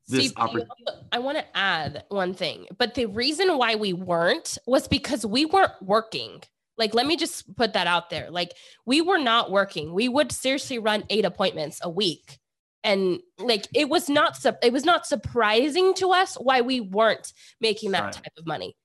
This 0.08 0.30
See, 0.30 0.34
oppor- 0.36 0.68
I 1.12 1.20
want 1.20 1.38
to 1.38 1.58
add 1.58 2.04
one 2.10 2.34
thing, 2.34 2.68
but 2.78 2.96
the 2.96 3.06
reason 3.06 3.58
why 3.58 3.76
we 3.76 3.94
weren't 3.94 4.58
was 4.68 4.88
because 4.88 5.26
we 5.26 5.46
weren't 5.46 5.72
working. 5.82 6.42
Like, 6.78 6.94
let 6.94 7.06
me 7.06 7.16
just 7.16 7.56
put 7.56 7.74
that 7.74 7.88
out 7.88 8.10
there. 8.10 8.30
Like, 8.32 8.54
we 8.86 9.02
were 9.02 9.20
not 9.20 9.52
working. 9.52 9.94
We 9.94 10.10
would 10.10 10.32
seriously 10.32 10.80
run 10.80 11.04
eight 11.10 11.24
appointments 11.24 11.80
a 11.84 11.90
week 11.90 12.40
and 12.84 13.20
like 13.40 13.68
it 13.74 13.90
was 13.90 14.10
not 14.10 14.36
su- 14.36 14.52
it 14.62 14.74
was 14.74 14.86
not 14.86 15.06
surprising 15.06 15.94
to 15.96 16.12
us 16.12 16.36
why 16.36 16.62
we 16.62 16.82
weren't 16.82 17.34
making 17.62 17.92
that 17.92 18.04
right. 18.04 18.14
type 18.14 18.34
of 18.38 18.46
money 18.46 18.76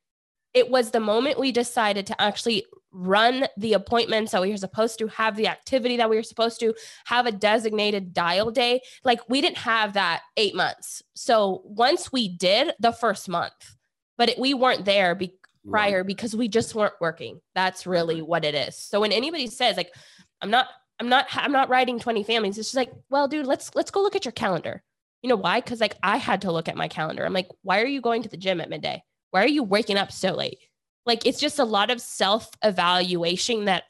it 0.58 0.70
was 0.70 0.90
the 0.90 1.00
moment 1.00 1.38
we 1.38 1.52
decided 1.52 2.06
to 2.06 2.20
actually 2.20 2.64
run 2.90 3.46
the 3.56 3.74
appointments 3.74 4.32
that 4.32 4.40
we 4.42 4.50
were 4.50 4.56
supposed 4.56 4.98
to 4.98 5.06
have 5.08 5.36
the 5.36 5.46
activity 5.46 5.96
that 5.98 6.08
we 6.08 6.16
were 6.16 6.22
supposed 6.22 6.58
to 6.58 6.74
have 7.04 7.26
a 7.26 7.32
designated 7.32 8.14
dial 8.14 8.50
day 8.50 8.80
like 9.04 9.20
we 9.28 9.40
didn't 9.40 9.58
have 9.58 9.92
that 9.92 10.22
eight 10.36 10.54
months 10.54 11.02
so 11.14 11.60
once 11.64 12.10
we 12.10 12.28
did 12.28 12.72
the 12.80 12.92
first 12.92 13.28
month 13.28 13.76
but 14.16 14.30
it, 14.30 14.38
we 14.38 14.54
weren't 14.54 14.84
there 14.84 15.14
be- 15.14 15.34
prior 15.68 16.02
because 16.02 16.34
we 16.34 16.48
just 16.48 16.74
weren't 16.74 16.94
working 16.98 17.38
that's 17.54 17.86
really 17.86 18.22
what 18.22 18.42
it 18.42 18.54
is 18.54 18.74
so 18.74 19.00
when 19.00 19.12
anybody 19.12 19.46
says 19.46 19.76
like 19.76 19.92
i'm 20.40 20.50
not 20.50 20.68
I'm 21.00 21.08
not 21.08 21.26
I'm 21.32 21.52
not 21.52 21.68
writing 21.68 21.98
20 21.98 22.24
families. 22.24 22.58
It's 22.58 22.68
just 22.68 22.76
like, 22.76 22.90
well, 23.08 23.28
dude, 23.28 23.46
let's 23.46 23.74
let's 23.74 23.90
go 23.90 24.02
look 24.02 24.16
at 24.16 24.24
your 24.24 24.32
calendar. 24.32 24.82
You 25.22 25.28
know 25.28 25.36
why? 25.36 25.60
Because 25.60 25.80
like 25.80 25.96
I 26.02 26.16
had 26.16 26.42
to 26.42 26.52
look 26.52 26.68
at 26.68 26.76
my 26.76 26.88
calendar. 26.88 27.24
I'm 27.24 27.32
like, 27.32 27.48
why 27.62 27.80
are 27.80 27.86
you 27.86 28.00
going 28.00 28.22
to 28.22 28.28
the 28.28 28.36
gym 28.36 28.60
at 28.60 28.70
midday? 28.70 29.02
Why 29.30 29.42
are 29.42 29.48
you 29.48 29.62
waking 29.62 29.96
up 29.96 30.12
so 30.12 30.32
late? 30.32 30.58
Like 31.06 31.26
it's 31.26 31.40
just 31.40 31.58
a 31.58 31.64
lot 31.64 31.90
of 31.90 32.00
self-evaluation 32.00 33.64
that 33.66 33.84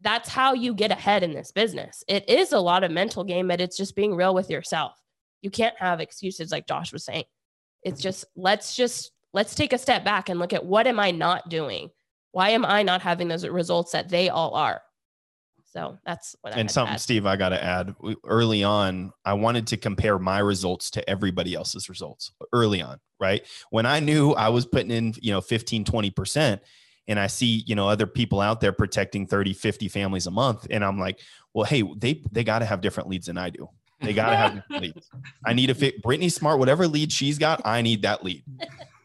that's 0.00 0.28
how 0.28 0.52
you 0.52 0.74
get 0.74 0.90
ahead 0.90 1.22
in 1.22 1.32
this 1.32 1.52
business. 1.52 2.04
It 2.08 2.28
is 2.28 2.52
a 2.52 2.60
lot 2.60 2.84
of 2.84 2.90
mental 2.90 3.24
game, 3.24 3.48
but 3.48 3.60
it's 3.60 3.76
just 3.76 3.96
being 3.96 4.14
real 4.14 4.34
with 4.34 4.50
yourself. 4.50 5.00
You 5.42 5.50
can't 5.50 5.76
have 5.78 6.00
excuses 6.00 6.52
like 6.52 6.66
Josh 6.66 6.92
was 6.92 7.04
saying. 7.04 7.24
It's 7.82 8.00
just 8.00 8.24
let's 8.36 8.74
just 8.74 9.12
let's 9.32 9.54
take 9.54 9.72
a 9.72 9.78
step 9.78 10.04
back 10.04 10.28
and 10.28 10.38
look 10.38 10.52
at 10.52 10.64
what 10.64 10.86
am 10.86 10.98
I 10.98 11.12
not 11.12 11.48
doing? 11.48 11.90
Why 12.32 12.50
am 12.50 12.64
I 12.64 12.82
not 12.82 13.00
having 13.00 13.28
those 13.28 13.46
results 13.46 13.92
that 13.92 14.08
they 14.08 14.28
all 14.28 14.54
are? 14.54 14.82
So 15.76 15.98
that's 16.06 16.34
what. 16.40 16.56
And 16.56 16.70
something, 16.70 16.96
Steve, 16.96 17.26
I 17.26 17.36
got 17.36 17.50
to 17.50 17.62
add. 17.62 17.94
Early 18.24 18.64
on, 18.64 19.12
I 19.26 19.34
wanted 19.34 19.66
to 19.68 19.76
compare 19.76 20.18
my 20.18 20.38
results 20.38 20.90
to 20.92 21.08
everybody 21.08 21.54
else's 21.54 21.90
results. 21.90 22.32
Early 22.50 22.80
on, 22.80 22.98
right 23.20 23.44
when 23.68 23.84
I 23.84 24.00
knew 24.00 24.32
I 24.32 24.48
was 24.48 24.64
putting 24.64 24.90
in, 24.90 25.14
you 25.20 25.32
know, 25.32 25.42
15, 25.42 25.84
20 25.84 26.10
percent, 26.10 26.62
and 27.06 27.20
I 27.20 27.26
see, 27.26 27.62
you 27.66 27.74
know, 27.74 27.90
other 27.90 28.06
people 28.06 28.40
out 28.40 28.62
there 28.62 28.72
protecting 28.72 29.26
30, 29.26 29.52
50 29.52 29.88
families 29.88 30.26
a 30.26 30.30
month, 30.30 30.66
and 30.70 30.82
I'm 30.82 30.98
like, 30.98 31.20
well, 31.52 31.66
hey, 31.66 31.82
they 31.98 32.22
they 32.32 32.42
got 32.42 32.60
to 32.60 32.64
have 32.64 32.80
different 32.80 33.10
leads 33.10 33.26
than 33.26 33.36
I 33.36 33.50
do. 33.50 33.68
They 34.00 34.14
got 34.14 34.30
to 34.30 34.36
have 34.36 34.62
leads. 34.80 35.10
I 35.44 35.52
need 35.52 35.66
to 35.66 35.74
fit 35.74 36.00
Brittany 36.00 36.30
Smart, 36.30 36.58
whatever 36.58 36.88
lead 36.88 37.12
she's 37.12 37.36
got, 37.36 37.60
I 37.66 37.82
need 37.82 38.00
that 38.02 38.24
lead. 38.24 38.44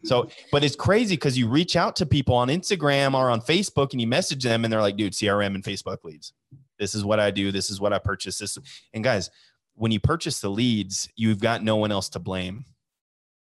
So, 0.03 0.29
but 0.51 0.63
it's 0.63 0.75
crazy 0.75 1.15
because 1.15 1.37
you 1.37 1.47
reach 1.47 1.75
out 1.75 1.95
to 1.97 2.05
people 2.05 2.35
on 2.35 2.47
Instagram 2.47 3.13
or 3.13 3.29
on 3.29 3.41
Facebook 3.41 3.91
and 3.91 4.01
you 4.01 4.07
message 4.07 4.43
them 4.43 4.63
and 4.63 4.73
they're 4.73 4.81
like, 4.81 4.97
dude, 4.97 5.13
CRM 5.13 5.53
and 5.53 5.63
Facebook 5.63 6.03
leads. 6.03 6.33
This 6.81 6.95
is 6.95 7.05
what 7.05 7.19
I 7.19 7.29
do. 7.29 7.51
This 7.51 7.69
is 7.69 7.79
what 7.79 7.93
I 7.93 7.99
purchase. 7.99 8.39
This 8.39 8.57
and 8.91 9.03
guys, 9.03 9.29
when 9.75 9.91
you 9.91 9.99
purchase 9.99 10.41
the 10.41 10.49
leads, 10.49 11.07
you've 11.15 11.39
got 11.39 11.63
no 11.63 11.75
one 11.75 11.91
else 11.91 12.09
to 12.09 12.19
blame. 12.19 12.65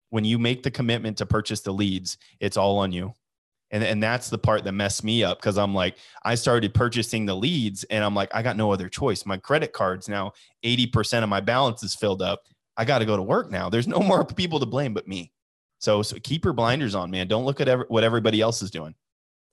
When 0.10 0.24
you 0.24 0.40
make 0.40 0.64
the 0.64 0.72
commitment 0.72 1.18
to 1.18 1.26
purchase 1.26 1.60
the 1.60 1.74
leads, 1.74 2.18
it's 2.40 2.56
all 2.56 2.78
on 2.78 2.94
you. 2.94 3.14
And, 3.72 3.84
and 3.84 4.02
that's 4.02 4.30
the 4.30 4.38
part 4.38 4.64
that 4.64 4.72
messed 4.72 5.04
me 5.04 5.26
up 5.26 5.40
because 5.40 5.58
I'm 5.58 5.76
like, 5.76 5.98
I 6.24 6.36
started 6.36 6.74
purchasing 6.74 7.26
the 7.26 7.36
leads 7.36 7.84
and 7.86 8.06
I'm 8.06 8.16
like, 8.16 8.34
I 8.34 8.42
got 8.42 8.56
no 8.56 8.72
other 8.72 8.88
choice. 8.88 9.26
My 9.26 9.36
credit 9.36 9.74
cards 9.74 10.08
now, 10.08 10.32
80% 10.64 11.24
of 11.24 11.28
my 11.28 11.42
balance 11.42 11.84
is 11.84 11.94
filled 11.94 12.22
up. 12.22 12.44
I 12.78 12.86
got 12.86 13.00
to 13.00 13.06
go 13.06 13.18
to 13.18 13.24
work 13.24 13.52
now. 13.52 13.70
There's 13.70 13.88
no 13.88 14.00
more 14.00 14.24
people 14.24 14.62
to 14.62 14.66
blame 14.66 14.94
but 14.94 15.10
me. 15.10 15.34
So, 15.80 16.04
so 16.04 16.16
keep 16.24 16.46
your 16.46 16.54
blinders 16.54 16.96
on, 16.96 17.12
man. 17.12 17.28
Don't 17.28 17.44
look 17.44 17.60
at 17.60 17.68
every, 17.68 17.86
what 17.90 18.06
everybody 18.06 18.40
else 18.40 18.62
is 18.62 18.72
doing. 18.72 18.96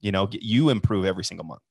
You 0.00 0.12
know, 0.12 0.28
you 0.30 0.68
improve 0.68 1.04
every 1.04 1.24
single 1.24 1.46
month. 1.46 1.62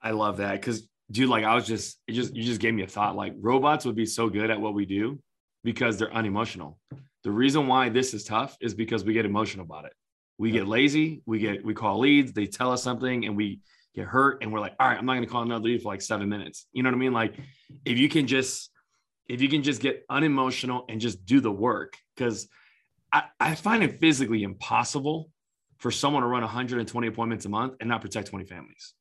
I 0.00 0.12
love 0.12 0.36
that 0.36 0.52
because 0.52 0.86
dude, 1.10 1.28
like 1.28 1.44
I 1.44 1.54
was 1.54 1.66
just, 1.66 1.98
it 2.06 2.12
just, 2.12 2.34
you 2.34 2.42
just 2.42 2.60
gave 2.60 2.74
me 2.74 2.82
a 2.82 2.86
thought. 2.86 3.16
Like 3.16 3.34
robots 3.38 3.84
would 3.84 3.96
be 3.96 4.06
so 4.06 4.28
good 4.28 4.50
at 4.50 4.60
what 4.60 4.74
we 4.74 4.86
do 4.86 5.18
because 5.64 5.98
they're 5.98 6.12
unemotional. 6.12 6.78
The 7.24 7.30
reason 7.30 7.66
why 7.66 7.88
this 7.88 8.14
is 8.14 8.24
tough 8.24 8.56
is 8.60 8.74
because 8.74 9.04
we 9.04 9.12
get 9.12 9.24
emotional 9.24 9.64
about 9.64 9.86
it. 9.86 9.92
We 10.38 10.50
get 10.50 10.68
lazy. 10.68 11.22
We 11.26 11.38
get, 11.40 11.64
we 11.64 11.74
call 11.74 11.98
leads. 11.98 12.32
They 12.32 12.46
tell 12.46 12.70
us 12.70 12.82
something 12.82 13.24
and 13.24 13.36
we 13.36 13.60
get 13.94 14.06
hurt 14.06 14.42
and 14.42 14.52
we're 14.52 14.60
like, 14.60 14.74
all 14.78 14.86
right, 14.88 14.98
I'm 14.98 15.06
not 15.06 15.14
going 15.14 15.24
to 15.24 15.30
call 15.30 15.42
another 15.42 15.64
lead 15.64 15.82
for 15.82 15.88
like 15.88 16.02
seven 16.02 16.28
minutes. 16.28 16.66
You 16.72 16.82
know 16.82 16.90
what 16.90 16.96
I 16.96 16.98
mean? 16.98 17.12
Like 17.12 17.34
if 17.84 17.98
you 17.98 18.08
can 18.08 18.26
just, 18.26 18.70
if 19.28 19.40
you 19.40 19.48
can 19.48 19.62
just 19.62 19.82
get 19.82 20.04
unemotional 20.08 20.84
and 20.88 21.00
just 21.00 21.24
do 21.26 21.40
the 21.40 21.50
work, 21.50 21.96
because 22.14 22.48
I, 23.12 23.24
I 23.40 23.54
find 23.54 23.82
it 23.82 24.00
physically 24.00 24.42
impossible 24.42 25.30
for 25.78 25.90
someone 25.90 26.22
to 26.22 26.28
run 26.28 26.42
120 26.42 27.06
appointments 27.06 27.44
a 27.44 27.48
month 27.48 27.74
and 27.80 27.88
not 27.88 28.00
protect 28.00 28.28
20 28.28 28.44
families 28.44 28.94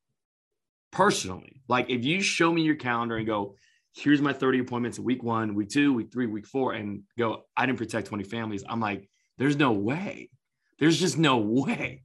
personally. 0.91 1.61
Like 1.67 1.89
if 1.89 2.03
you 2.05 2.21
show 2.21 2.51
me 2.51 2.61
your 2.61 2.75
calendar 2.75 3.17
and 3.17 3.25
go, 3.25 3.55
here's 3.95 4.21
my 4.21 4.33
30 4.33 4.59
appointments 4.59 4.97
in 4.97 5.03
week 5.03 5.23
one, 5.23 5.55
week 5.55 5.69
two, 5.69 5.93
week 5.93 6.11
three, 6.11 6.27
week 6.27 6.45
four, 6.45 6.73
and 6.73 7.03
go, 7.17 7.43
I 7.55 7.65
didn't 7.65 7.79
protect 7.79 8.07
20 8.07 8.23
families. 8.23 8.63
I'm 8.67 8.79
like, 8.79 9.09
there's 9.37 9.57
no 9.57 9.71
way. 9.71 10.29
There's 10.79 10.99
just 10.99 11.17
no 11.17 11.37
way. 11.37 12.03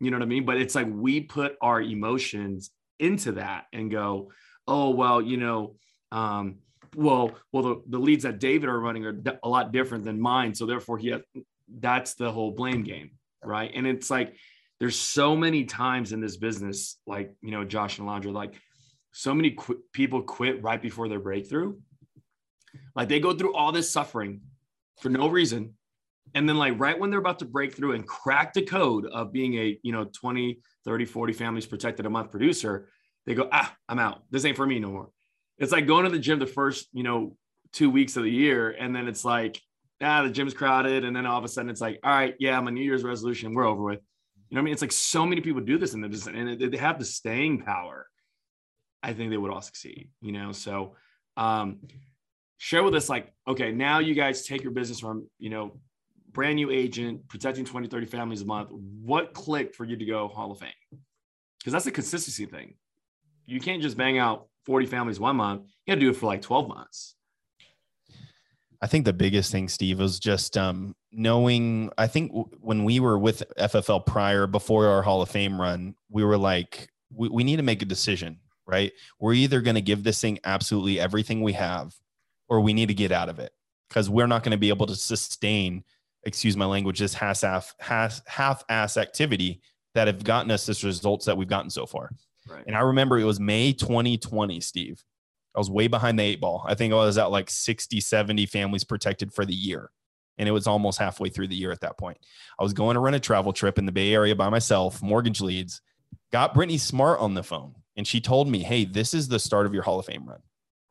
You 0.00 0.10
know 0.10 0.18
what 0.18 0.24
I 0.24 0.26
mean? 0.28 0.44
But 0.44 0.58
it's 0.58 0.74
like 0.74 0.88
we 0.90 1.20
put 1.20 1.56
our 1.60 1.80
emotions 1.80 2.70
into 2.98 3.32
that 3.32 3.64
and 3.72 3.90
go, 3.90 4.30
oh, 4.66 4.90
well, 4.90 5.20
you 5.20 5.36
know, 5.36 5.76
um, 6.12 6.56
well, 6.94 7.32
well, 7.52 7.62
the, 7.62 7.82
the 7.88 7.98
leads 7.98 8.24
that 8.24 8.38
David 8.38 8.68
are 8.68 8.80
running 8.80 9.04
are 9.04 9.18
a 9.42 9.48
lot 9.48 9.72
different 9.72 10.04
than 10.04 10.20
mine. 10.20 10.54
So 10.54 10.66
therefore 10.66 10.98
he 10.98 11.08
has, 11.08 11.20
that's 11.68 12.14
the 12.14 12.30
whole 12.32 12.52
blame 12.52 12.82
game. 12.82 13.10
Right. 13.42 13.70
And 13.74 13.86
it's 13.86 14.10
like, 14.10 14.36
there's 14.78 14.98
so 14.98 15.36
many 15.36 15.64
times 15.64 16.12
in 16.12 16.20
this 16.20 16.36
business, 16.36 16.98
like, 17.06 17.34
you 17.40 17.50
know, 17.50 17.64
Josh 17.64 17.98
and 17.98 18.06
Alondra, 18.06 18.32
like 18.32 18.54
so 19.12 19.34
many 19.34 19.52
qu- 19.52 19.82
people 19.92 20.22
quit 20.22 20.62
right 20.62 20.80
before 20.80 21.08
their 21.08 21.20
breakthrough. 21.20 21.76
Like 22.94 23.08
they 23.08 23.20
go 23.20 23.32
through 23.32 23.54
all 23.54 23.72
this 23.72 23.90
suffering 23.90 24.42
for 25.00 25.08
no 25.08 25.28
reason. 25.28 25.74
And 26.34 26.46
then 26.46 26.58
like 26.58 26.78
right 26.78 26.98
when 26.98 27.10
they're 27.10 27.18
about 27.18 27.38
to 27.38 27.46
break 27.46 27.74
through 27.74 27.92
and 27.92 28.06
crack 28.06 28.52
the 28.52 28.62
code 28.62 29.06
of 29.06 29.32
being 29.32 29.54
a, 29.54 29.78
you 29.82 29.92
know, 29.92 30.04
20, 30.04 30.58
30, 30.84 31.04
40 31.06 31.32
families 31.32 31.66
protected 31.66 32.04
a 32.04 32.10
month 32.10 32.30
producer, 32.30 32.88
they 33.24 33.34
go, 33.34 33.48
ah, 33.50 33.74
I'm 33.88 33.98
out. 33.98 34.22
This 34.30 34.44
ain't 34.44 34.56
for 34.56 34.66
me 34.66 34.78
no 34.78 34.90
more. 34.90 35.10
It's 35.58 35.72
like 35.72 35.86
going 35.86 36.04
to 36.04 36.10
the 36.10 36.18
gym 36.18 36.38
the 36.38 36.46
first, 36.46 36.88
you 36.92 37.02
know, 37.02 37.36
two 37.72 37.88
weeks 37.88 38.16
of 38.16 38.24
the 38.24 38.30
year. 38.30 38.70
And 38.70 38.94
then 38.94 39.08
it's 39.08 39.24
like, 39.24 39.60
ah, 40.02 40.22
the 40.22 40.30
gym's 40.30 40.52
crowded. 40.52 41.04
And 41.04 41.16
then 41.16 41.24
all 41.24 41.38
of 41.38 41.44
a 41.44 41.48
sudden 41.48 41.70
it's 41.70 41.80
like, 41.80 41.98
all 42.04 42.12
right, 42.12 42.34
yeah, 42.38 42.60
my 42.60 42.70
New 42.70 42.82
Year's 42.82 43.02
resolution, 43.02 43.54
we're 43.54 43.66
over 43.66 43.82
with. 43.82 44.00
You 44.48 44.54
know 44.54 44.60
what 44.60 44.62
I 44.62 44.64
mean? 44.64 44.72
It's 44.72 44.82
like 44.82 44.92
so 44.92 45.26
many 45.26 45.40
people 45.40 45.60
do 45.60 45.78
this 45.78 45.94
and 45.94 46.04
they 46.04 46.30
and 46.32 46.72
they 46.72 46.76
have 46.78 46.98
the 46.98 47.04
staying 47.04 47.62
power. 47.62 48.06
I 49.02 49.12
think 49.12 49.30
they 49.30 49.36
would 49.36 49.50
all 49.50 49.60
succeed, 49.60 50.10
you 50.20 50.32
know? 50.32 50.52
So 50.52 50.96
um, 51.36 51.78
share 52.58 52.82
with 52.82 52.94
us 52.94 53.08
like, 53.08 53.32
okay, 53.46 53.72
now 53.72 53.98
you 53.98 54.14
guys 54.14 54.46
take 54.46 54.62
your 54.62 54.72
business 54.72 55.00
from, 55.00 55.28
you 55.38 55.50
know, 55.50 55.78
brand 56.32 56.56
new 56.56 56.70
agent, 56.70 57.26
protecting 57.28 57.64
20, 57.64 57.88
30 57.88 58.06
families 58.06 58.42
a 58.42 58.46
month. 58.46 58.70
What 58.70 59.32
clicked 59.32 59.74
for 59.74 59.84
you 59.84 59.96
to 59.96 60.04
go 60.04 60.28
Hall 60.28 60.52
of 60.52 60.58
Fame? 60.58 60.70
Because 61.58 61.72
that's 61.72 61.86
a 61.86 61.90
consistency 61.90 62.46
thing. 62.46 62.74
You 63.46 63.60
can't 63.60 63.82
just 63.82 63.96
bang 63.96 64.18
out 64.18 64.48
40 64.64 64.86
families 64.86 65.20
one 65.20 65.36
month. 65.36 65.62
You 65.86 65.92
got 65.92 65.94
to 65.96 66.00
do 66.00 66.10
it 66.10 66.16
for 66.16 66.26
like 66.26 66.42
12 66.42 66.68
months. 66.68 67.14
I 68.82 68.86
think 68.86 69.04
the 69.04 69.12
biggest 69.12 69.50
thing, 69.50 69.68
Steve, 69.68 69.98
was 69.98 70.18
just 70.18 70.58
um, 70.58 70.94
knowing. 71.16 71.90
I 71.98 72.06
think 72.06 72.32
when 72.60 72.84
we 72.84 73.00
were 73.00 73.18
with 73.18 73.42
FFL 73.58 74.06
prior, 74.06 74.46
before 74.46 74.86
our 74.86 75.02
Hall 75.02 75.22
of 75.22 75.30
Fame 75.30 75.60
run, 75.60 75.94
we 76.10 76.22
were 76.24 76.38
like, 76.38 76.88
we, 77.12 77.28
we 77.28 77.44
need 77.44 77.56
to 77.56 77.62
make 77.62 77.82
a 77.82 77.86
decision, 77.86 78.38
right? 78.66 78.92
We're 79.18 79.34
either 79.34 79.60
going 79.60 79.74
to 79.74 79.80
give 79.80 80.04
this 80.04 80.20
thing 80.20 80.38
absolutely 80.44 81.00
everything 81.00 81.42
we 81.42 81.54
have, 81.54 81.94
or 82.48 82.60
we 82.60 82.74
need 82.74 82.88
to 82.88 82.94
get 82.94 83.12
out 83.12 83.28
of 83.28 83.38
it 83.38 83.52
because 83.88 84.10
we're 84.10 84.26
not 84.26 84.42
going 84.42 84.52
to 84.52 84.58
be 84.58 84.68
able 84.68 84.86
to 84.86 84.96
sustain, 84.96 85.84
excuse 86.24 86.56
my 86.56 86.66
language, 86.66 86.98
this 86.98 87.14
half 87.14 87.42
half 87.80 88.20
half 88.26 88.64
ass 88.68 88.96
activity 88.96 89.60
that 89.94 90.06
have 90.06 90.22
gotten 90.22 90.50
us 90.50 90.66
this 90.66 90.84
results 90.84 91.24
that 91.24 91.36
we've 91.36 91.48
gotten 91.48 91.70
so 91.70 91.86
far. 91.86 92.10
Right. 92.48 92.64
And 92.66 92.76
I 92.76 92.80
remember 92.80 93.18
it 93.18 93.24
was 93.24 93.40
May 93.40 93.72
2020, 93.72 94.60
Steve. 94.60 95.02
I 95.54 95.58
was 95.58 95.70
way 95.70 95.86
behind 95.86 96.18
the 96.18 96.22
eight 96.22 96.40
ball. 96.40 96.64
I 96.68 96.74
think 96.74 96.92
I 96.92 96.96
was 96.96 97.16
at 97.16 97.30
like 97.30 97.48
60, 97.48 97.98
70 98.00 98.44
families 98.46 98.84
protected 98.84 99.32
for 99.32 99.46
the 99.46 99.54
year. 99.54 99.90
And 100.38 100.48
it 100.48 100.52
was 100.52 100.66
almost 100.66 100.98
halfway 100.98 101.28
through 101.28 101.48
the 101.48 101.56
year 101.56 101.72
at 101.72 101.80
that 101.80 101.98
point. 101.98 102.18
I 102.58 102.62
was 102.62 102.72
going 102.72 102.94
to 102.94 103.00
run 103.00 103.14
a 103.14 103.20
travel 103.20 103.52
trip 103.52 103.78
in 103.78 103.86
the 103.86 103.92
Bay 103.92 104.12
Area 104.12 104.34
by 104.34 104.48
myself, 104.48 105.02
mortgage 105.02 105.40
leads, 105.40 105.80
got 106.30 106.54
Brittany 106.54 106.78
Smart 106.78 107.20
on 107.20 107.34
the 107.34 107.42
phone. 107.42 107.74
And 107.96 108.06
she 108.06 108.20
told 108.20 108.48
me, 108.48 108.62
Hey, 108.62 108.84
this 108.84 109.14
is 109.14 109.28
the 109.28 109.38
start 109.38 109.66
of 109.66 109.72
your 109.72 109.82
Hall 109.82 109.98
of 109.98 110.06
Fame 110.06 110.28
run 110.28 110.40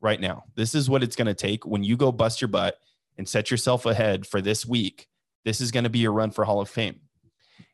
right 0.02 0.20
now. 0.20 0.46
This 0.56 0.74
is 0.74 0.90
what 0.90 1.04
it's 1.04 1.16
going 1.16 1.28
to 1.28 1.36
take 1.36 1.66
when 1.66 1.84
you 1.84 1.96
go 1.98 2.12
bust 2.12 2.42
your 2.42 2.48
butt 2.48 2.80
and 3.18 3.30
set 3.30 3.52
yourself 3.52 3.86
ahead 3.86 4.26
for 4.26 4.42
this 4.42 4.66
week. 4.66 5.08
This 5.44 5.62
is 5.62 5.72
going 5.72 5.84
to 5.84 5.90
be 5.90 6.00
your 6.00 6.12
run 6.14 6.32
for 6.32 6.44
Hall 6.44 6.62
of 6.62 6.70
Fame. 6.70 7.02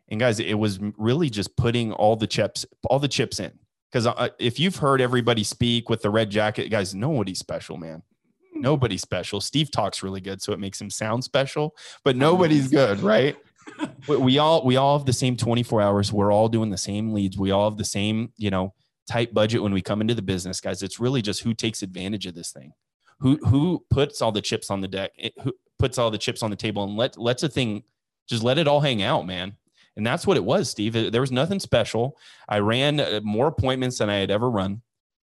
And 0.09 0.19
guys, 0.19 0.41
it 0.41 0.55
was 0.55 0.79
really 0.97 1.29
just 1.29 1.55
putting 1.55 1.93
all 1.93 2.17
the 2.17 2.27
chips, 2.27 2.65
all 2.89 2.99
the 2.99 3.07
chips 3.07 3.39
in 3.39 3.57
because 3.91 4.07
uh, 4.07 4.29
if 4.39 4.59
you've 4.59 4.77
heard 4.77 5.01
everybody 5.01 5.43
speak 5.43 5.89
with 5.89 6.01
the 6.01 6.09
red 6.09 6.29
jacket, 6.29 6.69
guys, 6.69 6.95
nobody's 6.95 7.39
special, 7.39 7.77
man. 7.77 8.03
Nobody's 8.53 9.01
special. 9.01 9.41
Steve 9.41 9.71
talks 9.71 10.03
really 10.03 10.21
good, 10.21 10.41
so 10.41 10.53
it 10.53 10.59
makes 10.59 10.79
him 10.79 10.89
sound 10.89 11.23
special, 11.23 11.75
but 12.03 12.15
nobody's 12.15 12.67
good, 12.67 12.99
right? 13.01 13.35
we 14.07 14.37
all 14.37 14.65
we 14.65 14.75
all 14.75 14.97
have 14.97 15.05
the 15.05 15.13
same 15.13 15.37
24 15.37 15.81
hours. 15.81 16.11
We're 16.11 16.31
all 16.31 16.49
doing 16.49 16.69
the 16.69 16.77
same 16.77 17.13
leads. 17.13 17.37
We 17.37 17.51
all 17.51 17.69
have 17.69 17.77
the 17.77 17.85
same, 17.85 18.33
you 18.37 18.49
know, 18.49 18.73
tight 19.09 19.33
budget 19.33 19.61
when 19.61 19.73
we 19.73 19.81
come 19.81 20.01
into 20.01 20.15
the 20.15 20.21
business, 20.21 20.61
guys. 20.61 20.83
It's 20.83 20.99
really 20.99 21.21
just 21.21 21.41
who 21.41 21.53
takes 21.53 21.81
advantage 21.81 22.25
of 22.25 22.35
this 22.35 22.51
thing, 22.51 22.73
who 23.19 23.37
who 23.47 23.85
puts 23.89 24.21
all 24.21 24.31
the 24.31 24.41
chips 24.41 24.69
on 24.69 24.81
the 24.81 24.87
deck, 24.87 25.11
it, 25.17 25.33
who 25.43 25.53
puts 25.79 25.97
all 25.97 26.11
the 26.11 26.17
chips 26.17 26.43
on 26.43 26.49
the 26.49 26.55
table, 26.55 26.83
and 26.83 26.95
let 26.95 27.17
lets 27.17 27.43
a 27.43 27.49
thing 27.49 27.83
just 28.27 28.43
let 28.43 28.57
it 28.57 28.67
all 28.67 28.81
hang 28.81 29.01
out, 29.01 29.25
man. 29.25 29.57
And 29.97 30.07
that's 30.07 30.25
what 30.25 30.37
it 30.37 30.45
was, 30.45 30.69
Steve. 30.69 31.11
There 31.11 31.21
was 31.21 31.31
nothing 31.31 31.59
special. 31.59 32.17
I 32.47 32.59
ran 32.59 32.99
uh, 32.99 33.19
more 33.23 33.47
appointments 33.47 33.97
than 33.97 34.09
I 34.09 34.15
had 34.15 34.31
ever 34.31 34.49
run, 34.49 34.81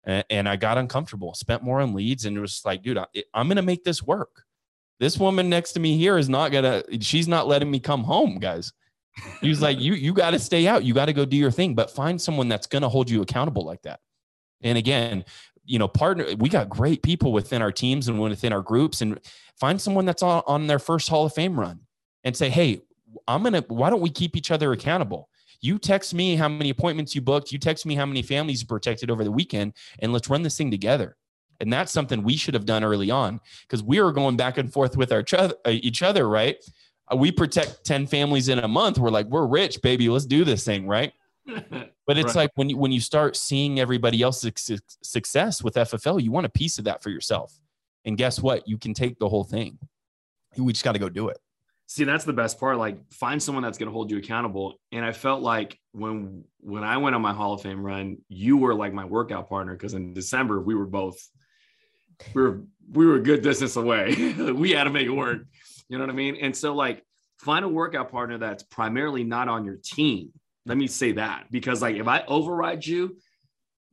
and 0.08 0.48
I 0.48 0.56
got 0.56 0.78
uncomfortable, 0.78 1.34
spent 1.34 1.62
more 1.62 1.80
on 1.80 1.94
leads, 1.94 2.24
and 2.24 2.36
it 2.36 2.40
was 2.40 2.62
like, 2.64 2.82
dude, 2.82 2.98
I'm 3.34 3.46
going 3.46 3.56
to 3.56 3.62
make 3.62 3.84
this 3.84 4.02
work. 4.02 4.44
This 5.00 5.18
woman 5.18 5.48
next 5.48 5.72
to 5.72 5.80
me 5.80 5.96
here 5.96 6.18
is 6.18 6.28
not 6.28 6.50
to, 6.64 6.98
she's 7.00 7.28
not 7.28 7.46
letting 7.46 7.70
me 7.70 7.78
come 7.78 8.02
home, 8.02 8.38
guys. 8.38 8.72
He 9.40 9.48
was 9.48 9.60
like, 9.60 9.78
you, 9.78 9.94
you 9.94 10.12
got 10.12 10.30
to 10.30 10.38
stay 10.38 10.66
out. 10.66 10.82
You 10.84 10.94
got 10.94 11.06
to 11.06 11.12
go 11.12 11.24
do 11.24 11.36
your 11.36 11.50
thing, 11.50 11.74
but 11.74 11.90
find 11.90 12.20
someone 12.20 12.48
that's 12.48 12.66
to 12.82 12.88
hold 12.88 13.10
you 13.10 13.20
accountable 13.20 13.64
like 13.64 13.82
that. 13.82 14.00
And 14.62 14.78
again, 14.78 15.24
you 15.64 15.78
know, 15.78 15.88
partner, 15.88 16.26
we 16.38 16.48
got 16.48 16.68
great 16.68 17.02
people 17.02 17.32
within 17.32 17.60
our 17.60 17.70
teams 17.70 18.08
and 18.08 18.18
within 18.18 18.52
our 18.52 18.62
groups, 18.62 19.02
and 19.02 19.20
find 19.60 19.80
someone 19.80 20.06
that's 20.06 20.22
on, 20.22 20.42
on 20.46 20.66
their 20.66 20.78
first 20.78 21.08
Hall 21.08 21.26
of 21.26 21.34
Fame 21.34 21.60
run 21.60 21.80
and 22.24 22.36
say, 22.36 22.48
hey, 22.48 22.80
I'm 23.26 23.44
to, 23.44 23.64
why 23.68 23.90
don't 23.90 24.00
we 24.00 24.10
keep 24.10 24.36
each 24.36 24.50
other 24.50 24.72
accountable? 24.72 25.28
You 25.60 25.78
text 25.78 26.14
me 26.14 26.36
how 26.36 26.48
many 26.48 26.70
appointments 26.70 27.14
you 27.14 27.20
booked. 27.20 27.52
You 27.52 27.58
text 27.58 27.84
me 27.84 27.94
how 27.94 28.06
many 28.06 28.22
families 28.22 28.60
you 28.60 28.66
protected 28.66 29.10
over 29.10 29.24
the 29.24 29.32
weekend, 29.32 29.74
and 29.98 30.12
let's 30.12 30.30
run 30.30 30.42
this 30.42 30.56
thing 30.56 30.70
together. 30.70 31.16
And 31.60 31.72
that's 31.72 31.90
something 31.90 32.22
we 32.22 32.36
should 32.36 32.54
have 32.54 32.66
done 32.66 32.84
early 32.84 33.10
on 33.10 33.40
because 33.62 33.82
we 33.82 34.00
were 34.00 34.12
going 34.12 34.36
back 34.36 34.58
and 34.58 34.72
forth 34.72 34.96
with 34.96 35.10
our 35.12 35.24
uh, 35.32 35.48
each 35.66 36.02
other, 36.02 36.28
right? 36.28 36.56
Uh, 37.12 37.16
we 37.16 37.32
protect 37.32 37.84
10 37.84 38.06
families 38.06 38.48
in 38.48 38.60
a 38.60 38.68
month. 38.68 38.98
We're 38.98 39.10
like, 39.10 39.26
we're 39.26 39.46
rich, 39.46 39.82
baby. 39.82 40.08
Let's 40.08 40.26
do 40.26 40.44
this 40.44 40.64
thing, 40.64 40.86
right? 40.86 41.12
But 42.08 42.16
it's 42.16 42.28
right. 42.28 42.36
like 42.36 42.50
when 42.54 42.70
you 42.70 42.78
when 42.78 42.90
you 42.90 43.02
start 43.02 43.36
seeing 43.36 43.80
everybody 43.80 44.22
else's 44.22 44.80
success 45.02 45.62
with 45.62 45.74
FFL, 45.74 46.22
you 46.22 46.32
want 46.32 46.46
a 46.46 46.48
piece 46.48 46.78
of 46.78 46.86
that 46.86 47.02
for 47.02 47.10
yourself. 47.10 47.60
And 48.06 48.16
guess 48.16 48.40
what? 48.40 48.66
You 48.66 48.78
can 48.78 48.94
take 48.94 49.18
the 49.18 49.28
whole 49.28 49.44
thing. 49.44 49.78
We 50.56 50.72
just 50.72 50.86
got 50.86 50.92
to 50.92 50.98
go 50.98 51.10
do 51.10 51.28
it. 51.28 51.36
See, 51.90 52.04
that's 52.04 52.26
the 52.26 52.34
best 52.34 52.60
part. 52.60 52.76
Like, 52.76 52.98
find 53.14 53.42
someone 53.42 53.64
that's 53.64 53.78
going 53.78 53.86
to 53.86 53.92
hold 53.92 54.10
you 54.10 54.18
accountable. 54.18 54.74
And 54.92 55.02
I 55.02 55.12
felt 55.12 55.40
like 55.40 55.78
when 55.92 56.44
when 56.60 56.84
I 56.84 56.98
went 56.98 57.16
on 57.16 57.22
my 57.22 57.32
Hall 57.32 57.54
of 57.54 57.62
Fame 57.62 57.82
run, 57.82 58.18
you 58.28 58.58
were 58.58 58.74
like 58.74 58.92
my 58.92 59.06
workout 59.06 59.48
partner 59.48 59.72
because 59.72 59.94
in 59.94 60.12
December 60.12 60.60
we 60.60 60.74
were 60.74 60.86
both 60.86 61.18
we 62.34 62.42
were 62.42 62.60
we 62.92 63.06
were 63.06 63.16
a 63.16 63.22
good 63.22 63.40
distance 63.40 63.76
away. 63.76 64.14
we 64.52 64.72
had 64.72 64.84
to 64.84 64.90
make 64.90 65.06
it 65.06 65.10
work. 65.10 65.38
You 65.88 65.96
know 65.96 66.04
what 66.04 66.10
I 66.10 66.16
mean? 66.16 66.36
And 66.36 66.54
so, 66.54 66.74
like, 66.74 67.02
find 67.38 67.64
a 67.64 67.68
workout 67.68 68.10
partner 68.10 68.36
that's 68.36 68.64
primarily 68.64 69.24
not 69.24 69.48
on 69.48 69.64
your 69.64 69.78
team. 69.82 70.30
Let 70.66 70.76
me 70.76 70.88
say 70.88 71.12
that 71.12 71.46
because, 71.50 71.80
like, 71.80 71.96
if 71.96 72.06
I 72.06 72.22
override 72.28 72.84
you, 72.84 73.16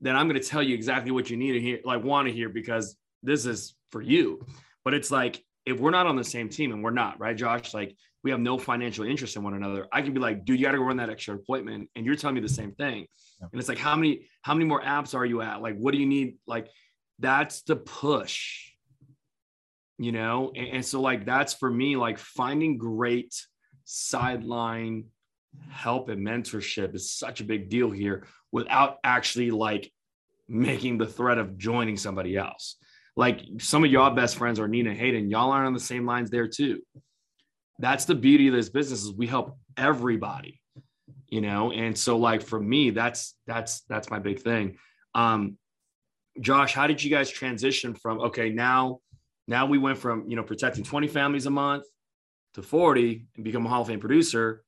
then 0.02 0.18
I'm 0.18 0.28
going 0.28 0.42
to 0.42 0.46
tell 0.46 0.62
you 0.62 0.76
exactly 0.76 1.12
what 1.12 1.30
you 1.30 1.38
need 1.38 1.54
to 1.54 1.62
hear, 1.62 1.80
like, 1.86 2.04
want 2.04 2.28
to 2.28 2.34
hear 2.34 2.50
because 2.50 2.98
this 3.24 3.46
is 3.46 3.74
for 3.90 4.02
you. 4.02 4.46
But 4.84 4.94
it's 4.94 5.12
like 5.12 5.42
if 5.66 5.80
we're 5.80 5.92
not 5.92 6.08
on 6.08 6.16
the 6.16 6.24
same 6.24 6.50
team 6.50 6.72
and 6.72 6.84
we're 6.84 6.92
not, 6.92 7.20
right, 7.20 7.36
Josh? 7.36 7.74
Like 7.74 7.96
we 8.24 8.32
have 8.32 8.40
no 8.40 8.58
financial 8.58 9.06
interest 9.06 9.36
in 9.36 9.44
one 9.44 9.54
another. 9.54 9.88
I 9.92 10.02
can 10.02 10.14
be 10.14 10.20
like, 10.20 10.46
dude, 10.46 10.60
you 10.60 10.66
got 10.66 10.72
to 10.72 10.78
go 10.78 10.84
run 10.84 10.98
that 10.98 11.10
extra 11.10 11.36
appointment, 11.36 11.90
and 11.96 12.06
you're 12.06 12.16
telling 12.16 12.36
me 12.36 12.42
the 12.42 12.50
same 12.50 12.72
thing. 12.74 13.06
Yeah. 13.40 13.48
And 13.52 13.60
it's 13.60 13.70
like, 13.70 13.78
how 13.78 13.96
many 13.96 14.28
how 14.42 14.54
many 14.54 14.66
more 14.66 14.82
apps 14.82 15.16
are 15.16 15.26
you 15.26 15.42
at? 15.42 15.62
Like, 15.62 15.78
what 15.78 15.92
do 15.92 16.00
you 16.00 16.06
need? 16.06 16.38
Like, 16.48 16.68
that's 17.20 17.62
the 17.62 17.76
push, 17.76 18.72
you 19.98 20.12
know. 20.12 20.52
And, 20.56 20.68
and 20.68 20.86
so, 20.86 21.02
like, 21.02 21.26
that's 21.26 21.54
for 21.54 21.70
me, 21.70 21.96
like 21.98 22.18
finding 22.18 22.78
great 22.78 23.36
sideline 23.84 25.06
help 25.70 26.10
and 26.10 26.26
mentorship 26.26 26.96
is 26.96 27.14
such 27.14 27.42
a 27.42 27.44
big 27.44 27.70
deal 27.70 27.92
here 27.92 28.28
without 28.52 28.98
actually 29.04 29.52
like 29.52 29.92
making 30.48 30.98
the 30.98 31.08
threat 31.08 31.38
of 31.38 31.58
joining 31.58 31.98
somebody 31.98 32.36
else 32.36 32.78
like 33.16 33.42
some 33.60 33.84
of 33.84 33.92
y'all 33.92 34.14
best 34.14 34.38
friends 34.38 34.60
are 34.60 34.68
Nina 34.68 34.94
Hayden. 34.94 35.30
Y'all 35.30 35.52
aren't 35.52 35.68
on 35.68 35.74
the 35.74 35.80
same 35.80 36.06
lines 36.06 36.30
there 36.30 36.48
too. 36.48 36.82
That's 37.80 38.06
the 38.06 38.16
beauty 38.16 38.48
of 38.48 38.54
this 38.54 38.70
business 38.70 39.04
is 39.04 39.14
we 39.14 39.28
help 39.28 39.58
everybody, 39.78 40.62
you 41.28 41.42
know? 41.42 41.72
And 41.72 41.98
so 41.98 42.18
like 42.18 42.42
for 42.42 42.60
me, 42.60 42.90
that's, 42.90 43.36
that's, 43.48 43.82
that's 43.82 44.10
my 44.10 44.20
big 44.20 44.42
thing. 44.42 44.78
Um, 45.14 45.58
Josh, 46.42 46.74
how 46.74 46.88
did 46.88 47.04
you 47.04 47.10
guys 47.10 47.30
transition 47.30 47.94
from, 47.96 48.20
okay, 48.20 48.50
now, 48.50 49.00
now 49.48 49.66
we 49.66 49.78
went 49.78 49.98
from, 49.98 50.30
you 50.30 50.36
know, 50.36 50.44
protecting 50.44 50.84
20 50.84 51.08
families 51.08 51.46
a 51.46 51.50
month 51.50 51.86
to 52.56 52.62
40 52.62 53.28
and 53.36 53.44
become 53.44 53.66
a 53.66 53.70
Hall 53.70 53.82
of 53.82 53.88
Fame 53.88 54.00
producer. 54.00 54.64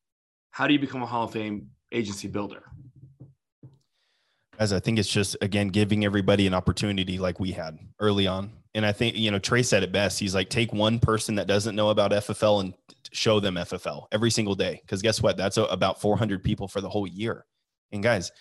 How 0.51 0.67
do 0.67 0.73
you 0.73 0.79
become 0.79 1.03
a 1.03 1.05
Hall 1.05 1.25
of 1.25 1.33
Fame 1.33 1.67
agency 1.91 2.27
builder? 2.29 2.63
As 4.59 4.73
I 4.73 4.79
think 4.79 4.97
it's 4.97 5.09
just 5.09 5.37
again 5.41 5.67
giving 5.67 6.03
everybody 6.03 6.47
an 6.47 6.53
opportunity 6.53 7.17
like 7.17 7.39
we 7.39 7.51
had 7.51 7.77
early 7.99 8.27
on. 8.27 8.51
And 8.73 8.85
I 8.85 8.91
think 8.91 9.15
you 9.15 9.31
know 9.31 9.39
Trey 9.39 9.63
said 9.63 9.83
it 9.83 9.91
best. 9.91 10.19
He's 10.19 10.35
like, 10.35 10.49
take 10.49 10.73
one 10.73 10.99
person 10.99 11.35
that 11.35 11.47
doesn't 11.47 11.75
know 11.75 11.89
about 11.89 12.11
FFL 12.11 12.61
and 12.61 12.73
show 13.11 13.39
them 13.39 13.55
FFL 13.55 14.07
every 14.11 14.31
single 14.31 14.55
day. 14.55 14.81
Because 14.83 15.01
guess 15.01 15.21
what? 15.21 15.37
That's 15.37 15.57
a, 15.57 15.63
about 15.63 16.01
400 16.01 16.43
people 16.43 16.67
for 16.67 16.81
the 16.81 16.89
whole 16.89 17.07
year. 17.07 17.45
And 17.91 18.03
guys, 18.03 18.31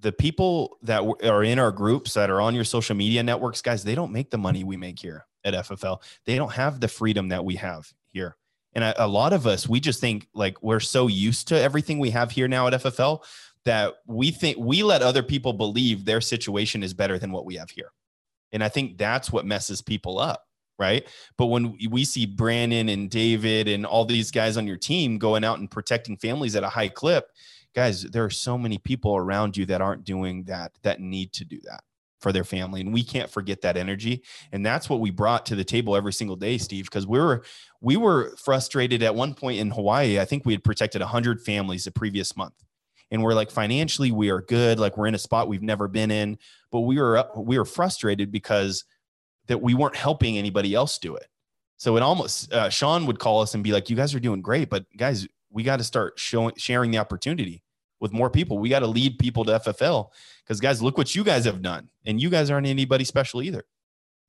the 0.00 0.12
people 0.12 0.78
that 0.82 1.02
are 1.24 1.42
in 1.42 1.58
our 1.58 1.72
groups 1.72 2.14
that 2.14 2.30
are 2.30 2.40
on 2.40 2.54
your 2.54 2.64
social 2.64 2.94
media 2.94 3.22
networks, 3.22 3.62
guys, 3.62 3.82
they 3.82 3.94
don't 3.94 4.12
make 4.12 4.30
the 4.30 4.38
money 4.38 4.64
we 4.64 4.76
make 4.76 4.98
here 4.98 5.26
at 5.44 5.54
FFL. 5.54 6.02
They 6.24 6.36
don't 6.36 6.52
have 6.52 6.80
the 6.80 6.88
freedom 6.88 7.28
that 7.28 7.44
we 7.44 7.56
have 7.56 7.90
here. 8.12 8.36
And 8.74 8.84
a, 8.84 9.04
a 9.04 9.06
lot 9.06 9.32
of 9.32 9.46
us, 9.46 9.68
we 9.68 9.80
just 9.80 10.00
think 10.00 10.28
like 10.34 10.62
we're 10.62 10.80
so 10.80 11.06
used 11.06 11.48
to 11.48 11.60
everything 11.60 11.98
we 11.98 12.10
have 12.10 12.30
here 12.30 12.46
now 12.46 12.66
at 12.66 12.74
FFL 12.74 13.24
that 13.66 13.96
we 14.06 14.30
think 14.30 14.56
we 14.58 14.82
let 14.82 15.02
other 15.02 15.22
people 15.22 15.52
believe 15.52 16.04
their 16.04 16.20
situation 16.20 16.82
is 16.82 16.94
better 16.94 17.18
than 17.18 17.32
what 17.32 17.44
we 17.44 17.56
have 17.56 17.68
here. 17.68 17.92
And 18.52 18.64
I 18.64 18.68
think 18.68 18.96
that's 18.96 19.30
what 19.30 19.44
messes 19.44 19.82
people 19.82 20.18
up. 20.18 20.44
Right. 20.78 21.06
But 21.38 21.46
when 21.46 21.78
we 21.88 22.04
see 22.04 22.26
Brandon 22.26 22.90
and 22.90 23.08
David 23.08 23.66
and 23.66 23.86
all 23.86 24.04
these 24.04 24.30
guys 24.30 24.58
on 24.58 24.66
your 24.66 24.76
team 24.76 25.16
going 25.16 25.42
out 25.42 25.58
and 25.58 25.70
protecting 25.70 26.18
families 26.18 26.54
at 26.54 26.64
a 26.64 26.68
high 26.68 26.90
clip, 26.90 27.30
guys, 27.74 28.02
there 28.02 28.24
are 28.24 28.30
so 28.30 28.58
many 28.58 28.76
people 28.76 29.16
around 29.16 29.56
you 29.56 29.64
that 29.66 29.80
aren't 29.80 30.04
doing 30.04 30.44
that, 30.44 30.72
that 30.82 31.00
need 31.00 31.32
to 31.32 31.46
do 31.46 31.58
that 31.64 31.80
for 32.20 32.30
their 32.30 32.44
family. 32.44 32.82
And 32.82 32.92
we 32.92 33.02
can't 33.02 33.30
forget 33.30 33.62
that 33.62 33.78
energy. 33.78 34.22
And 34.52 34.66
that's 34.66 34.90
what 34.90 35.00
we 35.00 35.10
brought 35.10 35.46
to 35.46 35.56
the 35.56 35.64
table 35.64 35.96
every 35.96 36.12
single 36.12 36.36
day, 36.36 36.58
Steve, 36.58 36.84
because 36.84 37.06
we 37.06 37.18
were, 37.18 37.42
we 37.80 37.96
were 37.96 38.36
frustrated 38.36 39.02
at 39.02 39.14
one 39.14 39.32
point 39.32 39.58
in 39.58 39.70
Hawaii. 39.70 40.20
I 40.20 40.26
think 40.26 40.44
we 40.44 40.52
had 40.52 40.62
protected 40.62 41.00
100 41.00 41.40
families 41.40 41.84
the 41.84 41.90
previous 41.90 42.36
month 42.36 42.65
and 43.10 43.22
we're 43.22 43.34
like 43.34 43.50
financially 43.50 44.10
we 44.10 44.30
are 44.30 44.40
good 44.42 44.78
like 44.78 44.96
we're 44.96 45.06
in 45.06 45.14
a 45.14 45.18
spot 45.18 45.48
we've 45.48 45.62
never 45.62 45.88
been 45.88 46.10
in 46.10 46.38
but 46.70 46.80
we 46.80 46.98
were 46.98 47.24
we 47.36 47.58
were 47.58 47.64
frustrated 47.64 48.32
because 48.32 48.84
that 49.46 49.62
we 49.62 49.74
weren't 49.74 49.96
helping 49.96 50.36
anybody 50.36 50.74
else 50.74 50.98
do 50.98 51.14
it. 51.14 51.28
So 51.76 51.96
it 51.96 52.02
almost 52.02 52.52
uh, 52.52 52.68
sean 52.70 53.06
would 53.06 53.18
call 53.18 53.42
us 53.42 53.54
and 53.54 53.62
be 53.62 53.72
like 53.72 53.88
you 53.90 53.96
guys 53.96 54.14
are 54.14 54.20
doing 54.20 54.42
great 54.42 54.70
but 54.70 54.84
guys 54.96 55.26
we 55.50 55.62
got 55.62 55.78
to 55.78 55.84
start 55.84 56.18
showing 56.18 56.54
sharing 56.56 56.90
the 56.90 56.98
opportunity 56.98 57.62
with 58.00 58.12
more 58.12 58.28
people. 58.28 58.58
We 58.58 58.68
got 58.68 58.80
to 58.80 58.86
lead 58.86 59.18
people 59.18 59.44
to 59.44 59.58
ffl 59.60 60.08
because 60.44 60.60
guys 60.60 60.82
look 60.82 60.98
what 60.98 61.14
you 61.14 61.24
guys 61.24 61.44
have 61.44 61.62
done 61.62 61.90
and 62.04 62.20
you 62.20 62.30
guys 62.30 62.50
aren't 62.50 62.66
anybody 62.66 63.04
special 63.04 63.42
either. 63.42 63.64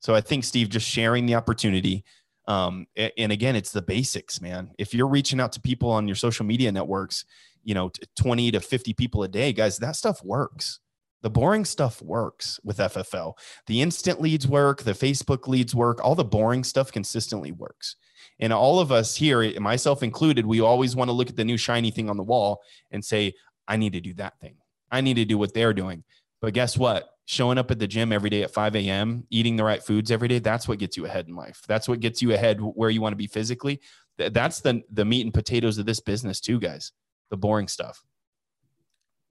So 0.00 0.14
i 0.14 0.20
think 0.20 0.44
steve 0.44 0.68
just 0.68 0.86
sharing 0.88 1.26
the 1.26 1.34
opportunity 1.34 2.04
Um, 2.48 2.86
and 2.96 3.30
again, 3.30 3.56
it's 3.56 3.72
the 3.72 3.82
basics, 3.82 4.40
man. 4.40 4.70
If 4.78 4.94
you're 4.94 5.06
reaching 5.06 5.38
out 5.38 5.52
to 5.52 5.60
people 5.60 5.90
on 5.90 6.08
your 6.08 6.16
social 6.16 6.46
media 6.46 6.72
networks, 6.72 7.26
you 7.68 7.74
know, 7.74 7.90
20 8.16 8.50
to 8.52 8.60
50 8.60 8.94
people 8.94 9.22
a 9.24 9.28
day, 9.28 9.52
guys, 9.52 9.76
that 9.76 9.94
stuff 9.94 10.24
works. 10.24 10.80
The 11.20 11.28
boring 11.28 11.66
stuff 11.66 12.00
works 12.00 12.58
with 12.64 12.78
FFL. 12.78 13.34
The 13.66 13.82
instant 13.82 14.22
leads 14.22 14.48
work, 14.48 14.84
the 14.84 14.92
Facebook 14.92 15.46
leads 15.46 15.74
work, 15.74 16.02
all 16.02 16.14
the 16.14 16.24
boring 16.24 16.64
stuff 16.64 16.90
consistently 16.90 17.52
works. 17.52 17.96
And 18.40 18.54
all 18.54 18.80
of 18.80 18.90
us 18.90 19.14
here, 19.14 19.42
eh, 19.42 19.58
myself 19.58 20.02
included, 20.02 20.46
we 20.46 20.62
always 20.62 20.96
want 20.96 21.08
to 21.08 21.12
look 21.12 21.28
at 21.28 21.36
the 21.36 21.44
new 21.44 21.58
shiny 21.58 21.90
thing 21.90 22.08
on 22.08 22.16
the 22.16 22.22
wall 22.22 22.62
and 22.90 23.04
say, 23.04 23.34
I 23.66 23.76
need 23.76 23.92
to 23.92 24.00
do 24.00 24.14
that 24.14 24.40
thing. 24.40 24.56
I 24.90 25.02
need 25.02 25.14
to 25.14 25.26
do 25.26 25.36
what 25.36 25.52
they're 25.52 25.74
doing. 25.74 26.04
But 26.40 26.54
guess 26.54 26.78
what? 26.78 27.10
Showing 27.26 27.58
up 27.58 27.70
at 27.70 27.78
the 27.78 27.86
gym 27.86 28.12
every 28.12 28.30
day 28.30 28.44
at 28.44 28.54
5 28.54 28.76
a.m., 28.76 29.26
eating 29.28 29.56
the 29.56 29.64
right 29.64 29.82
foods 29.82 30.10
every 30.10 30.28
day, 30.28 30.38
that's 30.38 30.66
what 30.66 30.78
gets 30.78 30.96
you 30.96 31.04
ahead 31.04 31.28
in 31.28 31.36
life. 31.36 31.60
That's 31.68 31.86
what 31.86 32.00
gets 32.00 32.22
you 32.22 32.32
ahead 32.32 32.60
where 32.62 32.88
you 32.88 33.02
want 33.02 33.12
to 33.12 33.18
be 33.18 33.26
physically. 33.26 33.82
That's 34.16 34.60
the, 34.60 34.80
the 34.90 35.04
meat 35.04 35.26
and 35.26 35.34
potatoes 35.34 35.76
of 35.76 35.84
this 35.84 36.00
business, 36.00 36.40
too, 36.40 36.58
guys. 36.58 36.92
The 37.30 37.36
boring 37.36 37.68
stuff. 37.68 38.02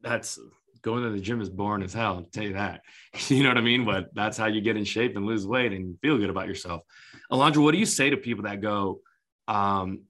That's 0.01 0.39
going 0.81 1.03
to 1.03 1.09
the 1.09 1.19
gym 1.19 1.41
is 1.41 1.49
boring 1.49 1.83
as 1.83 1.93
hell. 1.93 2.15
I'll 2.15 2.23
tell 2.23 2.43
you 2.43 2.53
that. 2.53 2.81
You 3.29 3.43
know 3.43 3.49
what 3.49 3.57
I 3.57 3.61
mean? 3.61 3.83
But 3.85 4.13
that's 4.13 4.37
how 4.37 4.45
you 4.45 4.61
get 4.61 4.77
in 4.77 4.85
shape 4.85 5.17
and 5.17 5.25
lose 5.25 5.45
weight 5.45 5.73
and 5.73 5.99
feel 5.99 6.17
good 6.17 6.29
about 6.29 6.47
yourself. 6.47 6.83
Alondra, 7.31 7.57
what 7.63 7.71
do 7.71 7.77
you 7.77 7.85
say 7.85 8.09
to 8.09 8.17
people 8.17 8.43
that 8.43 8.61
go, 8.61 9.01
um, 9.47 10.03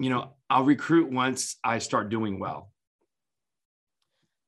you 0.00 0.10
know, 0.10 0.34
I'll 0.48 0.64
recruit 0.64 1.12
once 1.12 1.56
I 1.62 1.78
start 1.78 2.08
doing 2.08 2.40
well? 2.40 2.70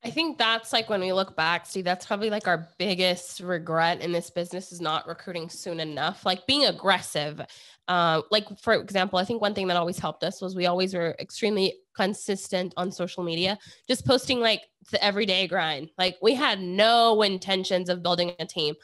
I 0.06 0.10
think 0.10 0.38
that's 0.38 0.72
like 0.72 0.88
when 0.88 1.00
we 1.00 1.12
look 1.12 1.34
back, 1.34 1.66
see, 1.66 1.82
that's 1.82 2.06
probably 2.06 2.30
like 2.30 2.46
our 2.46 2.68
biggest 2.78 3.40
regret 3.40 4.00
in 4.00 4.12
this 4.12 4.30
business 4.30 4.70
is 4.70 4.80
not 4.80 5.08
recruiting 5.08 5.48
soon 5.48 5.80
enough. 5.80 6.24
Like 6.24 6.46
being 6.46 6.66
aggressive. 6.66 7.40
Uh, 7.88 8.22
like 8.30 8.46
for 8.60 8.74
example, 8.74 9.18
I 9.18 9.24
think 9.24 9.42
one 9.42 9.52
thing 9.52 9.66
that 9.66 9.76
always 9.76 9.98
helped 9.98 10.22
us 10.22 10.40
was 10.40 10.54
we 10.54 10.66
always 10.66 10.94
were 10.94 11.16
extremely 11.18 11.74
consistent 11.96 12.72
on 12.76 12.92
social 12.92 13.24
media, 13.24 13.58
just 13.88 14.06
posting 14.06 14.38
like 14.38 14.62
the 14.92 15.02
everyday 15.02 15.48
grind. 15.48 15.90
Like 15.98 16.18
we 16.22 16.34
had 16.34 16.60
no 16.60 17.20
intentions 17.22 17.88
of 17.88 18.04
building 18.04 18.30
a 18.38 18.46
team. 18.46 18.76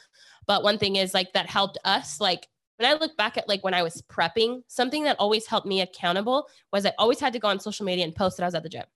But 0.48 0.64
one 0.64 0.76
thing 0.76 0.96
is 0.96 1.14
like 1.14 1.32
that 1.34 1.46
helped 1.48 1.78
us 1.84 2.20
like 2.20 2.48
when 2.78 2.90
I 2.90 2.94
look 2.94 3.16
back 3.16 3.38
at 3.38 3.48
like 3.48 3.62
when 3.62 3.74
I 3.74 3.84
was 3.84 4.02
prepping, 4.10 4.64
something 4.66 5.04
that 5.04 5.20
always 5.20 5.46
helped 5.46 5.68
me 5.68 5.82
accountable 5.82 6.48
was 6.72 6.84
I 6.84 6.92
always 6.98 7.20
had 7.20 7.32
to 7.34 7.38
go 7.38 7.46
on 7.46 7.60
social 7.60 7.86
media 7.86 8.04
and 8.04 8.12
post 8.12 8.38
that 8.38 8.42
I 8.42 8.46
was 8.46 8.56
at 8.56 8.64
the 8.64 8.68
gym. 8.68 8.86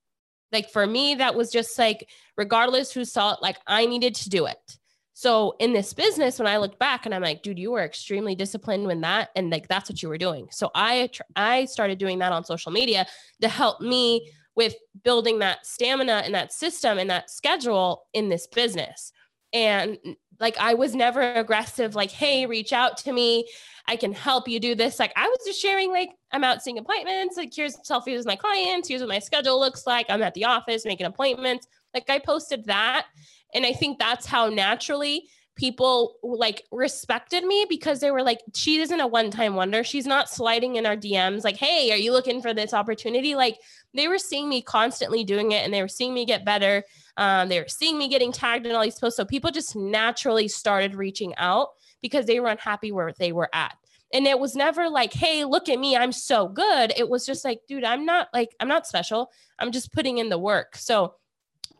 Like 0.52 0.70
for 0.70 0.86
me, 0.86 1.14
that 1.16 1.34
was 1.34 1.50
just 1.50 1.78
like, 1.78 2.08
regardless 2.36 2.92
who 2.92 3.04
saw 3.04 3.32
it, 3.32 3.38
like 3.42 3.56
I 3.66 3.86
needed 3.86 4.14
to 4.16 4.30
do 4.30 4.46
it. 4.46 4.78
So 5.12 5.54
in 5.60 5.72
this 5.72 5.94
business, 5.94 6.38
when 6.38 6.46
I 6.46 6.58
look 6.58 6.78
back 6.78 7.06
and 7.06 7.14
I'm 7.14 7.22
like, 7.22 7.42
dude, 7.42 7.58
you 7.58 7.70
were 7.70 7.82
extremely 7.82 8.34
disciplined 8.34 8.86
when 8.86 9.00
that, 9.00 9.30
and 9.34 9.48
like 9.50 9.66
that's 9.66 9.88
what 9.88 10.02
you 10.02 10.10
were 10.10 10.18
doing. 10.18 10.48
So 10.50 10.70
I 10.74 11.08
I 11.34 11.64
started 11.64 11.98
doing 11.98 12.18
that 12.18 12.32
on 12.32 12.44
social 12.44 12.70
media 12.70 13.06
to 13.40 13.48
help 13.48 13.80
me 13.80 14.30
with 14.56 14.74
building 15.04 15.38
that 15.38 15.64
stamina 15.66 16.22
and 16.24 16.34
that 16.34 16.52
system 16.52 16.98
and 16.98 17.08
that 17.08 17.30
schedule 17.30 18.04
in 18.12 18.28
this 18.28 18.46
business. 18.46 19.12
And 19.52 19.98
like 20.38 20.56
I 20.58 20.74
was 20.74 20.94
never 20.94 21.32
aggressive, 21.34 21.94
like, 21.94 22.10
hey, 22.10 22.46
reach 22.46 22.72
out 22.72 22.98
to 22.98 23.12
me. 23.12 23.48
I 23.88 23.96
can 23.96 24.12
help 24.12 24.48
you 24.48 24.60
do 24.60 24.74
this. 24.74 24.98
Like 24.98 25.12
I 25.16 25.26
was 25.28 25.38
just 25.46 25.60
sharing, 25.60 25.90
like, 25.92 26.10
I'm 26.32 26.44
out 26.44 26.62
seeing 26.62 26.78
appointments. 26.78 27.36
Like, 27.36 27.52
here's 27.54 27.76
selfies 27.78 28.16
with 28.16 28.26
my 28.26 28.36
clients. 28.36 28.88
Here's 28.88 29.00
what 29.00 29.08
my 29.08 29.20
schedule 29.20 29.58
looks 29.58 29.86
like. 29.86 30.06
I'm 30.08 30.22
at 30.22 30.34
the 30.34 30.44
office 30.44 30.84
making 30.84 31.06
appointments. 31.06 31.66
Like 31.94 32.10
I 32.10 32.18
posted 32.18 32.64
that. 32.66 33.06
And 33.54 33.64
I 33.64 33.72
think 33.72 33.98
that's 33.98 34.26
how 34.26 34.48
naturally 34.48 35.28
people 35.56 36.16
like 36.22 36.64
respected 36.70 37.44
me 37.44 37.66
because 37.68 38.00
they 38.00 38.10
were 38.10 38.22
like, 38.22 38.40
she 38.54 38.78
isn't 38.80 39.00
a 39.00 39.06
one 39.06 39.30
time 39.30 39.54
wonder. 39.54 39.82
She's 39.82 40.06
not 40.06 40.28
sliding 40.28 40.76
in 40.76 40.84
our 40.84 40.96
DMs 40.96 41.44
like, 41.44 41.56
hey, 41.56 41.90
are 41.90 41.96
you 41.96 42.12
looking 42.12 42.42
for 42.42 42.52
this 42.52 42.74
opportunity? 42.74 43.34
Like 43.34 43.58
they 43.94 44.06
were 44.06 44.18
seeing 44.18 44.48
me 44.48 44.60
constantly 44.60 45.24
doing 45.24 45.52
it 45.52 45.64
and 45.64 45.72
they 45.72 45.80
were 45.80 45.88
seeing 45.88 46.12
me 46.12 46.26
get 46.26 46.44
better. 46.44 46.84
Um, 47.16 47.48
they 47.48 47.58
were 47.58 47.68
seeing 47.68 47.96
me 47.96 48.08
getting 48.08 48.32
tagged 48.32 48.66
in 48.66 48.74
all 48.74 48.82
these 48.82 48.98
posts. 48.98 49.16
So 49.16 49.24
people 49.24 49.50
just 49.50 49.74
naturally 49.74 50.46
started 50.46 50.94
reaching 50.94 51.34
out 51.36 51.70
because 52.02 52.26
they 52.26 52.38
were 52.38 52.48
unhappy 52.48 52.92
where 52.92 53.12
they 53.18 53.32
were 53.32 53.48
at. 53.54 53.74
And 54.12 54.26
it 54.26 54.38
was 54.38 54.54
never 54.54 54.88
like, 54.88 55.12
hey, 55.12 55.44
look 55.44 55.68
at 55.68 55.78
me, 55.78 55.96
I'm 55.96 56.12
so 56.12 56.48
good. 56.48 56.92
It 56.96 57.08
was 57.08 57.26
just 57.26 57.44
like, 57.44 57.60
dude, 57.66 57.82
I'm 57.82 58.04
not 58.04 58.28
like, 58.32 58.54
I'm 58.60 58.68
not 58.68 58.86
special. 58.86 59.30
I'm 59.58 59.72
just 59.72 59.92
putting 59.92 60.18
in 60.18 60.28
the 60.28 60.38
work. 60.38 60.76
So 60.76 61.14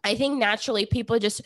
I 0.03 0.15
think 0.15 0.39
naturally 0.39 0.87
people 0.87 1.19
just 1.19 1.43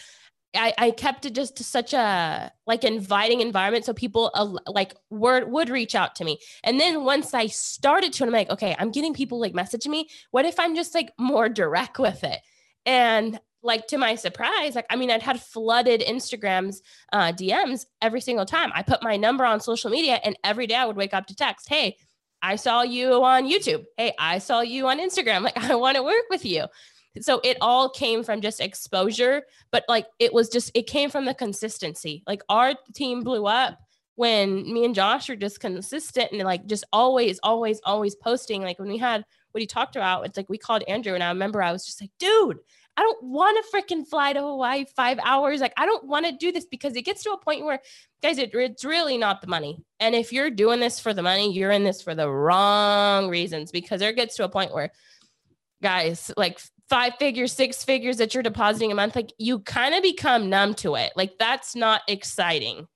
I, 0.54 0.74
I 0.78 0.90
kept 0.90 1.26
it 1.26 1.34
just 1.34 1.56
to 1.58 1.64
such 1.64 1.94
a 1.94 2.52
like 2.66 2.82
inviting 2.82 3.40
environment 3.40 3.84
so 3.84 3.92
people 3.92 4.30
uh, 4.34 4.56
like 4.66 4.94
word 5.08 5.50
would 5.50 5.68
reach 5.68 5.94
out 5.94 6.16
to 6.16 6.24
me 6.24 6.38
and 6.64 6.80
then 6.80 7.04
once 7.04 7.34
i 7.34 7.46
started 7.46 8.12
to 8.14 8.24
i'm 8.24 8.32
like 8.32 8.50
okay 8.50 8.74
i'm 8.78 8.90
getting 8.90 9.14
people 9.14 9.38
like 9.38 9.52
messaging 9.52 9.90
me 9.90 10.08
what 10.32 10.44
if 10.44 10.58
i'm 10.58 10.74
just 10.74 10.92
like 10.92 11.12
more 11.18 11.48
direct 11.48 12.00
with 12.00 12.24
it 12.24 12.40
and 12.84 13.38
like 13.62 13.86
to 13.88 13.98
my 13.98 14.14
surprise, 14.14 14.74
like 14.74 14.86
I 14.90 14.96
mean, 14.96 15.10
I'd 15.10 15.22
had 15.22 15.40
flooded 15.40 16.00
Instagrams 16.00 16.78
uh, 17.12 17.32
DMs 17.32 17.86
every 18.00 18.20
single 18.20 18.46
time. 18.46 18.70
I 18.74 18.82
put 18.82 19.02
my 19.02 19.16
number 19.16 19.44
on 19.44 19.60
social 19.60 19.90
media, 19.90 20.18
and 20.24 20.38
every 20.44 20.66
day 20.66 20.76
I 20.76 20.86
would 20.86 20.96
wake 20.96 21.14
up 21.14 21.26
to 21.26 21.36
text, 21.36 21.68
"Hey, 21.68 21.96
I 22.42 22.56
saw 22.56 22.82
you 22.82 23.22
on 23.22 23.50
YouTube. 23.50 23.84
Hey, 23.96 24.14
I 24.18 24.38
saw 24.38 24.60
you 24.60 24.88
on 24.88 24.98
Instagram. 24.98 25.42
Like 25.42 25.58
I 25.70 25.74
want 25.74 25.96
to 25.96 26.02
work 26.02 26.24
with 26.30 26.44
you." 26.44 26.66
So 27.20 27.40
it 27.44 27.56
all 27.60 27.88
came 27.88 28.22
from 28.22 28.40
just 28.40 28.60
exposure, 28.60 29.42
but 29.70 29.84
like 29.88 30.06
it 30.18 30.32
was 30.32 30.48
just 30.48 30.70
it 30.74 30.86
came 30.86 31.10
from 31.10 31.24
the 31.24 31.34
consistency. 31.34 32.22
Like 32.26 32.42
our 32.48 32.74
team 32.94 33.22
blew 33.22 33.46
up 33.46 33.78
when 34.16 34.70
me 34.72 34.84
and 34.84 34.94
Josh 34.94 35.28
were 35.28 35.36
just 35.36 35.60
consistent 35.60 36.32
and 36.32 36.42
like 36.42 36.66
just 36.66 36.84
always, 36.92 37.38
always, 37.42 37.80
always 37.84 38.14
posting. 38.14 38.62
Like 38.62 38.78
when 38.78 38.88
we 38.88 38.98
had 38.98 39.24
what 39.52 39.60
he 39.60 39.66
talked 39.66 39.96
about, 39.96 40.26
it's 40.26 40.36
like 40.36 40.48
we 40.48 40.58
called 40.58 40.84
Andrew, 40.86 41.14
and 41.14 41.22
I 41.22 41.28
remember 41.28 41.62
I 41.62 41.72
was 41.72 41.84
just 41.84 42.00
like, 42.00 42.10
dude 42.18 42.58
I 43.00 43.02
don't 43.02 43.22
want 43.22 43.64
to 43.64 43.76
freaking 43.76 44.06
fly 44.06 44.34
to 44.34 44.40
Hawaii 44.40 44.84
five 44.94 45.18
hours. 45.24 45.60
Like, 45.60 45.72
I 45.78 45.86
don't 45.86 46.06
want 46.06 46.26
to 46.26 46.32
do 46.32 46.52
this 46.52 46.66
because 46.66 46.94
it 46.96 47.06
gets 47.06 47.22
to 47.22 47.30
a 47.30 47.38
point 47.38 47.64
where, 47.64 47.80
guys, 48.22 48.36
it, 48.36 48.50
it's 48.52 48.84
really 48.84 49.16
not 49.16 49.40
the 49.40 49.46
money. 49.46 49.82
And 50.00 50.14
if 50.14 50.34
you're 50.34 50.50
doing 50.50 50.80
this 50.80 51.00
for 51.00 51.14
the 51.14 51.22
money, 51.22 51.50
you're 51.50 51.70
in 51.70 51.82
this 51.82 52.02
for 52.02 52.14
the 52.14 52.28
wrong 52.28 53.30
reasons 53.30 53.70
because 53.70 54.00
there 54.00 54.12
gets 54.12 54.36
to 54.36 54.44
a 54.44 54.50
point 54.50 54.74
where, 54.74 54.90
guys, 55.82 56.30
like 56.36 56.60
five 56.90 57.14
figures, 57.18 57.52
six 57.52 57.82
figures 57.82 58.18
that 58.18 58.34
you're 58.34 58.42
depositing 58.42 58.92
a 58.92 58.94
month, 58.94 59.16
like 59.16 59.32
you 59.38 59.60
kind 59.60 59.94
of 59.94 60.02
become 60.02 60.50
numb 60.50 60.74
to 60.74 60.96
it. 60.96 61.12
Like, 61.16 61.38
that's 61.38 61.74
not 61.74 62.02
exciting. 62.08 62.86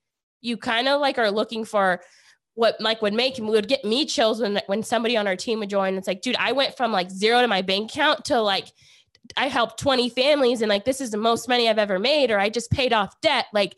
You 0.41 0.57
kind 0.57 0.87
of 0.87 1.01
like 1.01 1.17
are 1.17 1.31
looking 1.31 1.65
for, 1.65 2.01
what 2.55 2.79
like 2.79 3.01
would 3.01 3.13
make 3.13 3.35
would 3.37 3.67
get 3.67 3.83
me 3.83 4.05
chills 4.05 4.41
when 4.41 4.61
when 4.67 4.81
somebody 4.81 5.15
on 5.17 5.27
our 5.27 5.35
team 5.35 5.59
would 5.59 5.69
join. 5.69 5.95
It's 5.95 6.07
like, 6.07 6.21
dude, 6.21 6.37
I 6.37 6.53
went 6.53 6.75
from 6.75 6.91
like 6.91 7.11
zero 7.11 7.41
to 7.41 7.47
my 7.47 7.61
bank 7.61 7.91
account 7.91 8.25
to 8.25 8.41
like 8.41 8.71
I 9.37 9.47
helped 9.47 9.79
20 9.79 10.09
families 10.09 10.61
and 10.61 10.69
like 10.69 10.85
this 10.85 11.01
is 11.01 11.11
the 11.11 11.17
most 11.17 11.47
money 11.47 11.69
I've 11.69 11.77
ever 11.77 11.99
made, 11.99 12.31
or 12.31 12.39
I 12.39 12.49
just 12.49 12.71
paid 12.71 12.93
off 12.93 13.19
debt. 13.21 13.45
Like 13.53 13.75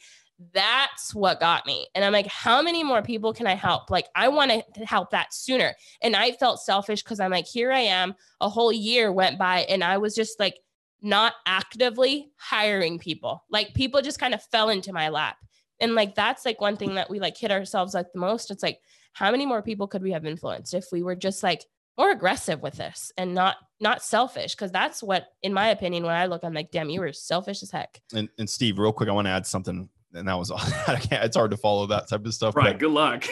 that's 0.53 1.15
what 1.15 1.39
got 1.39 1.65
me. 1.65 1.87
And 1.95 2.05
I'm 2.05 2.13
like, 2.13 2.27
how 2.27 2.61
many 2.61 2.83
more 2.83 3.01
people 3.01 3.33
can 3.33 3.47
I 3.47 3.55
help? 3.55 3.89
Like, 3.89 4.07
I 4.15 4.27
want 4.27 4.51
to 4.51 4.85
help 4.85 5.11
that 5.11 5.33
sooner. 5.33 5.73
And 6.01 6.15
I 6.15 6.31
felt 6.31 6.61
selfish 6.61 7.03
because 7.03 7.19
I'm 7.19 7.31
like, 7.31 7.47
here 7.47 7.71
I 7.71 7.79
am. 7.79 8.13
A 8.41 8.49
whole 8.49 8.71
year 8.71 9.11
went 9.11 9.39
by 9.39 9.61
and 9.61 9.83
I 9.83 9.97
was 9.97 10.13
just 10.15 10.39
like 10.39 10.59
not 11.01 11.33
actively 11.45 12.31
hiring 12.37 12.99
people. 12.99 13.43
Like, 13.49 13.73
people 13.73 14.01
just 14.01 14.19
kind 14.19 14.33
of 14.33 14.43
fell 14.43 14.69
into 14.69 14.93
my 14.93 15.09
lap. 15.09 15.37
And 15.79 15.95
like, 15.95 16.15
that's 16.15 16.45
like 16.45 16.61
one 16.61 16.77
thing 16.77 16.95
that 16.95 17.09
we 17.09 17.19
like 17.19 17.37
hit 17.37 17.51
ourselves 17.51 17.93
like 17.93 18.11
the 18.13 18.19
most. 18.19 18.51
It's 18.51 18.63
like, 18.63 18.79
how 19.13 19.31
many 19.31 19.47
more 19.47 19.63
people 19.63 19.87
could 19.87 20.03
we 20.03 20.11
have 20.11 20.25
influenced 20.25 20.75
if 20.75 20.85
we 20.91 21.01
were 21.01 21.15
just 21.15 21.41
like 21.41 21.65
more 21.97 22.11
aggressive 22.11 22.61
with 22.61 22.75
this 22.75 23.11
and 23.17 23.33
not 23.33 23.55
not 23.79 24.03
selfish 24.03 24.53
because 24.53 24.71
that's 24.71 25.01
what 25.01 25.29
in 25.41 25.51
my 25.51 25.69
opinion 25.69 26.03
when 26.03 26.15
i 26.15 26.27
look 26.27 26.43
i'm 26.43 26.53
like 26.53 26.69
damn 26.69 26.89
you 26.89 26.99
were 26.99 27.11
selfish 27.11 27.63
as 27.63 27.71
heck 27.71 27.99
and, 28.13 28.29
and 28.37 28.47
steve 28.47 28.77
real 28.77 28.93
quick 28.93 29.09
i 29.09 29.11
want 29.11 29.25
to 29.25 29.31
add 29.31 29.45
something 29.45 29.89
and 30.17 30.27
that 30.27 30.37
was 30.37 30.51
all 30.51 30.59
it's 30.59 31.37
hard 31.37 31.51
to 31.51 31.57
follow 31.57 31.85
that 31.87 32.07
type 32.07 32.25
of 32.25 32.33
stuff 32.33 32.55
right 32.55 32.77
good 32.77 32.91
luck. 32.91 33.25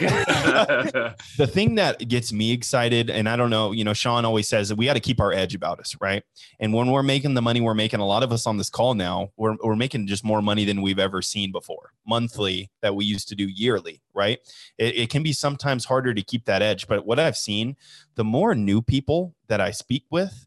The 1.36 1.46
thing 1.46 1.76
that 1.76 2.06
gets 2.08 2.32
me 2.32 2.52
excited 2.52 3.10
and 3.10 3.28
i 3.28 3.36
don't 3.36 3.50
know 3.50 3.72
you 3.72 3.84
know 3.84 3.92
sean 3.92 4.24
always 4.24 4.48
says 4.48 4.68
that 4.68 4.76
we 4.76 4.86
got 4.86 4.94
to 4.94 5.00
keep 5.00 5.20
our 5.20 5.32
edge 5.32 5.54
about 5.54 5.80
us 5.80 5.96
right? 6.00 6.22
And 6.58 6.72
when 6.72 6.90
we're 6.90 7.02
making 7.02 7.34
the 7.34 7.42
money 7.42 7.60
we're 7.60 7.74
making 7.74 8.00
a 8.00 8.06
lot 8.06 8.22
of 8.22 8.32
us 8.32 8.46
on 8.46 8.56
this 8.56 8.70
call 8.70 8.94
now 8.94 9.30
we're, 9.36 9.56
we're 9.62 9.76
making 9.76 10.06
just 10.06 10.24
more 10.24 10.42
money 10.42 10.64
than 10.64 10.82
we've 10.82 10.98
ever 10.98 11.22
seen 11.22 11.52
before 11.52 11.92
monthly 12.06 12.70
that 12.82 12.94
we 12.94 13.04
used 13.04 13.28
to 13.28 13.34
do 13.34 13.46
yearly 13.46 14.00
right? 14.14 14.38
It, 14.78 14.96
it 14.96 15.10
can 15.10 15.22
be 15.22 15.34
sometimes 15.34 15.84
harder 15.84 16.14
to 16.14 16.22
keep 16.22 16.44
that 16.46 16.62
edge 16.62 16.86
but 16.86 17.06
what 17.06 17.18
i've 17.18 17.36
seen 17.36 17.76
the 18.14 18.24
more 18.24 18.54
new 18.54 18.80
people 18.80 19.34
that 19.48 19.60
i 19.60 19.70
speak 19.70 20.04
with 20.10 20.45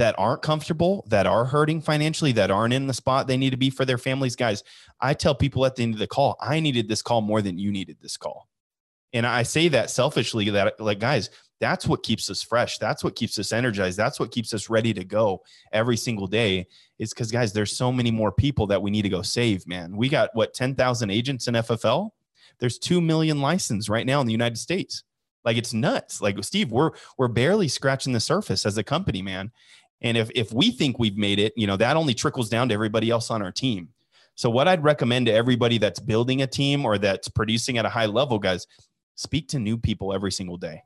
that 0.00 0.14
aren't 0.16 0.40
comfortable, 0.40 1.04
that 1.08 1.26
are 1.26 1.44
hurting 1.44 1.82
financially, 1.82 2.32
that 2.32 2.50
aren't 2.50 2.72
in 2.72 2.86
the 2.86 2.94
spot 2.94 3.26
they 3.26 3.36
need 3.36 3.50
to 3.50 3.58
be 3.58 3.68
for 3.68 3.84
their 3.84 3.98
families. 3.98 4.34
Guys, 4.34 4.64
I 4.98 5.12
tell 5.12 5.34
people 5.34 5.66
at 5.66 5.76
the 5.76 5.82
end 5.82 5.92
of 5.92 6.00
the 6.00 6.06
call, 6.06 6.38
I 6.40 6.58
needed 6.58 6.88
this 6.88 7.02
call 7.02 7.20
more 7.20 7.42
than 7.42 7.58
you 7.58 7.70
needed 7.70 7.98
this 8.00 8.16
call. 8.16 8.48
And 9.12 9.26
I 9.26 9.42
say 9.42 9.68
that 9.68 9.90
selfishly 9.90 10.48
that, 10.48 10.80
like, 10.80 11.00
guys, 11.00 11.28
that's 11.60 11.86
what 11.86 12.02
keeps 12.02 12.30
us 12.30 12.42
fresh. 12.42 12.78
That's 12.78 13.04
what 13.04 13.14
keeps 13.14 13.38
us 13.38 13.52
energized. 13.52 13.98
That's 13.98 14.18
what 14.18 14.30
keeps 14.30 14.54
us 14.54 14.70
ready 14.70 14.94
to 14.94 15.04
go 15.04 15.42
every 15.70 15.98
single 15.98 16.26
day. 16.26 16.66
Is 16.98 17.12
because, 17.12 17.30
guys, 17.30 17.52
there's 17.52 17.76
so 17.76 17.92
many 17.92 18.10
more 18.10 18.32
people 18.32 18.68
that 18.68 18.80
we 18.80 18.90
need 18.90 19.02
to 19.02 19.10
go 19.10 19.20
save, 19.20 19.66
man. 19.66 19.94
We 19.94 20.08
got 20.08 20.30
what, 20.32 20.54
10,000 20.54 21.10
agents 21.10 21.46
in 21.46 21.56
FFL? 21.56 22.08
There's 22.58 22.78
2 22.78 23.02
million 23.02 23.42
license 23.42 23.90
right 23.90 24.06
now 24.06 24.22
in 24.22 24.26
the 24.26 24.32
United 24.32 24.56
States. 24.56 25.04
Like 25.44 25.56
it's 25.56 25.72
nuts. 25.72 26.20
Like 26.20 26.42
Steve, 26.44 26.70
we're 26.70 26.90
we're 27.16 27.28
barely 27.28 27.68
scratching 27.68 28.12
the 28.12 28.20
surface 28.20 28.66
as 28.66 28.76
a 28.76 28.84
company, 28.84 29.22
man. 29.22 29.52
And 30.02 30.16
if 30.16 30.30
if 30.34 30.52
we 30.52 30.70
think 30.70 30.98
we've 30.98 31.16
made 31.16 31.38
it, 31.38 31.52
you 31.56 31.66
know, 31.66 31.76
that 31.76 31.96
only 31.96 32.14
trickles 32.14 32.48
down 32.48 32.68
to 32.68 32.74
everybody 32.74 33.10
else 33.10 33.30
on 33.30 33.42
our 33.42 33.52
team. 33.52 33.88
So 34.34 34.48
what 34.48 34.68
I'd 34.68 34.82
recommend 34.82 35.26
to 35.26 35.32
everybody 35.32 35.76
that's 35.78 36.00
building 36.00 36.42
a 36.42 36.46
team 36.46 36.86
or 36.86 36.96
that's 36.96 37.28
producing 37.28 37.76
at 37.76 37.84
a 37.84 37.90
high 37.90 38.06
level, 38.06 38.38
guys, 38.38 38.66
speak 39.14 39.48
to 39.48 39.58
new 39.58 39.76
people 39.76 40.14
every 40.14 40.32
single 40.32 40.56
day. 40.56 40.82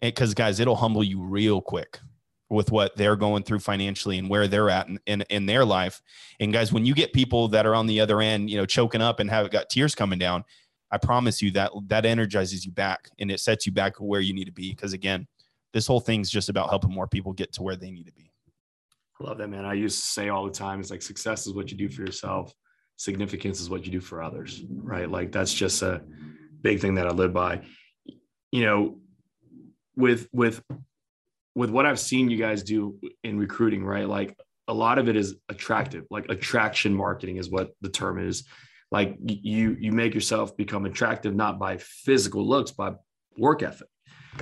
Because 0.00 0.34
guys, 0.34 0.60
it'll 0.60 0.76
humble 0.76 1.04
you 1.04 1.20
real 1.20 1.60
quick 1.60 2.00
with 2.48 2.70
what 2.70 2.96
they're 2.96 3.16
going 3.16 3.42
through 3.42 3.58
financially 3.58 4.18
and 4.18 4.30
where 4.30 4.46
they're 4.46 4.70
at 4.70 4.88
in, 4.88 5.00
in, 5.06 5.22
in, 5.30 5.46
their 5.46 5.64
life. 5.64 6.00
And 6.38 6.52
guys, 6.52 6.72
when 6.72 6.86
you 6.86 6.94
get 6.94 7.12
people 7.12 7.48
that 7.48 7.66
are 7.66 7.74
on 7.74 7.86
the 7.86 8.00
other 8.00 8.20
end, 8.20 8.50
you 8.50 8.56
know, 8.56 8.66
choking 8.66 9.02
up 9.02 9.20
and 9.20 9.28
have 9.28 9.50
got 9.50 9.68
tears 9.68 9.94
coming 9.94 10.18
down, 10.18 10.44
I 10.90 10.98
promise 10.98 11.42
you 11.42 11.50
that 11.52 11.72
that 11.88 12.06
energizes 12.06 12.64
you 12.64 12.70
back 12.70 13.10
and 13.18 13.30
it 13.30 13.40
sets 13.40 13.66
you 13.66 13.72
back 13.72 13.96
where 13.96 14.20
you 14.20 14.32
need 14.32 14.44
to 14.44 14.52
be. 14.52 14.70
Because 14.70 14.92
again, 14.92 15.26
this 15.72 15.86
whole 15.86 16.00
thing's 16.00 16.30
just 16.30 16.48
about 16.48 16.70
helping 16.70 16.92
more 16.92 17.08
people 17.08 17.32
get 17.32 17.52
to 17.54 17.62
where 17.62 17.76
they 17.76 17.90
need 17.90 18.06
to 18.06 18.12
be. 18.12 18.30
I 19.20 19.24
love 19.24 19.38
that, 19.38 19.48
man. 19.48 19.64
I 19.64 19.74
used 19.74 19.98
to 20.00 20.06
say 20.06 20.28
all 20.28 20.44
the 20.44 20.52
time, 20.52 20.80
it's 20.80 20.90
like 20.90 21.02
success 21.02 21.46
is 21.46 21.54
what 21.54 21.70
you 21.70 21.76
do 21.76 21.88
for 21.88 22.02
yourself. 22.02 22.52
Significance 22.96 23.60
is 23.60 23.70
what 23.70 23.84
you 23.84 23.92
do 23.92 24.00
for 24.00 24.22
others, 24.22 24.62
right? 24.70 25.10
Like 25.10 25.32
that's 25.32 25.52
just 25.52 25.82
a 25.82 26.02
big 26.62 26.80
thing 26.80 26.94
that 26.96 27.06
I 27.06 27.10
live 27.10 27.32
by. 27.32 27.62
You 28.52 28.64
know, 28.64 28.98
with 29.96 30.28
with 30.32 30.62
with 31.54 31.70
what 31.70 31.86
I've 31.86 31.98
seen 31.98 32.30
you 32.30 32.36
guys 32.36 32.62
do 32.62 32.98
in 33.24 33.38
recruiting, 33.38 33.84
right? 33.84 34.08
Like 34.08 34.38
a 34.68 34.74
lot 34.74 34.98
of 34.98 35.08
it 35.08 35.16
is 35.16 35.36
attractive, 35.48 36.04
like 36.10 36.28
attraction 36.28 36.94
marketing 36.94 37.36
is 37.36 37.50
what 37.50 37.70
the 37.80 37.88
term 37.88 38.18
is. 38.18 38.44
Like 38.90 39.16
you 39.24 39.76
you 39.80 39.92
make 39.92 40.14
yourself 40.14 40.56
become 40.56 40.84
attractive 40.84 41.34
not 41.34 41.58
by 41.58 41.78
physical 41.78 42.46
looks, 42.46 42.70
by 42.70 42.92
work 43.36 43.62
ethic. 43.62 43.88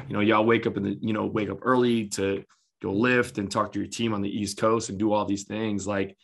You 0.09 0.15
know, 0.15 0.21
y'all 0.21 0.45
wake 0.45 0.67
up 0.67 0.77
in 0.77 0.83
the, 0.83 0.99
you 1.01 1.13
know, 1.13 1.27
wake 1.27 1.51
up 1.51 1.59
early 1.63 2.09
to 2.11 2.45
go 2.85 2.92
lift 2.92 3.38
and 3.38 3.51
talk 3.51 3.73
to 3.73 3.79
your 3.79 3.88
team 3.88 4.12
on 4.12 4.20
the 4.20 4.29
East 4.29 4.59
Coast 4.59 4.90
and 4.90 4.99
do 4.99 5.12
all 5.12 5.25
these 5.25 5.44
things. 5.44 5.87
Like, 5.87 6.16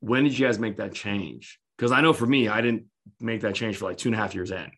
when 0.00 0.24
did 0.24 0.36
you 0.36 0.46
guys 0.46 0.58
make 0.58 0.78
that 0.78 0.94
change? 0.94 1.60
Because 1.76 1.92
I 1.92 2.00
know 2.00 2.12
for 2.12 2.26
me, 2.26 2.48
I 2.48 2.60
didn't 2.60 2.86
make 3.20 3.42
that 3.42 3.54
change 3.54 3.76
for 3.76 3.84
like 3.84 3.98
two 3.98 4.08
and 4.08 4.16
a 4.16 4.18
half 4.18 4.34
years 4.34 4.50
in. 4.50 4.70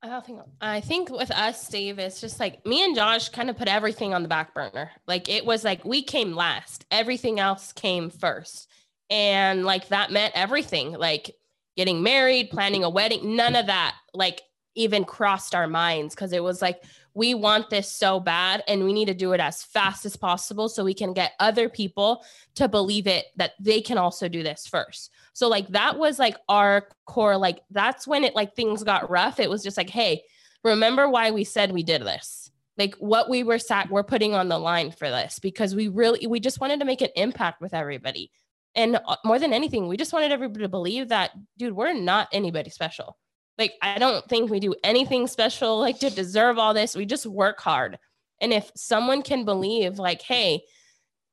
I 0.00 0.20
think 0.20 0.40
I 0.60 0.80
think 0.80 1.10
with 1.10 1.30
us, 1.32 1.66
Steve, 1.66 1.98
it's 1.98 2.20
just 2.20 2.38
like 2.38 2.64
me 2.64 2.84
and 2.84 2.94
Josh 2.94 3.30
kind 3.30 3.50
of 3.50 3.56
put 3.56 3.66
everything 3.66 4.14
on 4.14 4.22
the 4.22 4.28
back 4.28 4.54
burner. 4.54 4.92
Like 5.08 5.28
it 5.28 5.44
was 5.44 5.64
like 5.64 5.84
we 5.84 6.02
came 6.02 6.34
last, 6.34 6.84
everything 6.90 7.40
else 7.40 7.72
came 7.72 8.10
first. 8.10 8.70
And 9.10 9.64
like 9.64 9.88
that 9.88 10.12
meant 10.12 10.34
everything, 10.36 10.92
like 10.92 11.34
getting 11.76 12.02
married, 12.02 12.50
planning 12.50 12.84
a 12.84 12.90
wedding, 12.90 13.34
none 13.34 13.56
of 13.56 13.66
that 13.66 13.96
like 14.14 14.42
even 14.76 15.04
crossed 15.04 15.54
our 15.54 15.66
minds 15.66 16.14
because 16.14 16.32
it 16.32 16.42
was 16.42 16.62
like 16.62 16.82
we 17.18 17.34
want 17.34 17.68
this 17.68 17.90
so 17.90 18.20
bad 18.20 18.62
and 18.68 18.84
we 18.84 18.92
need 18.92 19.08
to 19.08 19.14
do 19.14 19.32
it 19.32 19.40
as 19.40 19.64
fast 19.64 20.06
as 20.06 20.16
possible 20.16 20.68
so 20.68 20.84
we 20.84 20.94
can 20.94 21.12
get 21.12 21.32
other 21.40 21.68
people 21.68 22.24
to 22.54 22.68
believe 22.68 23.08
it 23.08 23.26
that 23.34 23.54
they 23.58 23.80
can 23.80 23.98
also 23.98 24.28
do 24.28 24.44
this 24.44 24.68
first. 24.68 25.10
So 25.32 25.48
like 25.48 25.66
that 25.70 25.98
was 25.98 26.20
like 26.20 26.36
our 26.48 26.86
core 27.06 27.36
like 27.36 27.60
that's 27.72 28.06
when 28.06 28.22
it 28.22 28.36
like 28.36 28.54
things 28.54 28.84
got 28.84 29.10
rough. 29.10 29.40
It 29.40 29.50
was 29.50 29.64
just 29.64 29.76
like, 29.76 29.90
"Hey, 29.90 30.22
remember 30.62 31.08
why 31.08 31.32
we 31.32 31.42
said 31.42 31.72
we 31.72 31.82
did 31.82 32.02
this?" 32.02 32.52
Like 32.76 32.94
what 33.00 33.28
we 33.28 33.42
were 33.42 33.58
sat 33.58 33.90
we're 33.90 34.04
putting 34.04 34.34
on 34.34 34.48
the 34.48 34.58
line 34.58 34.92
for 34.92 35.10
this 35.10 35.40
because 35.40 35.74
we 35.74 35.88
really 35.88 36.24
we 36.28 36.38
just 36.38 36.60
wanted 36.60 36.78
to 36.78 36.86
make 36.86 37.00
an 37.00 37.10
impact 37.16 37.60
with 37.60 37.74
everybody. 37.74 38.30
And 38.76 38.94
uh, 38.94 39.16
more 39.24 39.40
than 39.40 39.52
anything, 39.52 39.88
we 39.88 39.96
just 39.96 40.12
wanted 40.12 40.30
everybody 40.30 40.62
to 40.62 40.68
believe 40.68 41.08
that 41.08 41.32
dude, 41.58 41.72
we're 41.72 41.94
not 41.94 42.28
anybody 42.30 42.70
special 42.70 43.16
like, 43.58 43.74
I 43.82 43.98
don't 43.98 44.24
think 44.28 44.50
we 44.50 44.60
do 44.60 44.74
anything 44.84 45.26
special 45.26 45.78
like 45.78 45.98
to 46.00 46.10
deserve 46.10 46.58
all 46.58 46.74
this. 46.74 46.96
We 46.96 47.06
just 47.06 47.26
work 47.26 47.60
hard. 47.60 47.98
And 48.40 48.52
if 48.52 48.70
someone 48.76 49.22
can 49.22 49.44
believe, 49.44 49.98
like, 49.98 50.22
hey, 50.22 50.62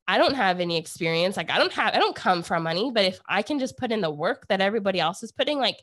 I 0.07 0.17
don't 0.17 0.35
have 0.35 0.59
any 0.59 0.77
experience, 0.77 1.38
like, 1.38 1.51
I 1.51 1.59
don't 1.59 1.73
have, 1.73 1.93
I 1.93 1.99
don't 1.99 2.15
come 2.15 2.41
from 2.41 2.63
money, 2.63 2.91
but 2.93 3.05
if 3.05 3.19
I 3.27 3.41
can 3.43 3.59
just 3.59 3.77
put 3.77 3.91
in 3.91 4.01
the 4.01 4.09
work 4.09 4.47
that 4.49 4.61
everybody 4.61 4.99
else 4.99 5.21
is 5.21 5.31
putting, 5.31 5.59
like, 5.59 5.77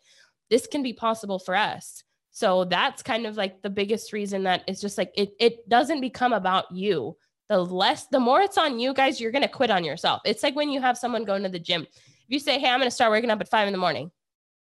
this 0.51 0.67
can 0.67 0.83
be 0.83 0.93
possible 0.93 1.39
for 1.39 1.55
us. 1.55 2.03
So 2.33 2.65
that's 2.65 3.03
kind 3.03 3.27
of 3.27 3.37
like 3.37 3.63
the 3.63 3.71
biggest 3.71 4.13
reason 4.13 4.43
that 4.45 4.65
it's 4.67 4.81
just 4.81 4.97
like 4.97 5.13
it 5.15 5.35
it 5.39 5.69
doesn't 5.69 6.01
become 6.01 6.33
about 6.33 6.73
you. 6.73 7.17
The 7.49 7.59
less 7.59 8.07
the 8.07 8.19
more 8.19 8.41
it's 8.41 8.57
on 8.57 8.81
you 8.81 8.95
guys, 8.95 9.21
you're 9.21 9.33
gonna 9.33 9.49
quit 9.49 9.71
on 9.71 9.85
yourself. 9.85 10.23
It's 10.25 10.43
like 10.43 10.57
when 10.57 10.71
you 10.71 10.81
have 10.81 10.97
someone 10.97 11.25
going 11.25 11.43
to 11.43 11.51
the 11.51 11.59
gym. 11.59 11.83
If 11.83 12.27
you 12.29 12.39
say, 12.39 12.59
Hey, 12.59 12.71
I'm 12.71 12.81
gonna 12.81 12.91
start 12.91 13.13
waking 13.13 13.31
up 13.31 13.41
at 13.41 13.51
five 13.51 13.67
in 13.67 13.73
the 13.73 13.79
morning, 13.79 14.11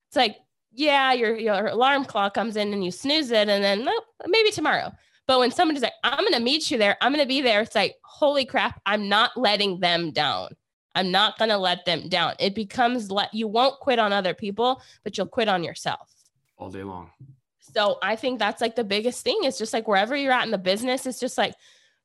it's 0.09 0.15
like 0.15 0.37
yeah, 0.75 1.13
your 1.13 1.35
your 1.37 1.67
alarm 1.67 2.05
clock 2.05 2.33
comes 2.33 2.55
in 2.55 2.73
and 2.73 2.83
you 2.83 2.91
snooze 2.91 3.31
it, 3.31 3.49
and 3.49 3.63
then 3.63 3.85
well, 3.85 4.05
maybe 4.27 4.51
tomorrow. 4.51 4.91
But 5.27 5.39
when 5.39 5.51
somebody's 5.51 5.81
like, 5.81 5.93
I'm 6.03 6.23
gonna 6.23 6.39
meet 6.39 6.69
you 6.69 6.77
there, 6.77 6.97
I'm 7.01 7.11
gonna 7.11 7.25
be 7.25 7.41
there, 7.41 7.61
it's 7.61 7.75
like, 7.75 7.95
holy 8.03 8.45
crap, 8.45 8.79
I'm 8.85 9.09
not 9.09 9.35
letting 9.35 9.79
them 9.79 10.11
down. 10.11 10.49
I'm 10.93 11.11
not 11.11 11.37
gonna 11.39 11.57
let 11.57 11.85
them 11.85 12.07
down. 12.09 12.35
It 12.39 12.53
becomes 12.53 13.09
let 13.09 13.33
you 13.33 13.47
won't 13.47 13.79
quit 13.79 13.99
on 13.99 14.13
other 14.13 14.33
people, 14.33 14.81
but 15.03 15.17
you'll 15.17 15.27
quit 15.27 15.47
on 15.47 15.63
yourself 15.63 16.11
all 16.57 16.69
day 16.69 16.83
long. 16.83 17.09
So 17.59 17.97
I 18.01 18.15
think 18.15 18.39
that's 18.39 18.61
like 18.61 18.75
the 18.75 18.83
biggest 18.83 19.23
thing. 19.23 19.39
It's 19.43 19.57
just 19.57 19.73
like 19.73 19.87
wherever 19.87 20.15
you're 20.15 20.31
at 20.31 20.45
in 20.45 20.51
the 20.51 20.57
business, 20.57 21.05
it's 21.05 21.19
just 21.19 21.37
like 21.37 21.53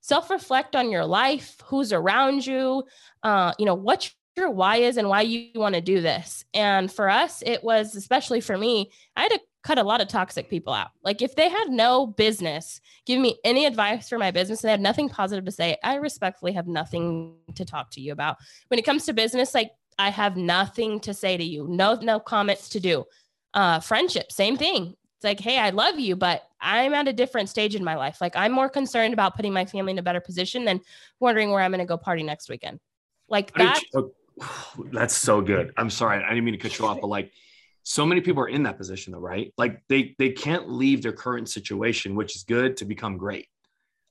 self-reflect 0.00 0.74
on 0.74 0.90
your 0.90 1.04
life, 1.04 1.56
who's 1.64 1.92
around 1.92 2.46
you, 2.46 2.84
uh, 3.22 3.52
you 3.58 3.66
know, 3.66 3.74
what 3.74 4.10
your 4.36 4.50
why 4.50 4.76
is 4.76 4.96
and 4.96 5.08
why 5.08 5.22
you 5.22 5.50
want 5.54 5.74
to 5.74 5.80
do 5.80 6.00
this. 6.00 6.44
And 6.54 6.90
for 6.90 7.08
us, 7.08 7.42
it 7.44 7.62
was 7.62 7.94
especially 7.94 8.40
for 8.40 8.56
me, 8.56 8.90
I 9.16 9.22
had 9.22 9.32
to 9.32 9.40
cut 9.62 9.78
a 9.78 9.82
lot 9.82 10.00
of 10.00 10.08
toxic 10.08 10.48
people 10.48 10.72
out. 10.72 10.90
Like 11.04 11.20
if 11.20 11.36
they 11.36 11.48
had 11.48 11.68
no 11.68 12.06
business 12.06 12.80
giving 13.04 13.22
me 13.22 13.38
any 13.44 13.66
advice 13.66 14.08
for 14.08 14.18
my 14.18 14.30
business 14.30 14.62
and 14.62 14.68
they 14.68 14.72
had 14.72 14.80
nothing 14.80 15.08
positive 15.08 15.44
to 15.44 15.50
say, 15.50 15.76
I 15.84 15.96
respectfully 15.96 16.52
have 16.52 16.66
nothing 16.66 17.34
to 17.56 17.64
talk 17.64 17.90
to 17.92 18.00
you 18.00 18.12
about. 18.12 18.38
When 18.68 18.78
it 18.78 18.86
comes 18.86 19.04
to 19.06 19.12
business, 19.12 19.54
like 19.54 19.72
I 19.98 20.10
have 20.10 20.36
nothing 20.36 21.00
to 21.00 21.12
say 21.12 21.36
to 21.36 21.44
you. 21.44 21.66
No, 21.68 21.94
no 21.94 22.18
comments 22.20 22.70
to 22.70 22.80
do. 22.80 23.04
Uh 23.52 23.80
friendship, 23.80 24.32
same 24.32 24.56
thing. 24.56 24.94
It's 25.16 25.24
like, 25.24 25.40
hey, 25.40 25.58
I 25.58 25.68
love 25.68 25.98
you, 25.98 26.16
but 26.16 26.44
I'm 26.62 26.94
at 26.94 27.06
a 27.06 27.12
different 27.12 27.50
stage 27.50 27.74
in 27.74 27.84
my 27.84 27.96
life. 27.96 28.22
Like 28.22 28.36
I'm 28.36 28.52
more 28.52 28.70
concerned 28.70 29.12
about 29.12 29.36
putting 29.36 29.52
my 29.52 29.66
family 29.66 29.92
in 29.92 29.98
a 29.98 30.02
better 30.02 30.20
position 30.20 30.64
than 30.64 30.80
wondering 31.18 31.50
where 31.50 31.62
I'm 31.62 31.72
going 31.72 31.80
to 31.80 31.84
go 31.84 31.98
party 31.98 32.22
next 32.22 32.48
weekend. 32.48 32.80
Like 33.28 33.52
that. 33.54 33.80
That's 34.92 35.16
so 35.16 35.40
good. 35.40 35.72
I'm 35.76 35.90
sorry, 35.90 36.22
I 36.22 36.28
didn't 36.28 36.44
mean 36.44 36.54
to 36.54 36.58
cut 36.58 36.78
you 36.78 36.86
off, 36.86 37.00
but 37.00 37.08
like 37.08 37.32
so 37.82 38.04
many 38.04 38.20
people 38.20 38.42
are 38.42 38.48
in 38.48 38.64
that 38.64 38.76
position 38.76 39.12
though, 39.12 39.20
right? 39.20 39.52
Like 39.56 39.82
they 39.88 40.14
they 40.18 40.30
can't 40.30 40.70
leave 40.70 41.02
their 41.02 41.12
current 41.12 41.48
situation, 41.48 42.14
which 42.14 42.36
is 42.36 42.44
good, 42.44 42.76
to 42.78 42.84
become 42.84 43.16
great. 43.16 43.46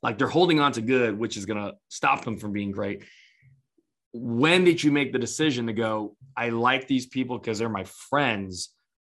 Like 0.01 0.17
they're 0.17 0.27
holding 0.27 0.59
on 0.59 0.71
to 0.73 0.81
good, 0.81 1.17
which 1.17 1.37
is 1.37 1.45
gonna 1.45 1.73
stop 1.89 2.23
them 2.23 2.37
from 2.37 2.51
being 2.51 2.71
great. 2.71 3.03
When 4.11 4.63
did 4.63 4.83
you 4.83 4.91
make 4.91 5.13
the 5.13 5.19
decision 5.19 5.67
to 5.67 5.73
go, 5.73 6.15
I 6.35 6.49
like 6.49 6.87
these 6.87 7.05
people 7.05 7.37
because 7.37 7.59
they're 7.59 7.69
my 7.69 7.83
friends, 7.83 8.69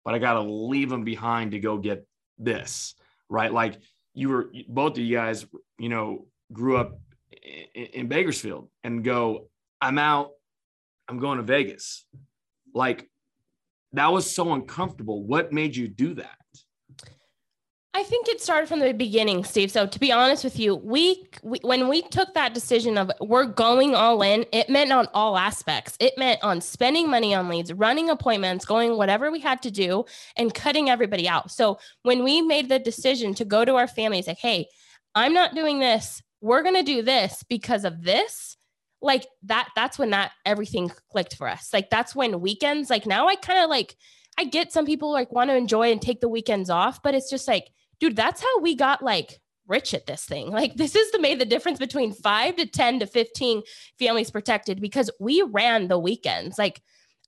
but 0.05 0.13
I 0.13 0.19
gotta 0.19 0.41
leave 0.41 0.89
them 0.89 1.03
behind 1.03 1.51
to 1.51 1.59
go 1.59 1.77
get 1.77 2.05
this, 2.37 2.93
right? 3.29 3.51
Like 3.51 3.79
you 4.13 4.29
were 4.29 4.51
both 4.67 4.93
of 4.93 4.99
you 4.99 5.15
guys, 5.15 5.45
you 5.79 5.89
know, 5.89 6.27
grew 6.51 6.77
up 6.77 6.99
in, 7.73 7.85
in 7.85 8.07
Bakersfield 8.07 8.69
and 8.83 9.03
go, 9.03 9.49
I'm 9.81 9.97
out 9.97 10.31
I'm 11.07 11.19
going 11.19 11.37
to 11.37 11.43
Vegas. 11.43 12.05
Like 12.73 13.09
that 13.93 14.11
was 14.11 14.29
so 14.29 14.53
uncomfortable. 14.53 15.23
What 15.23 15.53
made 15.53 15.75
you 15.75 15.87
do 15.87 16.15
that? 16.15 16.37
I 17.95 18.01
think 18.01 18.27
it 18.27 18.41
started 18.41 18.67
from 18.67 18.79
the 18.79 18.91
beginning, 18.91 19.43
Steve. 19.43 19.69
So 19.69 19.85
to 19.85 19.99
be 19.99 20.11
honest 20.11 20.43
with 20.43 20.57
you, 20.57 20.75
we, 20.75 21.27
we, 21.43 21.59
when 21.61 21.87
we 21.87 22.01
took 22.01 22.33
that 22.33 22.55
decision 22.55 22.97
of 22.97 23.11
we're 23.21 23.45
going 23.45 23.93
all 23.93 24.23
in, 24.23 24.47
it 24.51 24.67
meant 24.67 24.91
on 24.91 25.07
all 25.13 25.37
aspects. 25.37 25.95
It 25.99 26.17
meant 26.17 26.43
on 26.43 26.59
spending 26.59 27.07
money 27.07 27.35
on 27.35 27.49
leads, 27.49 27.71
running 27.71 28.09
appointments, 28.09 28.65
going 28.65 28.97
whatever 28.97 29.31
we 29.31 29.39
had 29.39 29.61
to 29.61 29.69
do, 29.69 30.05
and 30.35 30.51
cutting 30.51 30.89
everybody 30.89 31.27
out. 31.27 31.51
So 31.51 31.77
when 32.01 32.23
we 32.23 32.41
made 32.41 32.67
the 32.67 32.79
decision 32.79 33.35
to 33.35 33.45
go 33.45 33.63
to 33.63 33.75
our 33.75 33.87
families, 33.87 34.25
like, 34.25 34.39
hey, 34.39 34.69
I'm 35.13 35.33
not 35.33 35.53
doing 35.53 35.77
this. 35.77 36.23
We're 36.41 36.63
gonna 36.63 36.81
do 36.81 37.03
this 37.03 37.43
because 37.47 37.85
of 37.85 38.01
this 38.01 38.57
like 39.03 39.27
that 39.43 39.69
that's 39.75 39.99
when 39.99 40.09
that 40.11 40.31
everything 40.45 40.91
clicked 41.11 41.35
for 41.35 41.47
us 41.47 41.69
like 41.73 41.89
that's 41.89 42.15
when 42.15 42.41
weekends 42.41 42.89
like 42.89 43.05
now 43.05 43.27
i 43.27 43.35
kind 43.35 43.63
of 43.63 43.69
like 43.69 43.95
i 44.37 44.43
get 44.43 44.71
some 44.71 44.85
people 44.85 45.11
like 45.11 45.31
want 45.31 45.49
to 45.49 45.55
enjoy 45.55 45.91
and 45.91 46.01
take 46.01 46.21
the 46.21 46.29
weekends 46.29 46.69
off 46.69 47.03
but 47.03 47.13
it's 47.13 47.29
just 47.29 47.47
like 47.47 47.67
dude 47.99 48.15
that's 48.15 48.41
how 48.41 48.59
we 48.59 48.75
got 48.75 49.03
like 49.03 49.39
rich 49.67 49.93
at 49.93 50.05
this 50.05 50.25
thing 50.25 50.49
like 50.51 50.75
this 50.75 50.95
is 50.95 51.11
the 51.11 51.19
made 51.19 51.39
the 51.39 51.45
difference 51.45 51.79
between 51.79 52.13
5 52.13 52.55
to 52.55 52.65
10 52.65 52.99
to 52.99 53.05
15 53.05 53.61
families 53.99 54.31
protected 54.31 54.81
because 54.81 55.11
we 55.19 55.41
ran 55.41 55.87
the 55.87 55.99
weekends 55.99 56.57
like 56.57 56.81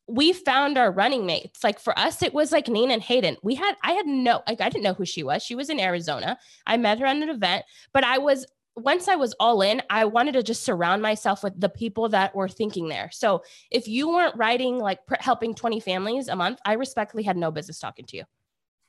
we 0.07 0.33
found 0.33 0.77
our 0.77 0.91
running 0.91 1.25
mates. 1.25 1.63
Like 1.63 1.79
for 1.79 1.97
us, 1.97 2.21
it 2.21 2.33
was 2.33 2.51
like 2.51 2.67
Nina 2.67 2.93
and 2.93 3.01
Hayden. 3.01 3.37
We 3.41 3.55
had, 3.55 3.75
I 3.83 3.93
had 3.93 4.05
no, 4.05 4.43
like, 4.47 4.61
I 4.61 4.69
didn't 4.69 4.83
know 4.83 4.93
who 4.93 5.05
she 5.05 5.23
was. 5.23 5.43
She 5.43 5.55
was 5.55 5.69
in 5.69 5.79
Arizona. 5.79 6.37
I 6.67 6.77
met 6.77 6.99
her 6.99 7.05
at 7.05 7.15
an 7.15 7.29
event, 7.29 7.65
but 7.91 8.03
I 8.03 8.19
was 8.19 8.45
once 8.75 9.07
I 9.07 9.15
was 9.15 9.33
all 9.39 9.61
in, 9.61 9.81
I 9.89 10.05
wanted 10.05 10.33
to 10.33 10.43
just 10.43 10.63
surround 10.63 11.01
myself 11.01 11.43
with 11.43 11.59
the 11.59 11.69
people 11.69 12.09
that 12.09 12.35
were 12.35 12.49
thinking 12.49 12.89
there. 12.89 13.09
So 13.13 13.43
if 13.71 13.87
you 13.87 14.09
weren't 14.09 14.35
writing 14.35 14.79
like 14.79 15.05
pr- 15.05 15.15
helping 15.19 15.55
20 15.55 15.79
families 15.79 16.27
a 16.27 16.35
month, 16.35 16.59
I 16.65 16.73
respectfully 16.73 17.23
had 17.23 17.37
no 17.37 17.51
business 17.51 17.79
talking 17.79 18.05
to 18.07 18.17
you. 18.17 18.23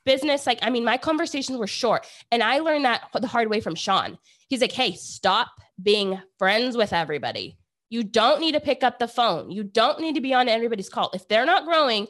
business, 0.05 0.47
like, 0.47 0.61
I 0.63 0.71
mean, 0.71 0.85
my 0.85 0.97
conversations 0.97 1.59
were 1.59 1.67
short. 1.67 2.07
And 2.31 2.43
I 2.43 2.61
learned 2.61 2.85
that 2.85 3.09
the 3.13 3.27
hard 3.27 3.51
way 3.51 3.61
from 3.61 3.75
Shawn. 3.75 4.19
He's 4.49 4.61
like, 4.61 4.73
hey, 4.73 4.93
stop 4.93 5.49
being 5.83 6.21
friends 6.39 6.77
with 6.77 6.93
everybody. 6.93 7.59
You 7.91 8.05
don't 8.05 8.41
need 8.41 8.53
to 8.53 8.61
pick 8.61 8.83
up 8.85 8.99
the 8.99 9.09
phone. 9.09 9.51
You 9.51 9.65
don't 9.65 10.01
need 10.01 10.15
to 10.15 10.21
be 10.21 10.35
on 10.35 10.49
everybody's 10.49 10.89
call. 10.89 11.11
If 11.13 11.29
they're 11.29 11.47
not 11.47 11.65
growing, 11.65 12.07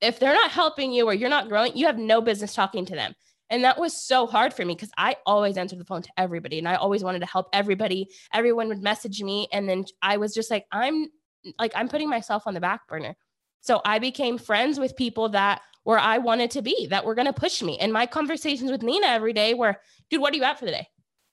if 0.00 0.18
they're 0.18 0.34
not 0.34 0.50
helping 0.50 0.92
you 0.92 1.06
or 1.06 1.14
you're 1.14 1.28
not 1.28 1.48
growing, 1.48 1.76
you 1.76 1.86
have 1.86 1.98
no 1.98 2.20
business 2.20 2.54
talking 2.54 2.86
to 2.86 2.94
them. 2.94 3.14
And 3.50 3.64
that 3.64 3.78
was 3.78 3.96
so 3.96 4.26
hard 4.26 4.52
for 4.52 4.64
me 4.64 4.74
because 4.74 4.90
I 4.98 5.16
always 5.24 5.56
answered 5.56 5.80
the 5.80 5.84
phone 5.84 6.02
to 6.02 6.10
everybody 6.16 6.58
and 6.58 6.68
I 6.68 6.74
always 6.74 7.02
wanted 7.02 7.20
to 7.20 7.26
help 7.26 7.48
everybody. 7.52 8.08
Everyone 8.32 8.68
would 8.68 8.82
message 8.82 9.22
me. 9.22 9.48
And 9.52 9.68
then 9.68 9.84
I 10.02 10.18
was 10.18 10.34
just 10.34 10.50
like, 10.50 10.66
I'm 10.70 11.08
like, 11.58 11.72
I'm 11.74 11.88
putting 11.88 12.10
myself 12.10 12.46
on 12.46 12.54
the 12.54 12.60
back 12.60 12.86
burner. 12.88 13.16
So 13.60 13.80
I 13.84 13.98
became 13.98 14.38
friends 14.38 14.78
with 14.78 14.96
people 14.96 15.30
that 15.30 15.62
where 15.84 15.98
I 15.98 16.18
wanted 16.18 16.50
to 16.52 16.62
be, 16.62 16.86
that 16.88 17.04
were 17.04 17.14
going 17.14 17.26
to 17.26 17.32
push 17.32 17.62
me. 17.62 17.78
And 17.78 17.92
my 17.92 18.04
conversations 18.04 18.70
with 18.70 18.82
Nina 18.82 19.06
every 19.06 19.32
day 19.32 19.54
were, 19.54 19.76
dude, 20.10 20.20
what 20.20 20.34
are 20.34 20.36
you 20.36 20.44
at 20.44 20.58
for 20.58 20.66
the 20.66 20.72
day? 20.72 20.88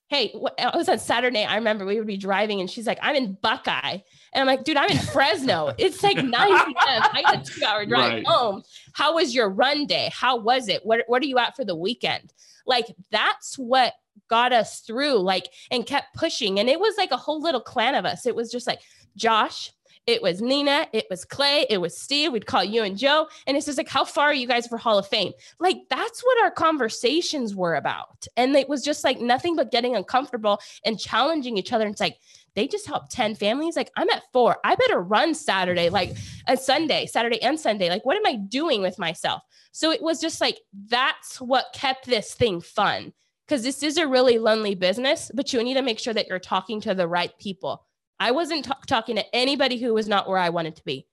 Hey, 0.07 0.31
what, 0.33 0.53
it 0.57 0.75
was 0.75 0.87
on 0.87 0.99
Saturday. 0.99 1.43
I 1.43 1.55
remember 1.55 1.85
we 1.85 1.97
would 1.97 2.07
be 2.07 2.17
driving 2.17 2.61
and 2.61 2.69
she's 2.69 2.85
like, 2.85 2.99
I'm 3.01 3.15
in 3.15 3.37
Buckeye. 3.41 3.99
And 4.33 4.41
I'm 4.41 4.45
like, 4.45 4.63
dude, 4.63 4.77
I'm 4.77 4.91
in 4.91 4.97
Fresno. 4.97 5.73
It's 5.77 6.03
like 6.03 6.17
9 6.17 6.31
p.m. 6.31 7.03
I 7.13 7.21
got 7.23 7.47
a 7.47 7.51
two 7.51 7.65
hour 7.65 7.85
drive 7.85 8.11
right. 8.11 8.27
home. 8.27 8.61
How 8.93 9.15
was 9.15 9.33
your 9.33 9.49
run 9.49 9.87
day? 9.87 10.11
How 10.13 10.37
was 10.37 10.67
it? 10.67 10.85
What, 10.85 11.01
what 11.07 11.23
are 11.23 11.25
you 11.25 11.39
at 11.39 11.55
for 11.55 11.65
the 11.65 11.75
weekend? 11.75 12.33
Like, 12.67 12.85
that's 13.11 13.57
what 13.57 13.93
got 14.29 14.53
us 14.53 14.81
through, 14.81 15.19
like, 15.19 15.47
and 15.71 15.85
kept 15.85 16.15
pushing. 16.15 16.59
And 16.59 16.69
it 16.69 16.79
was 16.79 16.95
like 16.97 17.11
a 17.11 17.17
whole 17.17 17.41
little 17.41 17.61
clan 17.61 17.95
of 17.95 18.05
us. 18.05 18.25
It 18.25 18.35
was 18.35 18.51
just 18.51 18.67
like, 18.67 18.81
Josh, 19.15 19.71
it 20.07 20.21
was 20.21 20.41
Nina, 20.41 20.87
it 20.93 21.05
was 21.09 21.25
Clay, 21.25 21.65
it 21.69 21.79
was 21.79 21.97
Steve. 21.97 22.31
We'd 22.31 22.45
call 22.45 22.63
you 22.63 22.83
and 22.83 22.97
Joe. 22.97 23.27
And 23.47 23.57
it's 23.57 23.65
just 23.65 23.77
like, 23.77 23.89
how 23.89 24.05
far 24.05 24.27
are 24.27 24.33
you 24.33 24.47
guys 24.47 24.67
for 24.67 24.77
Hall 24.77 24.99
of 24.99 25.07
Fame? 25.07 25.33
Like, 25.59 25.77
that's 25.89 26.21
what 26.21 26.43
our 26.43 26.51
conversations 26.51 27.55
were 27.55 27.75
about. 27.75 28.27
And 28.37 28.55
it 28.55 28.69
was 28.69 28.83
just 28.83 29.03
like 29.03 29.19
nothing 29.19 29.55
but 29.55 29.71
getting 29.71 29.95
uncomfortable 29.95 30.59
and 30.85 30.99
challenging 30.99 31.57
each 31.57 31.73
other. 31.73 31.85
And 31.85 31.93
it's 31.93 32.01
like, 32.01 32.17
they 32.53 32.67
just 32.67 32.87
helped 32.87 33.11
10 33.11 33.35
families. 33.35 33.75
Like, 33.75 33.91
I'm 33.97 34.09
at 34.11 34.23
four. 34.31 34.57
I 34.63 34.75
better 34.75 35.01
run 35.01 35.33
Saturday, 35.33 35.89
like 35.89 36.15
a 36.47 36.55
Sunday, 36.55 37.07
Saturday 37.07 37.41
and 37.41 37.59
Sunday. 37.59 37.89
Like, 37.89 38.05
what 38.05 38.15
am 38.15 38.25
I 38.27 38.35
doing 38.35 38.81
with 38.81 38.99
myself? 38.99 39.41
So 39.71 39.91
it 39.91 40.01
was 40.01 40.21
just 40.21 40.39
like, 40.39 40.59
that's 40.87 41.41
what 41.41 41.73
kept 41.73 42.05
this 42.05 42.33
thing 42.33 42.61
fun. 42.61 43.11
Because 43.45 43.63
this 43.63 43.83
is 43.83 43.97
a 43.97 44.07
really 44.07 44.39
lonely 44.39 44.73
business, 44.73 45.29
but 45.33 45.53
you 45.53 45.63
need 45.63 45.75
to 45.75 45.83
make 45.83 45.99
sure 45.99 46.13
that 46.15 46.27
you're 46.27 46.39
talking 46.39 46.81
to 46.81 46.95
the 46.95 47.07
right 47.07 47.31
people 47.37 47.85
I 48.19 48.31
wasn't 48.31 48.65
t- 48.65 48.71
talking 48.87 49.15
to 49.17 49.35
anybody 49.35 49.77
who 49.77 49.93
was 49.93 50.07
not 50.07 50.27
where 50.27 50.37
I 50.37 50.49
wanted 50.49 50.75
to 50.77 50.83
be. 50.83 51.07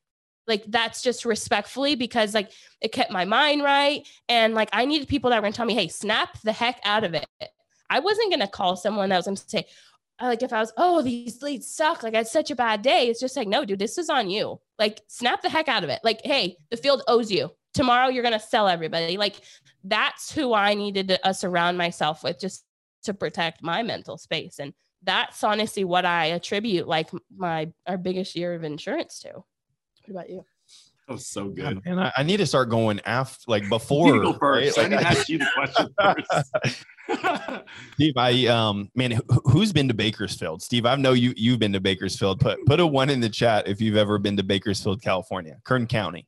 Like 0.46 0.64
that's 0.66 1.02
just 1.02 1.24
respectfully 1.24 1.94
because 1.94 2.34
like 2.34 2.50
it 2.80 2.92
kept 2.92 3.12
my 3.12 3.24
mind 3.24 3.62
right 3.62 4.06
and 4.28 4.54
like 4.54 4.68
I 4.72 4.84
needed 4.84 5.06
people 5.08 5.30
that 5.30 5.40
were 5.40 5.48
to 5.48 5.54
tell 5.54 5.66
me, 5.66 5.74
"Hey, 5.74 5.88
snap 5.88 6.40
the 6.42 6.52
heck 6.52 6.80
out 6.84 7.04
of 7.04 7.14
it." 7.14 7.26
I 7.88 8.00
wasn't 8.00 8.30
going 8.30 8.40
to 8.40 8.48
call 8.48 8.74
someone 8.76 9.10
that 9.10 9.24
was 9.24 9.40
to 9.40 9.50
say, 9.50 9.66
uh, 10.20 10.26
like 10.26 10.42
if 10.42 10.52
I 10.52 10.60
was, 10.60 10.72
"Oh, 10.76 11.00
these 11.02 11.42
leads 11.42 11.68
suck. 11.68 12.02
Like 12.02 12.14
I 12.14 12.18
had 12.18 12.26
such 12.26 12.50
a 12.50 12.56
bad 12.56 12.82
day." 12.82 13.08
It's 13.08 13.20
just 13.20 13.36
like, 13.36 13.46
"No, 13.46 13.64
dude, 13.64 13.78
this 13.78 13.98
is 13.98 14.10
on 14.10 14.30
you. 14.30 14.60
Like 14.78 15.00
snap 15.06 15.42
the 15.42 15.48
heck 15.48 15.68
out 15.68 15.84
of 15.84 15.90
it. 15.90 16.00
Like, 16.02 16.20
hey, 16.24 16.56
the 16.70 16.76
field 16.76 17.02
owes 17.06 17.30
you. 17.30 17.50
Tomorrow 17.74 18.08
you're 18.08 18.24
going 18.24 18.38
to 18.38 18.40
sell 18.40 18.66
everybody." 18.68 19.16
Like 19.16 19.36
that's 19.84 20.32
who 20.32 20.54
I 20.54 20.74
needed 20.74 21.08
to 21.08 21.26
uh, 21.26 21.32
surround 21.32 21.78
myself 21.78 22.24
with 22.24 22.40
just 22.40 22.64
to 23.04 23.14
protect 23.14 23.62
my 23.62 23.82
mental 23.82 24.16
space 24.16 24.58
and 24.58 24.74
that's 25.02 25.42
honestly 25.42 25.84
what 25.84 26.04
I 26.04 26.26
attribute 26.26 26.86
like 26.86 27.10
my 27.36 27.72
our 27.86 27.98
biggest 27.98 28.36
year 28.36 28.54
of 28.54 28.64
insurance 28.64 29.20
to. 29.20 29.32
What 29.32 29.44
about 30.08 30.30
you? 30.30 30.44
That 31.06 31.14
was 31.14 31.26
so 31.26 31.48
good. 31.48 31.80
And 31.84 32.00
I, 32.00 32.12
I, 32.16 32.22
need 32.22 32.36
to 32.36 32.46
start 32.46 32.68
going 32.68 33.00
after 33.04 33.42
like 33.48 33.68
before. 33.68 34.14
You 34.14 34.22
go 34.22 34.32
first. 34.34 34.78
Right? 34.78 34.86
I 34.86 34.88
need 34.88 35.00
to 35.00 35.06
ask 35.06 35.28
you 35.28 35.38
the 35.38 35.48
question 35.54 35.88
first. 37.08 37.64
Steve, 37.94 38.14
I 38.16 38.46
um 38.46 38.90
man, 38.94 39.20
who's 39.44 39.72
been 39.72 39.88
to 39.88 39.94
Bakersfield? 39.94 40.62
Steve, 40.62 40.86
I 40.86 40.94
know 40.96 41.12
you 41.12 41.34
you've 41.36 41.58
been 41.58 41.72
to 41.72 41.80
Bakersfield. 41.80 42.40
Put 42.40 42.64
put 42.66 42.78
a 42.80 42.86
one 42.86 43.10
in 43.10 43.20
the 43.20 43.28
chat 43.28 43.66
if 43.66 43.80
you've 43.80 43.96
ever 43.96 44.18
been 44.18 44.36
to 44.36 44.42
Bakersfield, 44.42 45.02
California, 45.02 45.58
Kern 45.64 45.86
County. 45.86 46.26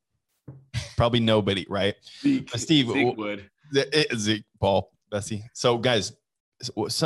Probably 0.97 1.21
nobody, 1.21 1.65
right? 1.69 1.95
Zeke, 2.21 2.51
Steve 2.57 2.91
Zeke 2.91 3.17
would. 3.17 3.51
Zeke, 4.17 4.45
Paul, 4.61 4.91
Bessie. 5.11 5.45
So 5.55 5.79
guys, 5.79 6.13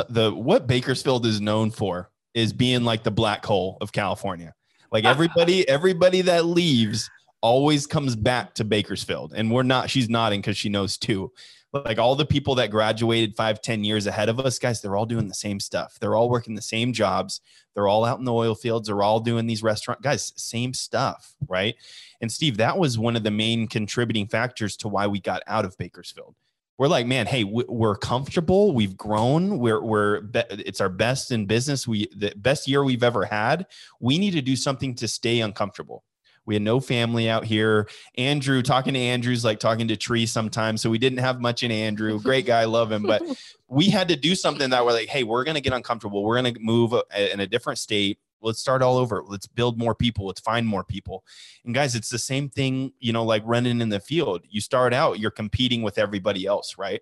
the 0.09 0.33
what 0.35 0.67
Bakersfield 0.67 1.25
is 1.25 1.41
known 1.41 1.71
for 1.71 2.09
is 2.33 2.53
being 2.53 2.83
like 2.83 3.03
the 3.03 3.11
black 3.11 3.45
hole 3.45 3.77
of 3.81 3.91
California. 3.91 4.53
Like 4.91 5.05
ah. 5.05 5.09
everybody, 5.09 5.67
everybody 5.67 6.21
that 6.21 6.45
leaves 6.45 7.09
always 7.41 7.87
comes 7.87 8.15
back 8.15 8.53
to 8.55 8.63
Bakersfield. 8.63 9.33
And 9.35 9.51
we're 9.51 9.63
not, 9.63 9.89
she's 9.89 10.09
nodding 10.09 10.41
because 10.41 10.57
she 10.57 10.69
knows 10.69 10.97
too. 10.97 11.31
Like 11.71 11.99
all 11.99 12.15
the 12.15 12.25
people 12.25 12.55
that 12.55 12.71
graduated 12.71 13.35
five, 13.35 13.61
ten 13.61 13.83
years 13.83 14.07
ahead 14.07 14.27
of 14.27 14.39
us, 14.39 14.57
guys, 14.57 14.81
they're 14.81 14.97
all 14.97 15.05
doing 15.05 15.27
the 15.27 15.35
same 15.35 15.59
stuff. 15.59 15.97
They're 15.99 16.15
all 16.15 16.29
working 16.29 16.55
the 16.55 16.61
same 16.63 16.93
jobs. 16.93 17.41
They're 17.75 17.87
all 17.87 18.03
out 18.03 18.17
in 18.17 18.25
the 18.25 18.33
oil 18.33 18.55
fields. 18.55 18.87
They're 18.87 19.03
all 19.03 19.19
doing 19.19 19.45
these 19.45 19.61
restaurant 19.61 20.01
guys, 20.01 20.33
same 20.35 20.73
stuff, 20.73 21.35
right? 21.47 21.75
And 22.21 22.31
Steve, 22.31 22.57
that 22.57 22.77
was 22.77 22.97
one 22.97 23.15
of 23.15 23.23
the 23.23 23.31
main 23.31 23.67
contributing 23.67 24.27
factors 24.27 24.75
to 24.77 24.87
why 24.87 25.05
we 25.05 25.19
got 25.19 25.43
out 25.45 25.63
of 25.63 25.77
Bakersfield 25.77 26.35
we're 26.79 26.87
like, 26.87 27.05
man, 27.05 27.27
hey, 27.27 27.43
we're 27.43 27.97
comfortable. 27.97 28.73
We've 28.73 28.95
grown. 28.95 29.59
We're 29.59 29.81
we're 29.81 30.21
it's 30.33 30.79
our 30.79 30.87
best 30.87 31.29
in 31.29 31.45
business. 31.45 31.85
We 31.85 32.07
the 32.15 32.33
best 32.37 32.69
year 32.69 32.85
we've 32.85 33.03
ever 33.03 33.25
had. 33.25 33.67
We 33.99 34.17
need 34.17 34.31
to 34.31 34.41
do 34.41 34.55
something 34.55 34.95
to 34.95 35.07
stay 35.09 35.41
uncomfortable. 35.41 36.05
We 36.45 36.55
had 36.55 36.61
no 36.61 36.79
family 36.79 37.29
out 37.29 37.43
here. 37.43 37.89
Andrew 38.17 38.61
talking 38.61 38.93
to 38.93 38.99
Andrew's 38.99 39.43
like 39.43 39.59
talking 39.59 39.89
to 39.89 39.97
Tree 39.97 40.25
sometimes. 40.25 40.81
So 40.81 40.89
we 40.89 40.97
didn't 40.97 41.19
have 41.19 41.41
much 41.41 41.63
in 41.63 41.71
Andrew. 41.71 42.17
Great 42.17 42.45
guy, 42.45 42.63
love 42.63 42.89
him. 42.89 43.03
But 43.03 43.23
we 43.67 43.89
had 43.89 44.07
to 44.07 44.15
do 44.15 44.33
something 44.33 44.69
that 44.69 44.85
we're 44.85 44.93
like, 44.93 45.09
hey, 45.09 45.23
we're 45.23 45.43
gonna 45.43 45.59
get 45.59 45.73
uncomfortable. 45.73 46.23
We're 46.23 46.37
gonna 46.37 46.53
move 46.61 46.93
in 47.13 47.41
a 47.41 47.45
different 47.45 47.77
state 47.77 48.19
let's 48.41 48.59
start 48.59 48.81
all 48.81 48.97
over. 48.97 49.23
Let's 49.25 49.47
build 49.47 49.77
more 49.77 49.95
people. 49.95 50.27
Let's 50.27 50.41
find 50.41 50.67
more 50.67 50.83
people. 50.83 51.23
And 51.65 51.73
guys 51.73 51.95
it's 51.95 52.09
the 52.09 52.19
same 52.19 52.49
thing 52.49 52.93
you 52.99 53.13
know 53.13 53.23
like 53.23 53.43
running 53.45 53.81
in 53.81 53.89
the 53.89 53.99
field. 53.99 54.41
You 54.49 54.61
start 54.61 54.93
out 54.93 55.19
you're 55.19 55.31
competing 55.31 55.81
with 55.81 55.97
everybody 55.97 56.45
else 56.45 56.77
right? 56.77 57.01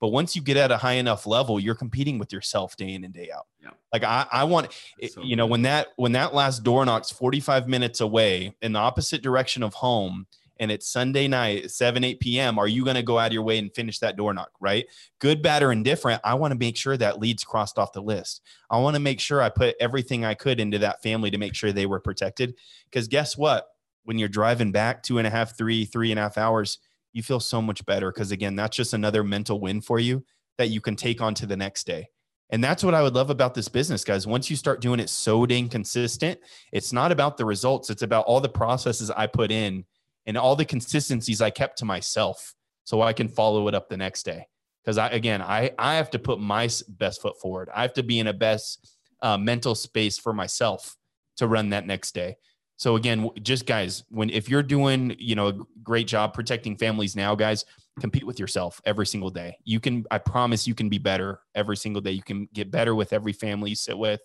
But 0.00 0.08
once 0.08 0.34
you 0.34 0.42
get 0.42 0.56
at 0.56 0.72
a 0.72 0.76
high 0.76 0.94
enough 0.94 1.26
level 1.26 1.60
you're 1.60 1.74
competing 1.76 2.18
with 2.18 2.32
yourself 2.32 2.76
day 2.76 2.92
in 2.94 3.04
and 3.04 3.14
day 3.14 3.30
out. 3.34 3.46
Yeah. 3.62 3.70
like 3.92 4.02
i 4.02 4.26
i 4.32 4.42
want 4.42 4.72
so 5.08 5.22
you 5.22 5.36
know 5.36 5.46
when 5.46 5.62
that 5.62 5.88
when 5.96 6.12
that 6.12 6.34
last 6.34 6.64
door 6.64 6.84
knocks 6.84 7.10
45 7.12 7.68
minutes 7.68 8.00
away 8.00 8.56
in 8.60 8.72
the 8.72 8.80
opposite 8.80 9.22
direction 9.22 9.62
of 9.62 9.74
home 9.74 10.26
and 10.62 10.70
it's 10.70 10.88
Sunday 10.88 11.26
night, 11.26 11.72
7, 11.72 12.04
8 12.04 12.20
p.m., 12.20 12.56
are 12.56 12.68
you 12.68 12.84
going 12.84 12.94
to 12.94 13.02
go 13.02 13.18
out 13.18 13.26
of 13.26 13.32
your 13.32 13.42
way 13.42 13.58
and 13.58 13.74
finish 13.74 13.98
that 13.98 14.16
door 14.16 14.32
knock, 14.32 14.52
right? 14.60 14.86
Good, 15.18 15.42
bad, 15.42 15.60
or 15.60 15.72
indifferent, 15.72 16.20
I 16.22 16.34
want 16.34 16.52
to 16.52 16.58
make 16.58 16.76
sure 16.76 16.96
that 16.96 17.18
leads 17.18 17.42
crossed 17.42 17.80
off 17.80 17.92
the 17.92 18.00
list. 18.00 18.42
I 18.70 18.78
want 18.78 18.94
to 18.94 19.00
make 19.00 19.18
sure 19.18 19.42
I 19.42 19.48
put 19.48 19.74
everything 19.80 20.24
I 20.24 20.34
could 20.34 20.60
into 20.60 20.78
that 20.78 21.02
family 21.02 21.32
to 21.32 21.36
make 21.38 21.56
sure 21.56 21.72
they 21.72 21.86
were 21.86 21.98
protected. 21.98 22.54
Because 22.84 23.08
guess 23.08 23.36
what? 23.36 23.66
When 24.04 24.18
you're 24.18 24.28
driving 24.28 24.70
back 24.70 25.02
two 25.02 25.18
and 25.18 25.26
a 25.26 25.30
half, 25.30 25.58
three, 25.58 25.84
three 25.84 26.12
and 26.12 26.18
a 26.20 26.22
half 26.22 26.38
hours, 26.38 26.78
you 27.12 27.24
feel 27.24 27.40
so 27.40 27.60
much 27.60 27.84
better. 27.84 28.12
Because 28.12 28.30
again, 28.30 28.54
that's 28.54 28.76
just 28.76 28.94
another 28.94 29.24
mental 29.24 29.58
win 29.58 29.80
for 29.80 29.98
you 29.98 30.24
that 30.58 30.68
you 30.68 30.80
can 30.80 30.94
take 30.94 31.20
on 31.20 31.34
to 31.34 31.46
the 31.46 31.56
next 31.56 31.88
day. 31.88 32.06
And 32.50 32.62
that's 32.62 32.84
what 32.84 32.94
I 32.94 33.02
would 33.02 33.14
love 33.16 33.30
about 33.30 33.54
this 33.54 33.68
business, 33.68 34.04
guys. 34.04 34.28
Once 34.28 34.48
you 34.48 34.54
start 34.54 34.80
doing 34.80 35.00
it 35.00 35.10
so 35.10 35.44
dang 35.44 35.68
consistent, 35.68 36.38
it's 36.70 36.92
not 36.92 37.10
about 37.10 37.36
the 37.36 37.44
results, 37.44 37.90
it's 37.90 38.02
about 38.02 38.26
all 38.26 38.40
the 38.40 38.48
processes 38.48 39.10
I 39.10 39.26
put 39.26 39.50
in 39.50 39.86
and 40.26 40.36
all 40.36 40.56
the 40.56 40.64
consistencies 40.64 41.40
I 41.40 41.50
kept 41.50 41.78
to 41.78 41.84
myself 41.84 42.54
so 42.84 43.02
I 43.02 43.12
can 43.12 43.28
follow 43.28 43.68
it 43.68 43.74
up 43.74 43.88
the 43.88 43.96
next 43.96 44.24
day. 44.24 44.46
Because 44.82 44.98
I, 44.98 45.08
again, 45.08 45.40
I, 45.42 45.70
I 45.78 45.94
have 45.94 46.10
to 46.10 46.18
put 46.18 46.40
my 46.40 46.68
best 46.88 47.22
foot 47.22 47.40
forward. 47.40 47.68
I 47.74 47.82
have 47.82 47.92
to 47.94 48.02
be 48.02 48.18
in 48.18 48.26
a 48.26 48.32
best 48.32 48.96
uh, 49.22 49.38
mental 49.38 49.74
space 49.74 50.18
for 50.18 50.32
myself 50.32 50.96
to 51.36 51.46
run 51.46 51.70
that 51.70 51.86
next 51.86 52.14
day. 52.14 52.36
So 52.76 52.96
again, 52.96 53.30
just 53.42 53.64
guys, 53.64 54.02
when 54.08 54.28
if 54.30 54.48
you're 54.48 54.62
doing, 54.62 55.14
you 55.18 55.36
know, 55.36 55.48
a 55.48 55.54
great 55.84 56.08
job 56.08 56.34
protecting 56.34 56.76
families 56.76 57.14
now, 57.14 57.36
guys, 57.36 57.64
compete 58.00 58.24
with 58.24 58.40
yourself 58.40 58.80
every 58.84 59.06
single 59.06 59.30
day. 59.30 59.56
You 59.62 59.78
can, 59.78 60.04
I 60.10 60.18
promise, 60.18 60.66
you 60.66 60.74
can 60.74 60.88
be 60.88 60.98
better 60.98 61.40
every 61.54 61.76
single 61.76 62.02
day. 62.02 62.10
You 62.10 62.22
can 62.22 62.48
get 62.52 62.72
better 62.72 62.96
with 62.96 63.12
every 63.12 63.32
family 63.32 63.70
you 63.70 63.76
sit 63.76 63.96
with. 63.96 64.20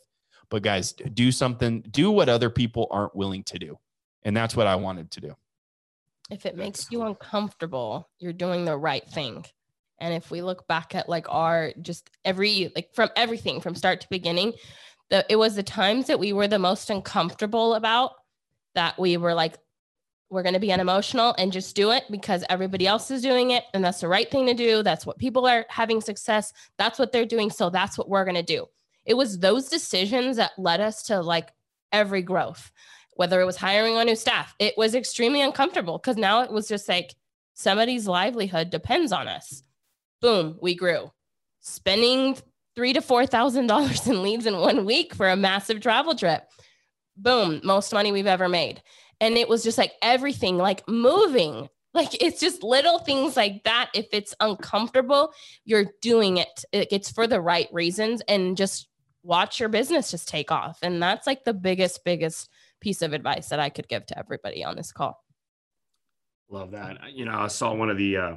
But 0.49 0.63
guys, 0.63 0.93
do 0.93 1.31
something, 1.31 1.81
do 1.91 2.09
what 2.09 2.29
other 2.29 2.49
people 2.49 2.87
aren't 2.89 3.15
willing 3.15 3.43
to 3.43 3.59
do, 3.59 3.77
and 4.23 4.35
that's 4.35 4.55
what 4.55 4.65
I 4.65 4.75
wanted 4.75 5.11
to 5.11 5.21
do 5.21 5.35
if 6.29 6.45
it 6.45 6.57
makes 6.57 6.91
you 6.91 7.03
uncomfortable, 7.03 8.09
you're 8.19 8.33
doing 8.33 8.65
the 8.65 8.77
right 8.77 9.07
thing. 9.09 9.45
And 9.99 10.13
if 10.13 10.29
we 10.29 10.41
look 10.41 10.67
back 10.67 10.93
at 10.93 11.09
like 11.09 11.25
our 11.29 11.73
just 11.81 12.09
every 12.23 12.71
like 12.75 12.93
from 12.93 13.09
everything 13.15 13.61
from 13.61 13.75
start 13.75 14.01
to 14.01 14.07
beginning, 14.09 14.53
the 15.09 15.25
it 15.29 15.37
was 15.37 15.55
the 15.55 15.63
times 15.63 16.07
that 16.07 16.19
we 16.19 16.33
were 16.33 16.47
the 16.47 16.59
most 16.59 16.89
uncomfortable 16.89 17.73
about 17.73 18.11
that 18.75 18.99
we 18.99 19.17
were 19.17 19.33
like, 19.33 19.55
we're 20.29 20.43
going 20.43 20.53
to 20.53 20.59
be 20.59 20.73
unemotional 20.73 21.33
and 21.37 21.53
just 21.53 21.75
do 21.75 21.91
it 21.91 22.03
because 22.11 22.43
everybody 22.49 22.85
else 22.85 23.09
is 23.09 23.21
doing 23.21 23.51
it 23.51 23.63
and 23.73 23.83
that's 23.83 24.01
the 24.01 24.07
right 24.07 24.29
thing 24.29 24.45
to 24.47 24.53
do. 24.53 24.83
That's 24.83 25.05
what 25.05 25.17
people 25.17 25.47
are 25.47 25.65
having 25.69 26.01
success. 26.01 26.51
That's 26.77 26.99
what 26.99 27.11
they're 27.11 27.25
doing. 27.25 27.49
So 27.49 27.69
that's 27.69 27.97
what 27.97 28.09
we're 28.09 28.25
going 28.25 28.35
to 28.35 28.43
do. 28.43 28.65
It 29.05 29.15
was 29.15 29.39
those 29.39 29.69
decisions 29.69 30.35
that 30.35 30.51
led 30.57 30.81
us 30.81 31.03
to 31.03 31.21
like 31.21 31.49
every 31.93 32.21
growth 32.21 32.71
whether 33.17 33.41
it 33.41 33.45
was 33.45 33.57
hiring 33.57 33.97
a 33.97 34.05
new 34.05 34.15
staff, 34.15 34.55
it 34.59 34.75
was 34.77 34.95
extremely 34.95 35.41
uncomfortable 35.41 35.97
because 35.97 36.17
now 36.17 36.41
it 36.41 36.51
was 36.51 36.67
just 36.67 36.87
like 36.87 37.15
somebody's 37.53 38.07
livelihood 38.07 38.69
depends 38.69 39.11
on 39.11 39.27
us. 39.27 39.63
boom, 40.21 40.57
we 40.61 40.75
grew. 40.75 41.11
Spending 41.59 42.37
three 42.75 42.93
to 42.93 43.01
four 43.01 43.25
thousand 43.25 43.67
dollars 43.67 44.07
in 44.07 44.21
leads 44.23 44.45
in 44.45 44.57
one 44.57 44.85
week 44.85 45.13
for 45.13 45.27
a 45.27 45.35
massive 45.35 45.81
travel 45.81 46.15
trip. 46.15 46.43
Boom, 47.17 47.59
most 47.63 47.93
money 47.93 48.11
we've 48.11 48.27
ever 48.27 48.47
made. 48.47 48.81
And 49.19 49.35
it 49.35 49.49
was 49.49 49.63
just 49.63 49.77
like 49.77 49.93
everything, 50.01 50.57
like 50.57 50.87
moving. 50.87 51.69
Like 51.93 52.21
it's 52.21 52.39
just 52.39 52.61
little 52.61 52.99
things 52.99 53.35
like 53.35 53.63
that. 53.63 53.89
If 53.95 54.05
it's 54.11 54.35
uncomfortable, 54.39 55.33
you're 55.65 55.87
doing 56.01 56.37
it. 56.37 56.63
It's 56.71 57.09
for 57.11 57.25
the 57.25 57.41
right 57.41 57.67
reasons 57.71 58.21
and 58.27 58.55
just 58.55 58.87
watch 59.23 59.59
your 59.59 59.69
business 59.69 60.11
just 60.11 60.29
take 60.29 60.51
off. 60.51 60.77
And 60.83 61.01
that's 61.01 61.25
like 61.25 61.43
the 61.43 61.55
biggest, 61.55 62.05
biggest 62.05 62.49
piece 62.81 63.01
of 63.01 63.13
advice 63.13 63.49
that 63.49 63.59
I 63.59 63.69
could 63.69 63.87
give 63.87 64.05
to 64.07 64.19
everybody 64.19 64.63
on 64.63 64.75
this 64.75 64.91
call. 64.91 65.23
Love 66.49 66.71
that. 66.71 66.97
You 67.13 67.25
know, 67.25 67.37
I 67.37 67.47
saw 67.47 67.73
one 67.73 67.89
of 67.89 67.97
the 67.97 68.17
uh 68.17 68.35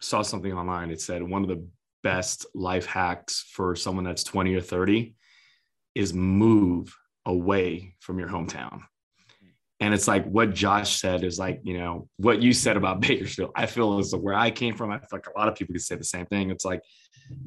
saw 0.00 0.22
something 0.22 0.52
online. 0.52 0.90
It 0.90 1.00
said 1.00 1.22
one 1.22 1.42
of 1.42 1.48
the 1.48 1.64
best 2.02 2.46
life 2.54 2.86
hacks 2.86 3.44
for 3.52 3.76
someone 3.76 4.04
that's 4.04 4.24
20 4.24 4.54
or 4.54 4.60
30 4.60 5.14
is 5.94 6.12
move 6.12 6.94
away 7.24 7.94
from 8.00 8.18
your 8.18 8.28
hometown. 8.28 8.80
And 9.78 9.92
it's 9.92 10.06
like 10.06 10.24
what 10.26 10.54
Josh 10.54 11.00
said 11.00 11.24
is 11.24 11.38
like, 11.38 11.60
you 11.64 11.76
know, 11.76 12.08
what 12.16 12.40
you 12.40 12.52
said 12.52 12.76
about 12.76 13.00
Bakersfield. 13.08 13.50
I 13.56 13.66
feel 13.66 13.98
is 13.98 14.14
where 14.14 14.34
I 14.34 14.50
came 14.50 14.76
from. 14.76 14.90
I 14.90 14.98
feel 14.98 15.08
like 15.12 15.26
a 15.26 15.38
lot 15.38 15.48
of 15.48 15.56
people 15.56 15.72
could 15.72 15.82
say 15.82 15.96
the 15.96 16.04
same 16.04 16.26
thing. 16.26 16.50
It's 16.50 16.64
like 16.64 16.82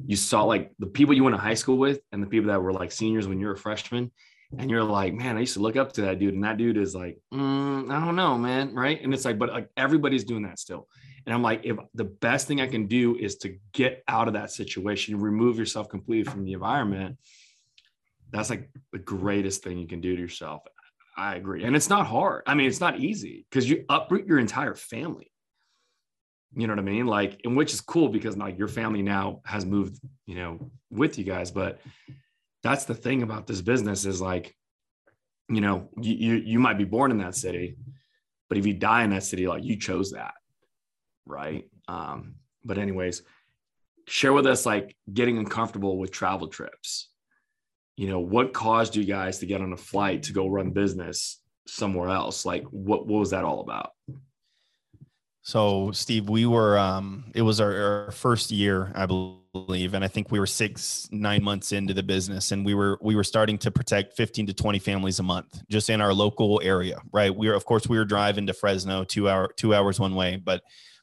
you 0.06 0.16
saw 0.16 0.44
like 0.44 0.72
the 0.78 0.86
people 0.86 1.14
you 1.14 1.24
went 1.24 1.34
to 1.34 1.40
high 1.40 1.54
school 1.54 1.78
with 1.78 2.00
and 2.12 2.22
the 2.22 2.26
people 2.26 2.48
that 2.48 2.60
were 2.60 2.72
like 2.72 2.92
seniors 2.92 3.26
when 3.26 3.40
you 3.40 3.46
were 3.46 3.54
a 3.54 3.58
freshman 3.58 4.10
and 4.58 4.70
you're 4.70 4.84
like, 4.84 5.14
man, 5.14 5.36
I 5.36 5.40
used 5.40 5.54
to 5.54 5.60
look 5.60 5.76
up 5.76 5.92
to 5.94 6.02
that 6.02 6.18
dude, 6.18 6.34
and 6.34 6.44
that 6.44 6.56
dude 6.56 6.76
is 6.76 6.94
like, 6.94 7.18
mm, 7.32 7.90
I 7.90 8.04
don't 8.04 8.16
know, 8.16 8.38
man, 8.38 8.74
right? 8.74 9.00
And 9.02 9.12
it's 9.12 9.24
like, 9.24 9.38
but 9.38 9.50
like 9.52 9.68
everybody's 9.76 10.24
doing 10.24 10.44
that 10.44 10.58
still. 10.58 10.88
And 11.26 11.34
I'm 11.34 11.42
like, 11.42 11.62
if 11.64 11.76
the 11.94 12.04
best 12.04 12.46
thing 12.46 12.60
I 12.60 12.68
can 12.68 12.86
do 12.86 13.16
is 13.16 13.36
to 13.38 13.56
get 13.72 14.04
out 14.06 14.28
of 14.28 14.34
that 14.34 14.52
situation, 14.52 15.18
remove 15.18 15.58
yourself 15.58 15.88
completely 15.88 16.30
from 16.30 16.44
the 16.44 16.52
environment, 16.52 17.18
that's 18.30 18.50
like 18.50 18.70
the 18.92 18.98
greatest 18.98 19.64
thing 19.64 19.78
you 19.78 19.88
can 19.88 20.00
do 20.00 20.14
to 20.14 20.22
yourself. 20.22 20.62
I 21.16 21.34
agree. 21.34 21.64
And 21.64 21.74
it's 21.74 21.88
not 21.88 22.06
hard. 22.06 22.42
I 22.46 22.54
mean, 22.54 22.68
it's 22.68 22.80
not 22.80 23.00
easy 23.00 23.46
because 23.50 23.68
you 23.68 23.84
uproot 23.88 24.26
your 24.26 24.38
entire 24.38 24.74
family. 24.74 25.32
You 26.54 26.66
know 26.66 26.74
what 26.74 26.80
I 26.80 26.82
mean? 26.82 27.06
Like, 27.06 27.40
and 27.44 27.56
which 27.56 27.74
is 27.74 27.80
cool 27.80 28.08
because 28.08 28.36
like 28.36 28.58
your 28.58 28.68
family 28.68 29.02
now 29.02 29.40
has 29.44 29.66
moved, 29.66 29.98
you 30.26 30.36
know, 30.36 30.70
with 30.90 31.18
you 31.18 31.24
guys, 31.24 31.50
but 31.50 31.80
that's 32.66 32.84
the 32.84 32.94
thing 32.94 33.22
about 33.22 33.46
this 33.46 33.60
business 33.60 34.04
is 34.04 34.20
like, 34.20 34.54
you 35.48 35.60
know, 35.60 35.88
you, 36.00 36.14
you, 36.14 36.34
you 36.34 36.58
might 36.58 36.78
be 36.78 36.84
born 36.84 37.12
in 37.12 37.18
that 37.18 37.36
city, 37.36 37.76
but 38.48 38.58
if 38.58 38.66
you 38.66 38.74
die 38.74 39.04
in 39.04 39.10
that 39.10 39.22
city, 39.22 39.46
like 39.46 39.62
you 39.62 39.76
chose 39.76 40.10
that. 40.10 40.34
Right. 41.24 41.64
Um, 41.86 42.34
but 42.64 42.78
anyways, 42.78 43.22
share 44.08 44.32
with 44.32 44.46
us 44.46 44.66
like 44.66 44.96
getting 45.12 45.38
uncomfortable 45.38 45.96
with 45.96 46.10
travel 46.10 46.48
trips. 46.48 47.08
You 47.96 48.08
know, 48.08 48.18
what 48.18 48.52
caused 48.52 48.96
you 48.96 49.04
guys 49.04 49.38
to 49.38 49.46
get 49.46 49.60
on 49.60 49.72
a 49.72 49.76
flight 49.76 50.24
to 50.24 50.32
go 50.32 50.48
run 50.48 50.70
business 50.70 51.40
somewhere 51.68 52.08
else? 52.08 52.44
Like 52.44 52.64
what, 52.64 53.06
what 53.06 53.20
was 53.20 53.30
that 53.30 53.44
all 53.44 53.60
about? 53.60 53.90
So, 55.42 55.92
Steve, 55.92 56.28
we 56.28 56.44
were, 56.44 56.76
um, 56.76 57.30
it 57.32 57.42
was 57.42 57.60
our, 57.60 58.06
our, 58.06 58.10
first 58.10 58.50
year, 58.50 58.90
I 58.96 59.06
believe. 59.06 59.38
Leave 59.68 59.94
and 59.94 60.04
I 60.04 60.08
think 60.08 60.30
we 60.30 60.38
were 60.38 60.46
six, 60.46 61.08
nine 61.10 61.42
months 61.42 61.72
into 61.72 61.94
the 61.94 62.02
business 62.02 62.52
and 62.52 62.64
we 62.64 62.74
were, 62.74 62.98
we 63.00 63.16
were 63.16 63.24
starting 63.24 63.58
to 63.58 63.70
protect 63.70 64.16
15 64.16 64.48
to 64.48 64.54
20 64.54 64.78
families 64.78 65.18
a 65.18 65.22
month 65.22 65.62
just 65.68 65.90
in 65.90 66.00
our 66.00 66.12
local 66.12 66.60
area, 66.62 66.98
right? 67.12 67.34
We 67.34 67.48
were, 67.48 67.54
of 67.54 67.64
course, 67.64 67.88
we 67.88 67.98
were 67.98 68.04
driving 68.04 68.46
to 68.46 68.52
Fresno 68.52 69.04
two 69.04 69.28
hour, 69.28 69.52
two 69.56 69.74
hours 69.74 69.98
one 69.98 70.14
way, 70.14 70.36
but 70.36 70.62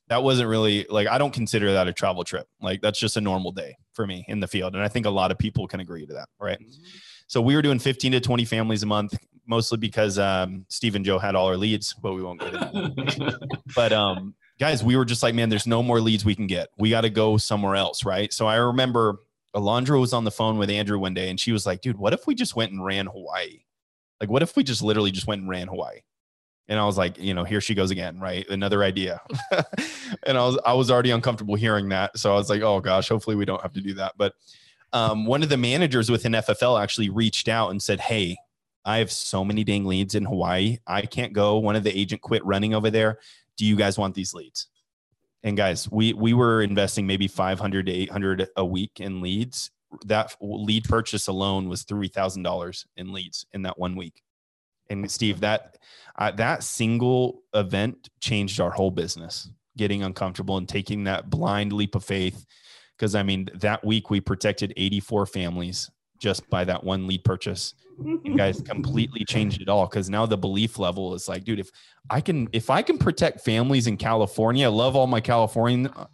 that 0.09 0.21
wasn't 0.21 0.49
really 0.49 0.85
like, 0.89 1.07
I 1.07 1.17
don't 1.17 1.33
consider 1.33 1.73
that 1.73 1.87
a 1.87 1.93
travel 1.93 2.23
trip. 2.23 2.47
Like 2.61 2.81
that's 2.81 2.99
just 2.99 3.17
a 3.17 3.21
normal 3.21 3.51
day 3.51 3.77
for 3.93 4.05
me 4.05 4.25
in 4.27 4.39
the 4.39 4.47
field. 4.47 4.75
And 4.75 4.83
I 4.83 4.87
think 4.87 5.05
a 5.05 5.09
lot 5.09 5.31
of 5.31 5.37
people 5.37 5.67
can 5.67 5.79
agree 5.79 6.05
to 6.05 6.13
that, 6.13 6.29
right? 6.39 6.59
Mm-hmm. 6.59 6.97
So 7.27 7.41
we 7.41 7.55
were 7.55 7.61
doing 7.61 7.79
15 7.79 8.11
to 8.11 8.19
20 8.19 8.45
families 8.45 8.83
a 8.83 8.85
month, 8.85 9.17
mostly 9.47 9.77
because 9.77 10.19
um, 10.19 10.65
Steve 10.69 10.95
and 10.95 11.03
Joe 11.03 11.19
had 11.19 11.35
all 11.35 11.47
our 11.47 11.57
leads, 11.57 11.93
but 11.93 12.13
we 12.13 12.21
won't 12.21 12.39
get 12.39 12.53
into 12.53 12.69
that. 12.69 13.59
but 13.75 13.91
um, 13.91 14.35
guys, 14.59 14.83
we 14.83 14.95
were 14.95 15.05
just 15.05 15.23
like, 15.23 15.35
man, 15.35 15.49
there's 15.49 15.67
no 15.67 15.83
more 15.83 15.99
leads 15.99 16.25
we 16.25 16.35
can 16.35 16.47
get. 16.47 16.69
We 16.77 16.89
got 16.89 17.01
to 17.01 17.09
go 17.09 17.37
somewhere 17.37 17.75
else, 17.75 18.05
right? 18.05 18.31
So 18.31 18.47
I 18.47 18.55
remember 18.55 19.17
Alondra 19.55 19.99
was 19.99 20.13
on 20.13 20.23
the 20.23 20.31
phone 20.31 20.57
with 20.57 20.69
Andrew 20.69 20.99
one 20.99 21.13
day, 21.13 21.29
and 21.29 21.39
she 21.39 21.51
was 21.51 21.65
like, 21.65 21.81
dude, 21.81 21.97
what 21.97 22.13
if 22.13 22.27
we 22.27 22.35
just 22.35 22.55
went 22.55 22.71
and 22.71 22.83
ran 22.83 23.07
Hawaii? 23.07 23.63
Like, 24.19 24.29
what 24.29 24.41
if 24.41 24.55
we 24.55 24.63
just 24.63 24.81
literally 24.81 25.11
just 25.11 25.27
went 25.27 25.41
and 25.41 25.49
ran 25.49 25.67
Hawaii? 25.67 25.99
And 26.69 26.79
I 26.79 26.85
was 26.85 26.97
like, 26.97 27.17
you 27.17 27.33
know, 27.33 27.43
here 27.43 27.59
she 27.59 27.75
goes 27.75 27.91
again, 27.91 28.19
right? 28.19 28.47
Another 28.49 28.83
idea. 28.83 29.21
and 30.23 30.37
I 30.37 30.45
was 30.45 30.57
I 30.65 30.73
was 30.73 30.89
already 30.89 31.11
uncomfortable 31.11 31.55
hearing 31.55 31.89
that. 31.89 32.17
So 32.17 32.31
I 32.31 32.35
was 32.35 32.49
like, 32.49 32.61
oh 32.61 32.79
gosh, 32.79 33.09
hopefully 33.09 33.35
we 33.35 33.43
don't 33.43 33.61
have 33.61 33.73
to 33.73 33.81
do 33.81 33.93
that. 33.95 34.13
But 34.17 34.33
um, 34.93 35.25
one 35.25 35.43
of 35.43 35.49
the 35.49 35.57
managers 35.57 36.09
within 36.09 36.31
FFL 36.33 36.81
actually 36.81 37.09
reached 37.09 37.49
out 37.49 37.71
and 37.71 37.81
said, 37.81 37.99
Hey, 37.99 38.37
I 38.85 38.97
have 38.97 39.11
so 39.11 39.43
many 39.43 39.63
dang 39.63 39.85
leads 39.85 40.15
in 40.15 40.25
Hawaii. 40.25 40.77
I 40.87 41.01
can't 41.01 41.33
go. 41.33 41.57
One 41.57 41.75
of 41.75 41.83
the 41.83 41.97
agent 41.97 42.21
quit 42.21 42.45
running 42.45 42.73
over 42.73 42.89
there. 42.89 43.19
Do 43.57 43.65
you 43.65 43.75
guys 43.75 43.97
want 43.97 44.15
these 44.15 44.33
leads? 44.33 44.67
And 45.43 45.57
guys, 45.57 45.89
we 45.91 46.13
we 46.13 46.33
were 46.33 46.61
investing 46.61 47.05
maybe 47.05 47.27
500 47.27 47.85
to 47.87 47.91
800 47.91 48.47
a 48.55 48.65
week 48.65 48.99
in 48.99 49.21
leads. 49.21 49.71
That 50.05 50.35
lead 50.41 50.85
purchase 50.85 51.27
alone 51.27 51.69
was 51.69 51.85
$3,000 51.85 52.85
in 52.97 53.13
leads 53.13 53.45
in 53.53 53.61
that 53.63 53.77
one 53.77 53.95
week. 53.95 54.23
And 54.89 55.09
Steve, 55.11 55.41
that 55.41 55.77
uh, 56.17 56.31
that 56.31 56.63
single 56.63 57.43
event 57.53 58.09
changed 58.19 58.59
our 58.59 58.71
whole 58.71 58.91
business. 58.91 59.49
Getting 59.77 60.03
uncomfortable 60.03 60.57
and 60.57 60.69
taking 60.69 61.03
that 61.05 61.29
blind 61.29 61.73
leap 61.73 61.95
of 61.95 62.05
faith 62.05 62.45
because 62.97 63.15
I 63.15 63.23
mean 63.23 63.49
that 63.55 63.83
week 63.83 64.09
we 64.09 64.21
protected 64.21 64.73
84 64.77 65.25
families 65.25 65.89
just 66.23 66.49
by 66.49 66.63
that 66.63 66.81
one 66.81 67.05
lead 67.05 67.23
purchase. 67.25 67.73
You 67.99 68.33
guys 68.37 68.61
completely 68.61 69.25
changed 69.25 69.61
it 69.61 69.67
all 69.67 69.85
because 69.85 70.09
now 70.09 70.25
the 70.25 70.37
belief 70.37 70.79
level 70.79 71.13
is 71.13 71.27
like, 71.27 71.43
dude, 71.43 71.59
if 71.59 71.69
I 72.09 72.21
can, 72.21 72.47
if 72.53 72.69
I 72.69 72.81
can 72.81 72.97
protect 72.97 73.41
families 73.41 73.87
in 73.87 73.97
California, 73.97 74.65
I 74.65 74.69
love 74.69 74.95
all 74.95 75.05
my 75.05 75.19
Californian 75.19 75.87
uh, 75.87 76.07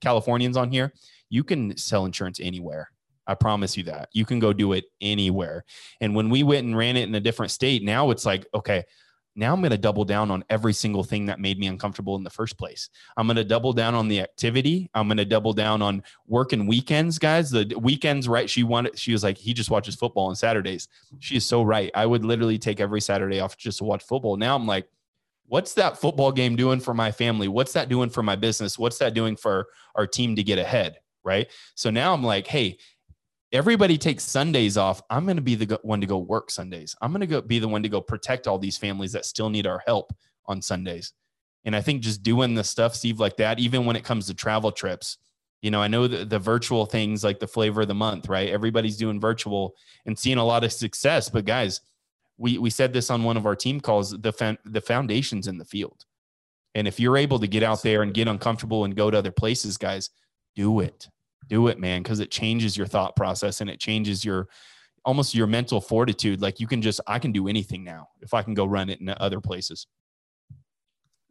Californians 0.00 0.58
on 0.58 0.70
here. 0.70 0.92
You 1.30 1.42
can 1.42 1.76
sell 1.78 2.04
insurance 2.04 2.38
anywhere. 2.40 2.90
I 3.26 3.34
promise 3.34 3.74
you 3.74 3.84
that 3.84 4.10
you 4.12 4.26
can 4.26 4.38
go 4.38 4.52
do 4.52 4.74
it 4.74 4.84
anywhere. 5.00 5.64
And 6.02 6.14
when 6.14 6.28
we 6.28 6.42
went 6.42 6.66
and 6.66 6.76
ran 6.76 6.98
it 6.98 7.08
in 7.08 7.14
a 7.14 7.20
different 7.20 7.50
state, 7.50 7.82
now 7.82 8.10
it's 8.10 8.26
like, 8.26 8.46
okay, 8.54 8.84
now 9.36 9.52
I'm 9.52 9.60
going 9.60 9.70
to 9.70 9.78
double 9.78 10.04
down 10.04 10.30
on 10.30 10.44
every 10.48 10.72
single 10.72 11.02
thing 11.02 11.26
that 11.26 11.40
made 11.40 11.58
me 11.58 11.66
uncomfortable 11.66 12.16
in 12.16 12.22
the 12.22 12.30
first 12.30 12.56
place. 12.56 12.88
I'm 13.16 13.26
going 13.26 13.36
to 13.36 13.44
double 13.44 13.72
down 13.72 13.94
on 13.94 14.08
the 14.08 14.20
activity. 14.20 14.88
I'm 14.94 15.08
going 15.08 15.16
to 15.18 15.24
double 15.24 15.52
down 15.52 15.82
on 15.82 16.02
working 16.26 16.66
weekends, 16.66 17.18
guys. 17.18 17.50
The 17.50 17.74
weekends, 17.80 18.28
right? 18.28 18.48
She 18.48 18.62
wanted, 18.62 18.98
she 18.98 19.12
was 19.12 19.24
like, 19.24 19.36
he 19.36 19.52
just 19.52 19.70
watches 19.70 19.96
football 19.96 20.26
on 20.26 20.36
Saturdays. 20.36 20.88
She 21.18 21.36
is 21.36 21.44
so 21.44 21.62
right. 21.62 21.90
I 21.94 22.06
would 22.06 22.24
literally 22.24 22.58
take 22.58 22.80
every 22.80 23.00
Saturday 23.00 23.40
off 23.40 23.56
just 23.56 23.78
to 23.78 23.84
watch 23.84 24.04
football. 24.04 24.36
Now 24.36 24.54
I'm 24.54 24.66
like, 24.66 24.88
what's 25.46 25.74
that 25.74 25.98
football 25.98 26.32
game 26.32 26.56
doing 26.56 26.80
for 26.80 26.94
my 26.94 27.10
family? 27.10 27.48
What's 27.48 27.72
that 27.72 27.88
doing 27.88 28.10
for 28.10 28.22
my 28.22 28.36
business? 28.36 28.78
What's 28.78 28.98
that 28.98 29.14
doing 29.14 29.36
for 29.36 29.68
our 29.94 30.06
team 30.06 30.36
to 30.36 30.42
get 30.42 30.58
ahead? 30.58 30.98
Right. 31.24 31.50
So 31.74 31.88
now 31.88 32.12
I'm 32.12 32.22
like, 32.22 32.46
hey, 32.46 32.78
everybody 33.54 33.96
takes 33.96 34.24
Sundays 34.24 34.76
off. 34.76 35.00
I'm 35.08 35.24
going 35.24 35.36
to 35.36 35.42
be 35.42 35.54
the 35.54 35.78
one 35.82 36.00
to 36.00 36.06
go 36.06 36.18
work 36.18 36.50
Sundays. 36.50 36.94
I'm 37.00 37.12
going 37.12 37.20
to 37.20 37.26
go 37.26 37.40
be 37.40 37.60
the 37.60 37.68
one 37.68 37.84
to 37.84 37.88
go 37.88 38.00
protect 38.00 38.46
all 38.46 38.58
these 38.58 38.76
families 38.76 39.12
that 39.12 39.24
still 39.24 39.48
need 39.48 39.66
our 39.66 39.80
help 39.86 40.12
on 40.46 40.60
Sundays. 40.60 41.12
And 41.64 41.74
I 41.74 41.80
think 41.80 42.02
just 42.02 42.22
doing 42.22 42.54
the 42.54 42.64
stuff, 42.64 42.94
Steve, 42.94 43.20
like 43.20 43.36
that, 43.38 43.58
even 43.58 43.86
when 43.86 43.96
it 43.96 44.04
comes 44.04 44.26
to 44.26 44.34
travel 44.34 44.72
trips, 44.72 45.16
you 45.62 45.70
know, 45.70 45.80
I 45.80 45.88
know 45.88 46.06
the, 46.06 46.26
the 46.26 46.38
virtual 46.38 46.84
things 46.84 47.24
like 47.24 47.38
the 47.38 47.46
flavor 47.46 47.82
of 47.82 47.88
the 47.88 47.94
month, 47.94 48.28
right? 48.28 48.50
Everybody's 48.50 48.98
doing 48.98 49.18
virtual 49.18 49.74
and 50.04 50.18
seeing 50.18 50.36
a 50.36 50.44
lot 50.44 50.64
of 50.64 50.72
success. 50.72 51.30
But 51.30 51.46
guys, 51.46 51.80
we 52.36 52.58
we 52.58 52.68
said 52.68 52.92
this 52.92 53.08
on 53.08 53.22
one 53.22 53.36
of 53.36 53.46
our 53.46 53.56
team 53.56 53.80
calls. 53.80 54.10
The 54.10 54.58
the 54.64 54.80
foundations 54.80 55.46
in 55.46 55.56
the 55.56 55.64
field, 55.64 56.04
and 56.74 56.86
if 56.88 56.98
you're 56.98 57.16
able 57.16 57.38
to 57.38 57.46
get 57.46 57.62
out 57.62 57.82
there 57.82 58.02
and 58.02 58.12
get 58.12 58.28
uncomfortable 58.28 58.84
and 58.84 58.96
go 58.96 59.10
to 59.10 59.16
other 59.16 59.30
places, 59.30 59.78
guys, 59.78 60.10
do 60.56 60.80
it 60.80 61.08
do 61.48 61.68
it, 61.68 61.78
man, 61.78 62.02
because 62.02 62.20
it 62.20 62.30
changes 62.30 62.76
your 62.76 62.86
thought 62.86 63.16
process 63.16 63.60
and 63.60 63.70
it 63.70 63.80
changes 63.80 64.24
your 64.24 64.48
almost 65.04 65.34
your 65.34 65.46
mental 65.46 65.80
fortitude. 65.80 66.40
Like 66.40 66.60
you 66.60 66.66
can 66.66 66.80
just, 66.80 67.00
I 67.06 67.18
can 67.18 67.32
do 67.32 67.48
anything 67.48 67.84
now 67.84 68.08
if 68.22 68.34
I 68.34 68.42
can 68.42 68.54
go 68.54 68.64
run 68.64 68.88
it 68.88 69.00
in 69.00 69.14
other 69.18 69.40
places. 69.40 69.86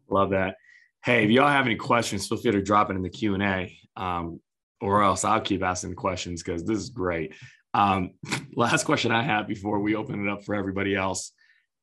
Love 0.09 0.29
that. 0.31 0.57
Hey, 1.03 1.25
if 1.25 1.31
y'all 1.31 1.47
have 1.47 1.65
any 1.65 1.75
questions, 1.75 2.27
feel 2.27 2.37
free 2.37 2.51
to 2.51 2.61
drop 2.61 2.89
it 2.89 2.95
in 2.95 3.01
the 3.01 3.09
Q 3.09 3.33
and 3.33 3.43
A, 3.43 3.77
um, 3.97 4.39
or 4.79 5.03
else 5.03 5.25
I'll 5.25 5.41
keep 5.41 5.63
asking 5.63 5.95
questions 5.95 6.43
because 6.43 6.63
this 6.63 6.77
is 6.77 6.89
great. 6.89 7.33
Um, 7.73 8.11
last 8.55 8.85
question 8.85 9.11
I 9.11 9.23
have 9.23 9.47
before 9.47 9.79
we 9.79 9.95
open 9.95 10.25
it 10.25 10.31
up 10.31 10.45
for 10.45 10.55
everybody 10.55 10.95
else. 10.95 11.31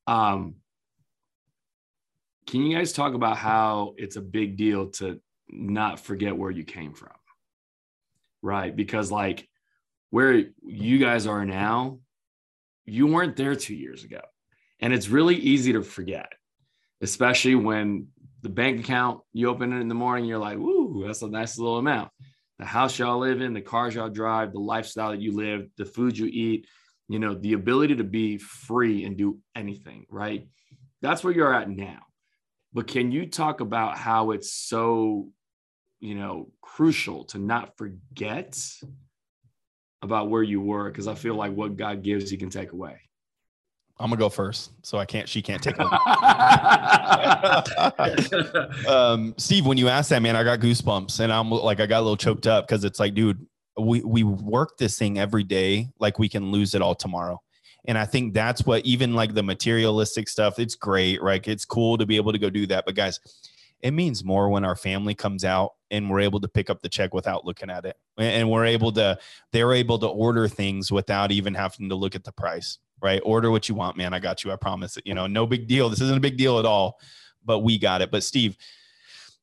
Um, 0.07 0.55
can 2.47 2.65
you 2.65 2.75
guys 2.75 2.93
talk 2.93 3.13
about 3.13 3.37
how 3.37 3.93
it's 3.97 4.15
a 4.15 4.21
big 4.21 4.57
deal 4.57 4.89
to 4.91 5.19
not 5.49 5.99
forget 5.99 6.35
where 6.35 6.51
you 6.51 6.63
came 6.63 6.93
from? 6.93 7.11
Right? 8.41 8.75
Because 8.75 9.11
like 9.11 9.47
where 10.09 10.43
you 10.63 10.97
guys 10.97 11.27
are 11.27 11.45
now, 11.45 11.99
you 12.85 13.07
weren't 13.07 13.35
there 13.35 13.55
two 13.55 13.75
years 13.75 14.03
ago. 14.03 14.21
And 14.79 14.93
it's 14.93 15.07
really 15.07 15.35
easy 15.35 15.73
to 15.73 15.83
forget, 15.83 16.33
especially 17.01 17.55
when 17.55 18.07
the 18.41 18.49
bank 18.49 18.79
account, 18.79 19.21
you 19.33 19.49
open 19.49 19.71
it 19.71 19.79
in 19.79 19.87
the 19.87 19.95
morning, 19.95 20.25
you're 20.25 20.39
like, 20.39 20.57
woo, 20.57 21.03
that's 21.05 21.21
a 21.21 21.29
nice 21.29 21.57
little 21.57 21.77
amount. 21.77 22.09
the 22.57 22.65
house 22.65 22.99
y'all 22.99 23.19
live 23.19 23.41
in, 23.41 23.53
the 23.53 23.61
cars 23.61 23.95
y'all 23.95 24.09
drive, 24.09 24.53
the 24.53 24.59
lifestyle 24.59 25.11
that 25.11 25.21
you 25.21 25.35
live, 25.35 25.67
the 25.77 25.85
food 25.85 26.17
you 26.17 26.27
eat, 26.27 26.67
you 27.07 27.19
know, 27.19 27.33
the 27.33 27.53
ability 27.53 27.95
to 27.95 28.03
be 28.03 28.37
free 28.37 29.03
and 29.03 29.17
do 29.17 29.39
anything, 29.55 30.05
right? 30.09 30.47
That's 31.01 31.23
where 31.23 31.33
you're 31.33 31.53
at 31.53 31.69
now. 31.69 31.99
But 32.73 32.87
can 32.87 33.11
you 33.11 33.25
talk 33.25 33.61
about 33.61 33.97
how 33.97 34.31
it's 34.31 34.53
so, 34.53 35.29
you 36.01 36.15
know, 36.15 36.49
crucial 36.61 37.23
to 37.25 37.39
not 37.39 37.77
forget 37.77 38.59
about 40.01 40.29
where 40.29 40.43
you 40.43 40.59
were? 40.59 40.89
Because 40.89 41.07
I 41.07 41.15
feel 41.15 41.35
like 41.35 41.53
what 41.53 41.77
God 41.77 42.03
gives, 42.03 42.29
He 42.29 42.37
can 42.37 42.49
take 42.49 42.73
away. 42.73 42.99
I'm 43.99 44.09
gonna 44.09 44.19
go 44.19 44.29
first, 44.29 44.71
so 44.81 44.97
I 44.97 45.05
can't. 45.05 45.29
She 45.29 45.43
can't 45.43 45.61
take 45.61 45.79
over. 45.79 45.93
um, 48.89 49.35
Steve, 49.37 49.67
when 49.67 49.77
you 49.77 49.89
asked 49.89 50.09
that, 50.09 50.23
man, 50.23 50.35
I 50.35 50.43
got 50.43 50.59
goosebumps, 50.59 51.19
and 51.19 51.31
I'm 51.31 51.51
like, 51.51 51.79
I 51.79 51.85
got 51.85 51.99
a 51.99 52.01
little 52.01 52.17
choked 52.17 52.47
up 52.47 52.67
because 52.67 52.83
it's 52.83 52.99
like, 52.99 53.13
dude, 53.13 53.45
we 53.79 54.01
we 54.01 54.23
work 54.23 54.77
this 54.77 54.97
thing 54.97 55.19
every 55.19 55.43
day, 55.43 55.89
like 55.99 56.17
we 56.17 56.29
can 56.29 56.51
lose 56.51 56.73
it 56.73 56.81
all 56.81 56.95
tomorrow. 56.95 57.39
And 57.85 57.97
I 57.97 58.05
think 58.05 58.33
that's 58.33 58.65
what 58.65 58.85
even 58.85 59.13
like 59.13 59.33
the 59.33 59.43
materialistic 59.43 60.29
stuff, 60.29 60.59
it's 60.59 60.75
great, 60.75 61.21
right? 61.21 61.45
It's 61.47 61.65
cool 61.65 61.97
to 61.97 62.05
be 62.05 62.15
able 62.15 62.31
to 62.31 62.39
go 62.39 62.49
do 62.49 62.67
that. 62.67 62.85
But 62.85 62.95
guys, 62.95 63.19
it 63.81 63.91
means 63.91 64.23
more 64.23 64.49
when 64.49 64.63
our 64.63 64.75
family 64.75 65.15
comes 65.15 65.43
out 65.43 65.73
and 65.89 66.09
we're 66.09 66.21
able 66.21 66.39
to 66.39 66.47
pick 66.47 66.69
up 66.69 66.81
the 66.81 66.89
check 66.89 67.13
without 67.13 67.45
looking 67.45 67.69
at 67.69 67.85
it. 67.85 67.97
And 68.17 68.49
we're 68.49 68.65
able 68.65 68.91
to, 68.93 69.17
they're 69.51 69.73
able 69.73 69.99
to 69.99 70.07
order 70.07 70.47
things 70.47 70.91
without 70.91 71.31
even 71.31 71.53
having 71.53 71.89
to 71.89 71.95
look 71.95 72.15
at 72.15 72.23
the 72.23 72.31
price, 72.31 72.79
right? 73.01 73.21
Order 73.25 73.51
what 73.51 73.67
you 73.67 73.75
want, 73.75 73.97
man. 73.97 74.13
I 74.13 74.19
got 74.19 74.43
you. 74.43 74.51
I 74.51 74.55
promise 74.55 74.97
it. 74.97 75.05
You 75.05 75.13
know, 75.13 75.27
no 75.27 75.45
big 75.45 75.67
deal. 75.67 75.89
This 75.89 76.01
isn't 76.01 76.17
a 76.17 76.21
big 76.21 76.37
deal 76.37 76.59
at 76.59 76.65
all, 76.65 76.99
but 77.43 77.59
we 77.59 77.77
got 77.77 78.01
it. 78.01 78.11
But 78.11 78.23
Steve, 78.23 78.57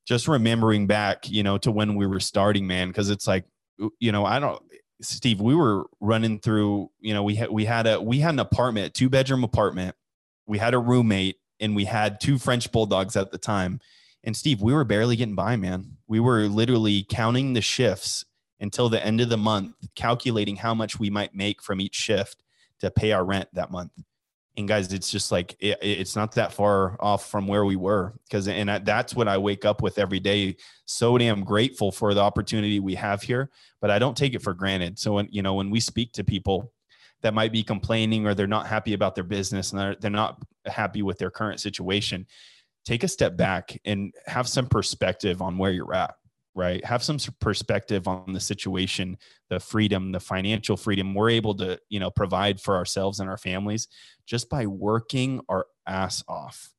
just 0.05 0.27
remembering 0.27 0.87
back, 0.87 1.29
you 1.29 1.43
know, 1.43 1.57
to 1.59 1.71
when 1.71 1.95
we 1.95 2.07
were 2.07 2.19
starting, 2.19 2.65
man, 2.65 2.87
because 2.87 3.09
it's 3.09 3.27
like, 3.27 3.45
you 3.99 4.11
know, 4.11 4.25
I 4.25 4.39
don't, 4.39 4.61
Steve, 5.01 5.39
we 5.39 5.55
were 5.55 5.85
running 6.01 6.39
through, 6.39 6.89
you 6.99 7.13
know, 7.13 7.23
we 7.23 7.35
had 7.35 7.49
we 7.49 7.63
had 7.63 7.87
a 7.87 8.01
we 8.01 8.19
had 8.19 8.33
an 8.33 8.39
apartment, 8.39 8.93
two 8.93 9.09
bedroom 9.09 9.43
apartment. 9.43 9.95
We 10.45 10.57
had 10.57 10.73
a 10.73 10.79
roommate 10.79 11.37
and 11.59 11.75
we 11.75 11.85
had 11.85 12.19
two 12.19 12.37
French 12.37 12.71
bulldogs 12.71 13.15
at 13.15 13.31
the 13.31 13.37
time. 13.37 13.79
And 14.23 14.35
Steve, 14.35 14.61
we 14.61 14.73
were 14.73 14.83
barely 14.83 15.15
getting 15.15 15.35
by, 15.35 15.55
man. 15.55 15.97
We 16.07 16.19
were 16.19 16.47
literally 16.47 17.05
counting 17.09 17.53
the 17.53 17.61
shifts 17.61 18.25
until 18.59 18.89
the 18.89 19.03
end 19.03 19.21
of 19.21 19.29
the 19.29 19.37
month, 19.37 19.75
calculating 19.95 20.57
how 20.57 20.73
much 20.73 20.99
we 20.99 21.09
might 21.09 21.33
make 21.33 21.61
from 21.61 21.79
each 21.79 21.95
shift 21.95 22.43
to 22.81 22.91
pay 22.91 23.11
our 23.11 23.23
rent 23.23 23.49
that 23.53 23.71
month. 23.71 23.91
And 24.57 24.67
guys, 24.67 24.91
it's 24.91 25.09
just 25.09 25.31
like 25.31 25.55
it, 25.61 25.77
it's 25.81 26.17
not 26.17 26.33
that 26.33 26.51
far 26.51 26.97
off 26.99 27.29
from 27.29 27.47
where 27.47 27.63
we 27.63 27.77
were 27.77 28.13
because 28.25 28.49
and 28.49 28.69
that's 28.85 29.15
what 29.15 29.29
I 29.29 29.37
wake 29.37 29.63
up 29.63 29.81
with 29.81 29.97
every 29.97 30.19
day. 30.19 30.57
So 30.83 31.17
damn 31.17 31.45
grateful 31.45 31.91
for 31.93 32.13
the 32.13 32.19
opportunity 32.19 32.81
we 32.81 32.95
have 32.95 33.21
here, 33.21 33.51
but 33.79 33.89
I 33.89 33.99
don't 33.99 34.17
take 34.17 34.33
it 34.33 34.41
for 34.41 34.53
granted. 34.53 34.99
So 34.99 35.13
when 35.13 35.29
you 35.31 35.41
know 35.41 35.53
when 35.53 35.69
we 35.69 35.79
speak 35.79 36.11
to 36.13 36.25
people 36.25 36.73
that 37.21 37.33
might 37.33 37.53
be 37.53 37.63
complaining 37.63 38.25
or 38.25 38.33
they're 38.33 38.47
not 38.47 38.67
happy 38.67 38.93
about 38.93 39.15
their 39.15 39.23
business 39.23 39.71
and 39.71 39.79
they're, 39.79 39.95
they're 39.95 40.11
not 40.11 40.41
happy 40.65 41.03
with 41.03 41.17
their 41.19 41.31
current 41.31 41.61
situation, 41.61 42.25
take 42.89 43.03
a 43.03 43.07
step 43.07 43.37
back 43.37 43.79
and 43.85 44.11
have 44.25 44.47
some 44.47 44.65
perspective 44.65 45.43
on 45.43 45.59
where 45.59 45.71
you're 45.71 45.93
at 45.93 46.15
right? 46.55 46.83
Have 46.83 47.03
some 47.03 47.19
perspective 47.39 48.07
on 48.07 48.33
the 48.33 48.39
situation 48.39 49.17
the 49.49 49.59
freedom 49.59 50.11
the 50.11 50.19
financial 50.19 50.75
freedom 50.75 51.13
we're 51.13 51.29
able 51.29 51.53
to 51.55 51.79
you 51.89 51.99
know 51.99 52.09
provide 52.09 52.59
for 52.59 52.75
ourselves 52.75 53.19
and 53.19 53.29
our 53.29 53.37
families 53.37 53.87
just 54.25 54.49
by 54.49 54.65
working 54.65 55.39
our 55.47 55.67
ass 55.87 56.23
off. 56.27 56.73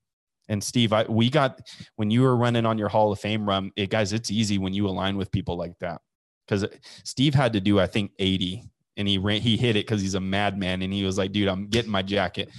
And 0.49 0.63
steve 0.63 0.93
I, 0.93 1.05
we 1.05 1.31
got 1.31 1.61
when 1.95 2.11
you 2.11 2.23
were 2.23 2.37
running 2.37 2.67
on 2.67 2.79
your 2.79 2.89
hall 2.89 3.13
of 3.13 3.21
fame 3.21 3.49
run 3.49 3.71
it 3.77 3.91
guys 3.91 4.13
it's 4.13 4.31
easy 4.31 4.59
when 4.59 4.75
you 4.75 4.89
align 4.89 5.17
with 5.17 5.31
people 5.31 5.57
like 5.57 5.79
that. 5.79 6.01
Because 6.47 6.65
uh, 6.65 6.69
steve 7.05 7.35
had 7.35 7.53
to 7.53 7.61
do 7.61 7.79
i 7.79 7.87
think 7.87 8.11
80 8.19 8.65
and 8.97 9.07
he 9.07 9.19
ran 9.19 9.41
he 9.41 9.57
hit 9.57 9.77
it 9.77 9.87
because 9.87 10.03
he's 10.03 10.17
a 10.17 10.21
madman 10.21 10.83
and 10.83 10.93
he 10.93 11.05
was 11.05 11.17
like 11.17 11.31
dude 11.31 11.49
i'm 11.49 11.69
getting 11.69 11.93
my 11.93 12.03
jacket. 12.03 12.51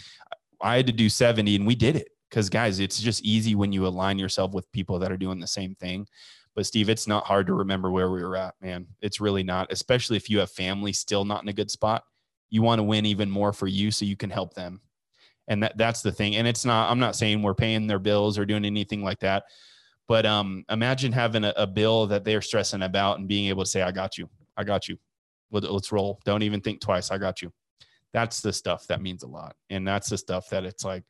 I 0.64 0.78
had 0.78 0.88
to 0.88 0.94
do 0.94 1.10
70 1.10 1.58
and 1.58 1.68
we 1.68 1.76
did 1.76 1.98
it 1.98 2.08
because 2.32 2.50
guys 2.50 2.80
it's 2.80 3.00
just 3.00 3.24
easy 3.24 3.54
when 3.54 3.72
you 3.72 3.86
align 3.86 4.18
yourself 4.18 4.54
with 4.54 4.72
people 4.72 4.98
that 4.98 5.12
are 5.12 5.18
doing 5.18 5.40
the 5.40 5.48
same 5.48 5.76
thing. 5.76 6.08
But 6.56 6.66
steve 6.66 6.90
it's 6.90 7.08
not 7.08 7.26
hard 7.26 7.46
to 7.48 7.54
remember 7.54 7.92
where 7.92 8.10
we 8.10 8.24
were 8.24 8.38
at 8.38 8.56
man. 8.62 8.88
It's 9.02 9.22
really 9.22 9.44
not 9.44 9.72
especially 9.72 10.18
if 10.18 10.30
you 10.30 10.40
have 10.40 10.52
family 10.52 10.94
still 10.94 11.26
not 11.26 11.44
in 11.44 11.50
a 11.50 11.54
good 11.54 11.70
spot 11.70 12.04
you 12.50 12.62
want 12.62 12.80
to 12.80 12.84
win 12.84 13.06
even 13.06 13.32
more 13.32 13.54
for 13.54 13.68
you 13.68 13.92
so 13.92 14.06
you 14.06 14.18
can 14.18 14.30
help 14.30 14.54
them. 14.54 14.82
And 15.48 15.64
that 15.64 15.78
that's 15.78 16.02
the 16.02 16.12
thing. 16.12 16.36
And 16.36 16.48
it's 16.48 16.66
not 16.66 16.90
i'm 16.90 17.00
not 17.00 17.16
saying 17.16 17.42
we're 17.42 17.54
paying 17.54 17.88
their 17.88 18.00
bills 18.00 18.38
or 18.38 18.46
doing 18.46 18.66
anything 18.66 19.04
like 19.04 19.20
that. 19.20 19.44
But 20.08 20.26
um 20.26 20.66
imagine 20.70 21.12
having 21.12 21.44
a, 21.44 21.54
a 21.56 21.68
bill 21.68 22.08
that 22.08 22.24
they're 22.24 22.42
stressing 22.42 22.84
about 22.84 23.20
and 23.20 23.28
being 23.28 23.50
able 23.50 23.64
to 23.64 23.70
say 23.70 23.82
i 23.82 23.92
got 23.92 24.18
you. 24.18 24.30
I 24.58 24.64
got 24.64 24.88
you. 24.88 24.98
Let's 25.52 25.92
roll. 25.92 26.20
Don't 26.24 26.44
even 26.44 26.62
think 26.62 26.80
twice. 26.80 27.12
I 27.12 27.18
got 27.18 27.42
you. 27.42 27.52
That's 28.14 28.42
the 28.42 28.54
stuff 28.54 28.88
that 28.88 29.02
means 29.02 29.24
a 29.24 29.28
lot. 29.28 29.56
And 29.70 29.88
that's 29.88 30.10
the 30.10 30.18
stuff 30.18 30.50
that 30.50 30.66
it's 30.66 30.86
like 30.86 31.04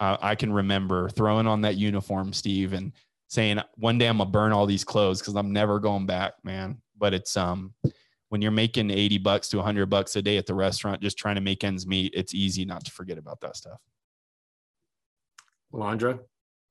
uh, 0.00 0.16
I 0.20 0.34
can 0.34 0.52
remember 0.52 1.08
throwing 1.08 1.46
on 1.46 1.62
that 1.62 1.76
uniform, 1.76 2.32
Steve, 2.32 2.72
and 2.72 2.92
saying 3.28 3.60
one 3.76 3.98
day 3.98 4.06
I'm 4.06 4.18
gonna 4.18 4.30
burn 4.30 4.52
all 4.52 4.66
these 4.66 4.84
clothes 4.84 5.20
because 5.20 5.34
I'm 5.34 5.52
never 5.52 5.78
going 5.78 6.06
back, 6.06 6.34
man. 6.44 6.78
But 6.96 7.14
it's 7.14 7.36
um 7.36 7.74
when 8.28 8.42
you're 8.42 8.50
making 8.50 8.90
80 8.90 9.18
bucks 9.18 9.48
to 9.50 9.56
100 9.58 9.86
bucks 9.86 10.16
a 10.16 10.22
day 10.22 10.36
at 10.36 10.46
the 10.46 10.54
restaurant 10.54 11.00
just 11.00 11.16
trying 11.16 11.36
to 11.36 11.40
make 11.40 11.62
ends 11.62 11.86
meet, 11.86 12.12
it's 12.14 12.34
easy 12.34 12.64
not 12.64 12.84
to 12.84 12.90
forget 12.90 13.18
about 13.18 13.40
that 13.40 13.56
stuff. 13.56 13.78
Alondra? 15.72 16.18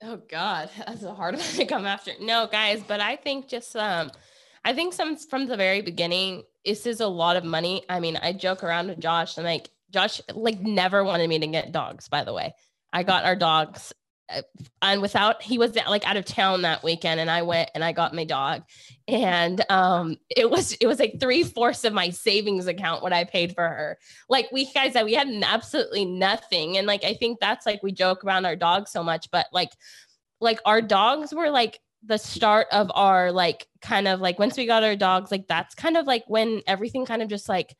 Oh 0.03 0.17
God, 0.29 0.69
that's 0.85 1.03
a 1.03 1.13
hard 1.13 1.35
one 1.35 1.43
to 1.43 1.65
come 1.65 1.85
after. 1.85 2.11
No, 2.19 2.47
guys, 2.47 2.83
but 2.87 2.99
I 2.99 3.15
think 3.15 3.47
just 3.47 3.75
um 3.75 4.11
I 4.63 4.73
think 4.73 4.93
some 4.93 5.15
from 5.15 5.45
the 5.45 5.57
very 5.57 5.81
beginning, 5.81 6.43
this 6.63 6.85
is 6.85 6.99
a 6.99 7.07
lot 7.07 7.37
of 7.37 7.43
money. 7.43 7.83
I 7.89 7.99
mean, 7.99 8.17
I 8.17 8.33
joke 8.33 8.63
around 8.63 8.87
with 8.87 8.99
Josh 8.99 9.37
and 9.37 9.45
like 9.45 9.69
Josh 9.91 10.21
like 10.33 10.59
never 10.61 11.03
wanted 11.03 11.29
me 11.29 11.39
to 11.39 11.47
get 11.47 11.71
dogs, 11.71 12.07
by 12.07 12.23
the 12.23 12.33
way. 12.33 12.53
I 12.95 13.03
got 13.03 13.25
our 13.25 13.35
dogs 13.35 13.93
uh, 14.29 14.41
and 14.81 15.01
without 15.01 15.43
he 15.43 15.57
was 15.57 15.75
like 15.75 16.07
out 16.07 16.17
of 16.17 16.25
town 16.25 16.63
that 16.63 16.81
weekend 16.81 17.19
and 17.19 17.29
i 17.29 17.43
went 17.43 17.69
and 17.75 17.83
i 17.83 17.91
got 17.91 18.15
my 18.15 18.23
dog. 18.23 18.63
And 19.07 19.63
um 19.69 20.17
it 20.35 20.49
was 20.49 20.73
it 20.73 20.87
was 20.87 20.97
like 20.97 21.19
three-fourths 21.19 21.83
of 21.83 21.93
my 21.93 22.09
savings 22.09 22.65
account 22.65 23.03
what 23.03 23.13
i 23.13 23.23
paid 23.25 23.53
for 23.53 23.67
her. 23.67 23.99
Like 24.29 24.49
we 24.51 24.65
guys 24.71 24.93
that 24.93 25.05
we 25.05 25.13
had 25.13 25.27
absolutely 25.43 26.05
nothing. 26.05 26.77
And 26.77 26.87
like 26.87 27.03
i 27.03 27.13
think 27.13 27.39
that's 27.39 27.65
like 27.65 27.83
we 27.83 27.91
joke 27.91 28.23
around 28.23 28.45
our 28.45 28.55
dogs 28.55 28.91
so 28.91 29.03
much 29.03 29.29
but 29.29 29.47
like 29.51 29.69
like 30.39 30.59
our 30.65 30.81
dogs 30.81 31.33
were 31.33 31.49
like 31.49 31.79
the 32.03 32.17
start 32.17 32.67
of 32.71 32.91
our 32.95 33.31
like 33.31 33.67
kind 33.81 34.07
of 34.07 34.21
like 34.21 34.39
once 34.39 34.57
we 34.57 34.65
got 34.65 34.83
our 34.83 34.95
dogs 34.95 35.31
like 35.31 35.47
that's 35.47 35.75
kind 35.75 35.97
of 35.97 36.07
like 36.07 36.23
when 36.27 36.61
everything 36.67 37.05
kind 37.05 37.21
of 37.21 37.27
just 37.27 37.49
like 37.49 37.75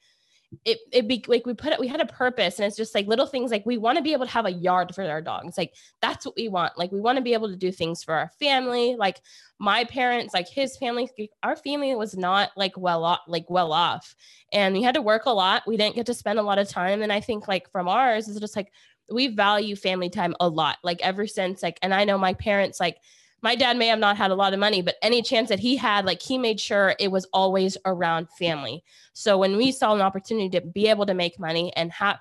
it 0.64 0.80
it 0.92 1.08
be 1.08 1.24
like 1.28 1.46
we 1.46 1.54
put 1.54 1.74
it 1.74 1.80
we 1.80 1.88
had 1.88 2.02
a 2.02 2.06
purpose 2.06 2.60
and 2.60 2.66
it's 2.66 2.78
just 2.78 2.96
like 2.96 3.08
little 3.08 3.26
things 3.26 3.52
like 3.52 3.66
we 3.66 3.78
want 3.78 3.98
to 3.98 4.04
be 4.04 4.14
able 4.14 4.26
to 4.26 4.32
have 4.32 4.46
a 4.46 4.52
yard 4.52 4.94
for 4.94 5.04
our 5.04 5.22
dogs 5.22 5.58
like 5.58 5.74
that's 6.02 6.26
what 6.26 6.36
we 6.36 6.48
want 6.48 6.78
like 6.78 6.92
we 6.92 7.02
want 7.02 7.18
to 7.18 7.22
be 7.22 7.34
able 7.34 7.50
to 7.50 7.56
do 7.56 7.72
things 7.72 8.04
for 8.04 8.14
our 8.14 8.30
family 8.40 8.96
like 8.96 9.22
my 9.60 9.84
parents 9.86 10.34
like 10.34 10.48
his 10.48 10.78
family 10.78 11.10
our 11.44 11.56
family 11.56 11.94
was 11.96 12.16
not 12.16 12.52
like 12.56 12.78
well 12.78 13.04
off 13.04 13.22
like 13.28 13.50
well 13.50 13.74
off 13.74 14.16
and 14.54 14.74
we 14.74 14.82
had 14.82 14.96
to 14.96 15.02
work 15.02 15.26
a 15.26 15.32
lot 15.32 15.64
we 15.68 15.78
didn't 15.78 15.96
get 15.96 16.06
to 16.06 16.14
spend 16.14 16.40
a 16.40 16.44
lot 16.44 16.60
of 16.60 16.68
time 16.68 17.02
and 17.02 17.12
i 17.12 17.20
think 17.20 17.48
like 17.48 17.70
from 17.72 17.88
ours 17.88 18.28
is 18.28 18.40
just 18.40 18.56
like 18.56 18.72
we 19.12 19.28
value 19.28 19.76
family 19.76 20.10
time 20.10 20.36
a 20.40 20.48
lot 20.48 20.78
like 20.84 21.02
ever 21.02 21.28
since 21.28 21.62
like 21.62 21.78
and 21.82 21.94
i 21.94 22.04
know 22.04 22.18
my 22.18 22.34
parents 22.34 22.80
like 22.80 22.98
my 23.46 23.54
dad 23.54 23.78
may 23.78 23.86
have 23.86 24.00
not 24.00 24.18
had 24.18 24.32
a 24.32 24.36
lot 24.36 24.54
of 24.54 24.60
money, 24.60 24.82
but 24.82 24.96
any 25.04 25.22
chance 25.22 25.50
that 25.50 25.60
he 25.60 25.76
had, 25.76 26.04
like 26.04 26.20
he 26.20 26.36
made 26.36 26.60
sure 26.60 26.96
it 27.00 27.12
was 27.12 27.28
always 27.32 27.78
around 27.86 28.28
family. 28.40 28.84
So 29.14 29.38
when 29.38 29.56
we 29.56 29.72
saw 29.72 29.94
an 29.94 30.02
opportunity 30.02 30.50
to 30.50 30.62
be 30.62 30.88
able 30.88 31.06
to 31.06 31.14
make 31.14 31.40
money 31.40 31.72
and 31.76 31.92
have 31.92 32.18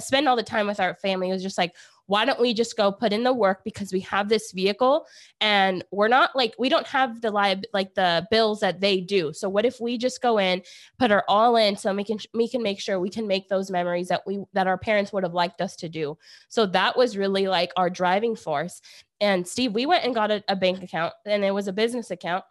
spend 0.00 0.26
all 0.28 0.34
the 0.34 0.42
time 0.42 0.66
with 0.66 0.80
our 0.80 0.96
family, 0.96 1.30
it 1.30 1.32
was 1.32 1.44
just 1.44 1.58
like, 1.58 1.76
why 2.06 2.24
don't 2.24 2.40
we 2.40 2.52
just 2.52 2.76
go 2.76 2.92
put 2.92 3.12
in 3.12 3.22
the 3.22 3.32
work 3.32 3.62
because 3.64 3.92
we 3.92 4.00
have 4.00 4.28
this 4.28 4.52
vehicle 4.52 5.06
and 5.40 5.84
we're 5.90 6.08
not 6.08 6.34
like 6.34 6.54
we 6.58 6.68
don't 6.68 6.86
have 6.86 7.20
the 7.20 7.30
like 7.30 7.94
the 7.94 8.26
bills 8.30 8.60
that 8.60 8.80
they 8.80 9.00
do 9.00 9.32
so 9.32 9.48
what 9.48 9.64
if 9.64 9.80
we 9.80 9.96
just 9.96 10.20
go 10.20 10.38
in 10.38 10.62
put 10.98 11.10
our 11.10 11.24
all 11.28 11.56
in 11.56 11.76
so 11.76 11.94
we 11.94 12.04
can 12.04 12.18
we 12.34 12.48
can 12.48 12.62
make 12.62 12.80
sure 12.80 13.00
we 13.00 13.10
can 13.10 13.26
make 13.26 13.48
those 13.48 13.70
memories 13.70 14.08
that 14.08 14.22
we 14.26 14.42
that 14.52 14.66
our 14.66 14.78
parents 14.78 15.12
would 15.12 15.22
have 15.22 15.34
liked 15.34 15.60
us 15.60 15.76
to 15.76 15.88
do 15.88 16.16
so 16.48 16.66
that 16.66 16.96
was 16.96 17.16
really 17.16 17.46
like 17.46 17.72
our 17.76 17.88
driving 17.88 18.36
force 18.36 18.80
and 19.24 19.46
Steve, 19.46 19.72
we 19.72 19.86
went 19.86 20.04
and 20.04 20.14
got 20.14 20.30
a, 20.30 20.44
a 20.48 20.56
bank 20.56 20.82
account 20.82 21.14
and 21.24 21.44
it 21.44 21.54
was 21.54 21.66
a 21.66 21.72
business 21.72 22.10
account. 22.10 22.44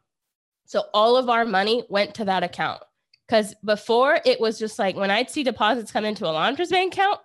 So 0.65 0.85
all 0.93 1.17
of 1.17 1.29
our 1.29 1.45
money 1.45 1.83
went 1.87 2.15
to 2.15 2.25
that 2.25 2.43
account. 2.43 2.81
Because 3.27 3.53
before 3.63 4.19
it 4.25 4.39
was 4.39 4.57
just 4.57 4.79
like 4.79 4.95
when 4.95 5.11
I'd 5.11 5.29
see 5.29 5.43
deposits 5.43 5.91
come 5.91 6.03
into 6.03 6.23
Alondra's 6.23 6.71
bank 6.71 6.93
account, 6.93 7.19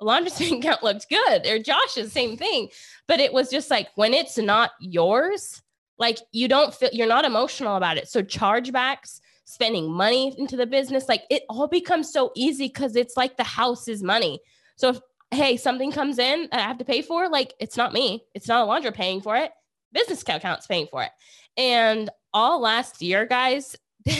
Bank 0.00 0.40
account 0.64 0.82
looked 0.82 1.08
good, 1.08 1.46
or 1.46 1.58
Josh's, 1.58 2.12
same 2.12 2.36
thing. 2.36 2.68
But 3.06 3.20
it 3.20 3.32
was 3.32 3.50
just 3.50 3.70
like 3.70 3.88
when 3.94 4.14
it's 4.14 4.38
not 4.38 4.72
yours, 4.80 5.62
like 5.98 6.18
you 6.32 6.48
don't 6.48 6.74
feel 6.74 6.90
you're 6.92 7.06
not 7.06 7.24
emotional 7.24 7.76
about 7.76 7.96
it. 7.96 8.08
So 8.08 8.22
chargebacks, 8.22 9.20
spending 9.44 9.92
money 9.92 10.34
into 10.38 10.56
the 10.56 10.66
business, 10.66 11.08
like 11.08 11.22
it 11.30 11.42
all 11.48 11.68
becomes 11.68 12.12
so 12.12 12.32
easy 12.34 12.68
because 12.68 12.96
it's 12.96 13.16
like 13.16 13.36
the 13.36 13.44
house 13.44 13.88
is 13.88 14.02
money. 14.02 14.40
So 14.76 14.90
if 14.90 15.00
hey, 15.30 15.56
something 15.56 15.90
comes 15.90 16.18
in 16.18 16.48
that 16.52 16.60
I 16.60 16.62
have 16.62 16.78
to 16.78 16.84
pay 16.84 17.02
for, 17.02 17.28
like 17.28 17.54
it's 17.58 17.76
not 17.76 17.92
me. 17.92 18.24
It's 18.34 18.48
not 18.48 18.66
a 18.66 18.70
Alondra 18.70 18.94
paying 18.94 19.20
for 19.20 19.36
it. 19.36 19.50
Business 19.92 20.22
account's 20.22 20.66
paying 20.66 20.88
for 20.90 21.02
it. 21.02 21.10
And 21.56 22.10
all 22.32 22.60
last 22.60 23.00
year, 23.00 23.26
guys, 23.26 23.76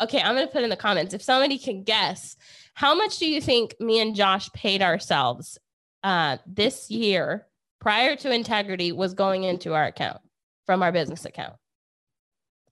Okay, 0.00 0.20
I'm 0.22 0.34
gonna 0.34 0.46
put 0.46 0.62
in 0.62 0.70
the 0.70 0.76
comments 0.76 1.12
if 1.12 1.22
somebody 1.22 1.58
can 1.58 1.82
guess 1.82 2.36
how 2.80 2.94
much 2.94 3.18
do 3.18 3.28
you 3.28 3.42
think 3.42 3.78
me 3.78 4.00
and 4.00 4.16
Josh 4.16 4.50
paid 4.52 4.80
ourselves 4.80 5.58
uh, 6.02 6.38
this 6.46 6.90
year 6.90 7.46
prior 7.78 8.16
to 8.16 8.32
integrity 8.32 8.90
was 8.90 9.12
going 9.12 9.44
into 9.44 9.74
our 9.74 9.84
account 9.84 10.22
from 10.64 10.82
our 10.82 10.90
business 10.90 11.26
account? 11.26 11.56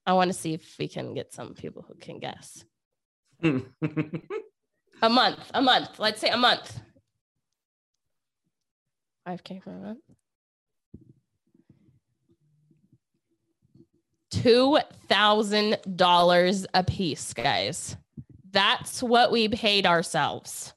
I 0.06 0.14
want 0.14 0.30
to 0.30 0.32
see 0.32 0.54
if 0.54 0.76
we 0.78 0.88
can 0.88 1.12
get 1.12 1.34
some 1.34 1.52
people 1.52 1.84
who 1.86 1.94
can 1.96 2.20
guess. 2.20 2.64
a 3.42 3.60
month, 5.10 5.40
a 5.52 5.60
month. 5.60 5.98
Let's 5.98 6.22
say 6.22 6.30
a 6.30 6.38
month. 6.38 6.80
5K 9.28 9.62
for 9.62 9.72
a 9.72 9.78
month. 9.78 10.00
$2,000 14.32 16.66
a 16.72 16.84
piece, 16.84 17.34
guys. 17.34 17.98
That's 18.50 19.02
what 19.02 19.30
we 19.30 19.48
paid 19.48 19.86
ourselves. 19.86 20.72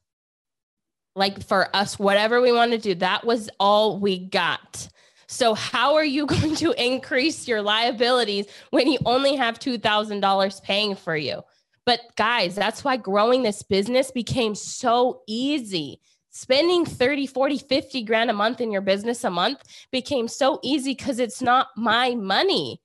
Like 1.15 1.43
for 1.43 1.73
us, 1.75 1.99
whatever 1.99 2.41
we 2.41 2.51
want 2.51 2.71
to 2.71 2.77
do, 2.77 2.95
that 2.95 3.25
was 3.25 3.49
all 3.59 3.99
we 3.99 4.17
got. 4.17 4.87
So, 5.27 5.53
how 5.53 5.95
are 5.95 6.05
you 6.05 6.25
going 6.27 6.55
to 6.57 6.73
increase 6.73 7.47
your 7.47 7.61
liabilities 7.61 8.47
when 8.71 8.91
you 8.91 8.99
only 9.05 9.35
have 9.37 9.59
$2,000 9.59 10.63
paying 10.63 10.95
for 10.95 11.15
you? 11.15 11.41
But, 11.85 12.01
guys, 12.17 12.53
that's 12.53 12.83
why 12.83 12.97
growing 12.97 13.41
this 13.41 13.63
business 13.63 14.11
became 14.11 14.55
so 14.55 15.21
easy. 15.27 16.01
Spending 16.31 16.85
30, 16.85 17.27
40, 17.27 17.57
50 17.57 18.03
grand 18.03 18.29
a 18.29 18.33
month 18.33 18.59
in 18.59 18.71
your 18.71 18.81
business 18.81 19.23
a 19.23 19.29
month 19.29 19.63
became 19.91 20.27
so 20.27 20.59
easy 20.63 20.93
because 20.93 21.19
it's 21.19 21.41
not 21.41 21.67
my 21.77 22.13
money. 22.15 22.80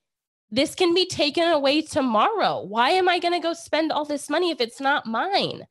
This 0.50 0.74
can 0.74 0.94
be 0.94 1.06
taken 1.06 1.44
away 1.44 1.82
tomorrow. 1.82 2.62
Why 2.62 2.90
am 2.90 3.08
I 3.08 3.18
going 3.18 3.34
to 3.34 3.40
go 3.40 3.52
spend 3.52 3.90
all 3.90 4.04
this 4.04 4.30
money 4.30 4.50
if 4.50 4.60
it's 4.60 4.80
not 4.80 5.06
mine? 5.06 5.66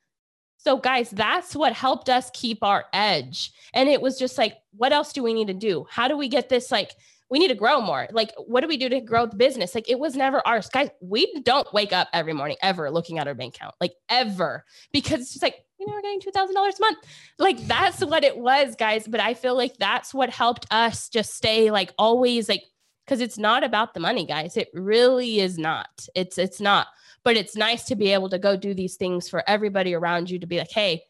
So, 0.58 0.78
guys, 0.78 1.12
that's 1.12 1.56
what 1.56 1.74
helped 1.74 2.10
us 2.10 2.32
keep 2.34 2.64
our 2.64 2.86
edge. 2.92 3.52
And 3.74 3.88
it 3.88 4.02
was 4.02 4.18
just 4.18 4.38
like, 4.38 4.56
what 4.76 4.92
else 4.92 5.14
do 5.14 5.22
we 5.24 5.34
need 5.34 5.48
to 5.48 5.54
do? 5.54 5.86
How 5.90 6.08
do 6.08 6.18
we 6.18 6.28
get 6.28 6.50
this? 6.50 6.72
Like, 6.72 6.92
we 7.30 7.40
need 7.40 7.48
to 7.50 7.56
grow 7.56 7.82
more. 7.82 8.08
Like, 8.12 8.32
what 8.38 8.62
do 8.62 8.68
we 8.68 8.78
do 8.78 8.90
to 8.90 9.00
grow 9.00 9.26
the 9.26 9.36
business? 9.36 9.76
Like, 9.76 9.90
it 9.90 10.00
was 10.00 10.16
never 10.16 10.46
ours. 10.46 10.70
Guys, 10.70 10.90
we 11.02 11.32
don't 11.42 11.72
wake 11.74 11.94
up 11.94 12.08
every 12.14 12.34
morning 12.34 12.58
ever 12.62 12.92
looking 12.92 13.20
at 13.20 13.28
our 13.28 13.34
bank 13.34 13.56
account, 13.56 13.76
like, 13.80 13.94
ever, 14.10 14.66
because 14.92 15.22
it's 15.22 15.34
just 15.34 15.44
like, 15.44 15.56
you 15.80 15.88
know, 15.88 15.94
we're 15.94 16.02
getting 16.02 16.22
$2,000 16.22 16.50
a 16.56 16.82
month. 16.82 16.98
Like, 17.38 17.66
that's 17.68 18.04
what 18.04 18.24
it 18.24 18.38
was, 18.38 18.76
guys. 18.76 19.08
But 19.08 19.20
I 19.20 19.34
feel 19.34 19.56
like 19.56 19.76
that's 19.78 20.14
what 20.14 20.30
helped 20.30 20.66
us 20.72 21.10
just 21.10 21.36
stay 21.36 21.72
like 21.72 21.94
always 21.98 22.48
like 22.48 22.64
because 23.06 23.22
it's 23.22 23.38
not 23.38 23.64
about 23.64 23.94
the 23.94 24.00
money, 24.00 24.26
guys. 24.26 24.58
It 24.58 24.70
really 24.74 25.40
is 25.40 25.58
not. 25.58 26.08
It's 26.16 26.38
it's 26.38 26.60
not. 26.60 26.88
But 27.24 27.38
it's 27.38 27.56
nice 27.56 27.86
to 27.86 27.96
be 27.96 28.14
able 28.14 28.30
to 28.30 28.40
go 28.40 28.56
do 28.56 28.74
these 28.74 28.96
things 28.96 29.30
for 29.30 29.44
everybody 29.48 29.94
around 29.94 30.30
you 30.30 30.40
to 30.40 30.48
be 30.48 30.60
like, 30.60 30.72
hey, 30.72 31.04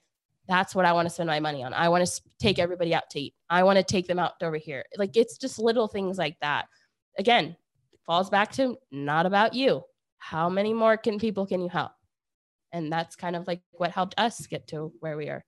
that's 0.47 0.75
what 0.75 0.85
I 0.85 0.93
want 0.93 1.07
to 1.07 1.13
spend 1.13 1.27
my 1.27 1.39
money 1.39 1.63
on. 1.63 1.73
I 1.73 1.89
want 1.89 2.05
to 2.05 2.21
take 2.39 2.59
everybody 2.59 2.93
out 2.93 3.09
to 3.11 3.19
eat. 3.19 3.33
I 3.49 3.63
want 3.63 3.77
to 3.77 3.83
take 3.83 4.07
them 4.07 4.19
out 4.19 4.33
over 4.41 4.57
here. 4.57 4.83
Like 4.97 5.17
it's 5.17 5.37
just 5.37 5.59
little 5.59 5.87
things 5.87 6.17
like 6.17 6.37
that. 6.41 6.67
Again, 7.17 7.55
falls 8.05 8.29
back 8.29 8.51
to 8.53 8.77
not 8.91 9.25
about 9.25 9.53
you. 9.53 9.83
How 10.17 10.49
many 10.49 10.73
more 10.73 10.97
can 10.97 11.19
people 11.19 11.45
can 11.45 11.61
you 11.61 11.69
help? 11.69 11.91
And 12.71 12.91
that's 12.91 13.15
kind 13.15 13.35
of 13.35 13.47
like 13.47 13.61
what 13.71 13.91
helped 13.91 14.15
us 14.17 14.45
get 14.47 14.67
to 14.67 14.91
where 14.99 15.17
we 15.17 15.29
are. 15.29 15.43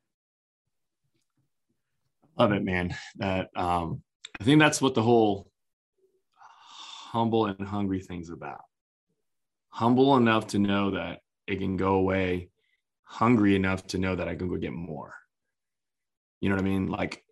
Love 2.37 2.51
it, 2.51 2.63
man. 2.63 2.95
That 3.17 3.49
um 3.55 4.01
I 4.39 4.43
think 4.43 4.59
that's 4.59 4.81
what 4.81 4.93
the 4.93 5.01
whole 5.01 5.51
humble 7.11 7.45
and 7.45 7.67
hungry 7.67 8.01
things 8.01 8.29
about. 8.29 8.61
Humble 9.69 10.17
enough 10.17 10.47
to 10.47 10.59
know 10.59 10.91
that 10.91 11.19
it 11.47 11.57
can 11.59 11.77
go 11.77 11.95
away, 11.95 12.49
hungry 13.03 13.55
enough 13.55 13.85
to 13.87 13.97
know 13.97 14.15
that 14.15 14.27
I 14.27 14.35
can 14.35 14.49
go 14.49 14.57
get 14.57 14.73
more. 14.73 15.13
You 16.41 16.49
know 16.49 16.55
what 16.55 16.65
I 16.65 16.67
mean? 16.67 16.87
Like 16.87 17.23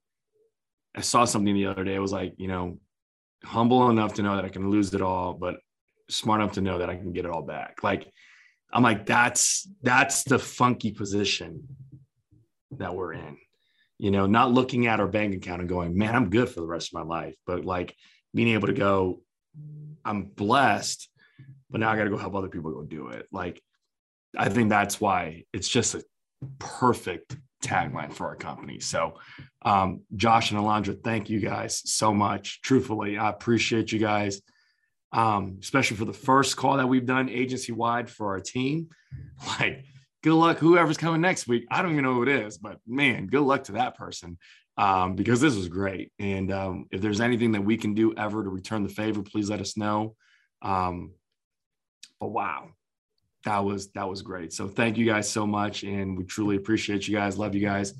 I 0.95 1.01
saw 1.01 1.25
something 1.25 1.53
the 1.53 1.67
other 1.67 1.83
day. 1.83 1.95
It 1.95 1.99
was 1.99 2.11
like, 2.11 2.33
you 2.37 2.47
know, 2.47 2.79
humble 3.43 3.89
enough 3.89 4.13
to 4.15 4.23
know 4.23 4.35
that 4.35 4.45
I 4.45 4.49
can 4.49 4.69
lose 4.69 4.93
it 4.93 5.01
all, 5.01 5.33
but 5.33 5.57
smart 6.09 6.41
enough 6.41 6.53
to 6.53 6.61
know 6.61 6.79
that 6.79 6.89
I 6.89 6.95
can 6.95 7.11
get 7.11 7.25
it 7.25 7.31
all 7.31 7.41
back. 7.41 7.83
Like 7.83 8.07
I'm 8.71 8.83
like, 8.83 9.05
that's 9.05 9.67
that's 9.81 10.23
the 10.23 10.39
funky 10.39 10.91
position 10.91 11.67
that 12.71 12.95
we're 12.95 13.13
in. 13.13 13.37
You 13.97 14.11
know, 14.11 14.25
not 14.25 14.51
looking 14.51 14.87
at 14.87 14.99
our 14.99 15.07
bank 15.07 15.35
account 15.35 15.61
and 15.61 15.69
going, 15.69 15.97
man, 15.97 16.15
I'm 16.15 16.29
good 16.29 16.49
for 16.49 16.61
the 16.61 16.67
rest 16.67 16.89
of 16.89 16.93
my 16.93 17.03
life, 17.03 17.35
but 17.45 17.65
like 17.65 17.95
being 18.33 18.49
able 18.49 18.67
to 18.67 18.73
go, 18.73 19.21
I'm 20.03 20.23
blessed, 20.23 21.09
but 21.69 21.79
now 21.79 21.91
I 21.91 21.97
got 21.97 22.05
to 22.05 22.09
go 22.09 22.17
help 22.17 22.35
other 22.35 22.47
people 22.47 22.71
go 22.71 22.83
do 22.83 23.09
it. 23.09 23.27
Like, 23.31 23.61
I 24.37 24.49
think 24.49 24.69
that's 24.69 25.01
why 25.01 25.43
it's 25.53 25.67
just 25.67 25.95
a 25.95 26.03
perfect 26.59 27.35
tagline 27.63 28.13
for 28.13 28.27
our 28.27 28.35
company. 28.35 28.79
So, 28.79 29.15
um, 29.63 30.01
Josh 30.15 30.51
and 30.51 30.59
Alondra, 30.59 31.01
thank 31.03 31.29
you 31.29 31.39
guys 31.39 31.81
so 31.85 32.13
much. 32.13 32.61
Truthfully, 32.61 33.17
I 33.17 33.29
appreciate 33.29 33.91
you 33.91 33.99
guys, 33.99 34.41
um, 35.11 35.57
especially 35.61 35.97
for 35.97 36.05
the 36.05 36.13
first 36.13 36.57
call 36.57 36.77
that 36.77 36.87
we've 36.87 37.05
done 37.05 37.29
agency 37.29 37.71
wide 37.71 38.09
for 38.09 38.29
our 38.29 38.39
team. 38.39 38.89
Like, 39.59 39.85
good 40.23 40.33
luck, 40.33 40.57
whoever's 40.57 40.97
coming 40.97 41.21
next 41.21 41.47
week. 41.47 41.65
I 41.69 41.81
don't 41.81 41.91
even 41.91 42.03
know 42.03 42.15
who 42.15 42.23
it 42.23 42.29
is, 42.29 42.57
but 42.57 42.79
man, 42.85 43.27
good 43.27 43.41
luck 43.41 43.65
to 43.65 43.73
that 43.73 43.95
person 43.95 44.37
um, 44.77 45.15
because 45.15 45.39
this 45.39 45.55
was 45.55 45.67
great. 45.69 46.11
And 46.19 46.51
um, 46.51 46.85
if 46.91 47.01
there's 47.01 47.21
anything 47.21 47.53
that 47.53 47.61
we 47.61 47.77
can 47.77 47.93
do 47.93 48.13
ever 48.15 48.43
to 48.43 48.49
return 48.49 48.83
the 48.83 48.89
favor, 48.89 49.21
please 49.21 49.49
let 49.49 49.61
us 49.61 49.77
know. 49.77 50.15
Um, 50.61 51.13
but 52.19 52.27
wow, 52.27 52.69
that 53.45 53.63
was 53.63 53.91
that 53.91 54.09
was 54.09 54.21
great. 54.21 54.51
So 54.51 54.67
thank 54.67 54.97
you 54.97 55.05
guys 55.05 55.29
so 55.29 55.45
much, 55.45 55.83
and 55.83 56.17
we 56.17 56.23
truly 56.25 56.55
appreciate 56.55 57.07
you 57.07 57.15
guys. 57.15 57.37
Love 57.37 57.55
you 57.55 57.61
guys. 57.61 57.93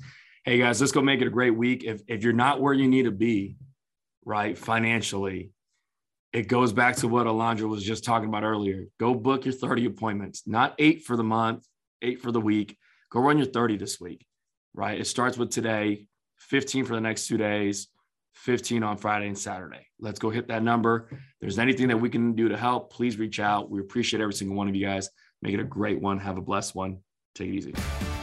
Hey 0.44 0.58
guys, 0.58 0.80
let's 0.80 0.92
go 0.92 1.00
make 1.00 1.20
it 1.20 1.26
a 1.26 1.30
great 1.30 1.56
week. 1.56 1.84
If 1.84 2.02
if 2.08 2.22
you're 2.22 2.32
not 2.32 2.60
where 2.60 2.74
you 2.74 2.88
need 2.88 3.04
to 3.04 3.10
be, 3.10 3.56
right, 4.24 4.56
financially, 4.56 5.52
it 6.32 6.48
goes 6.48 6.72
back 6.72 6.96
to 6.96 7.08
what 7.08 7.26
Alondra 7.26 7.68
was 7.68 7.84
just 7.84 8.04
talking 8.04 8.28
about 8.28 8.42
earlier. 8.42 8.86
Go 8.98 9.14
book 9.14 9.44
your 9.44 9.54
30 9.54 9.86
appointments, 9.86 10.42
not 10.46 10.74
eight 10.78 11.04
for 11.04 11.16
the 11.16 11.24
month, 11.24 11.64
eight 12.02 12.20
for 12.20 12.32
the 12.32 12.40
week. 12.40 12.76
Go 13.10 13.20
run 13.20 13.38
your 13.38 13.46
30 13.46 13.76
this 13.76 14.00
week, 14.00 14.26
right? 14.74 15.00
It 15.00 15.06
starts 15.06 15.38
with 15.38 15.50
today 15.50 16.08
15 16.48 16.84
for 16.84 16.94
the 16.94 17.00
next 17.00 17.26
two 17.26 17.36
days, 17.36 17.88
15 18.34 18.82
on 18.82 18.96
Friday 18.96 19.26
and 19.26 19.38
Saturday. 19.38 19.86
Let's 19.98 20.18
go 20.18 20.30
hit 20.30 20.48
that 20.48 20.62
number. 20.62 21.08
If 21.10 21.18
there's 21.40 21.58
anything 21.58 21.88
that 21.88 21.96
we 21.96 22.10
can 22.10 22.34
do 22.34 22.48
to 22.48 22.56
help, 22.56 22.92
please 22.92 23.18
reach 23.18 23.40
out. 23.40 23.70
We 23.70 23.80
appreciate 23.80 24.20
every 24.20 24.34
single 24.34 24.56
one 24.56 24.68
of 24.68 24.74
you 24.74 24.86
guys. 24.86 25.10
Make 25.42 25.54
it 25.54 25.60
a 25.60 25.64
great 25.64 26.00
one. 26.00 26.18
Have 26.18 26.38
a 26.38 26.42
blessed 26.42 26.74
one. 26.74 26.98
Take 27.34 27.48
it 27.48 27.54
easy. 27.54 28.15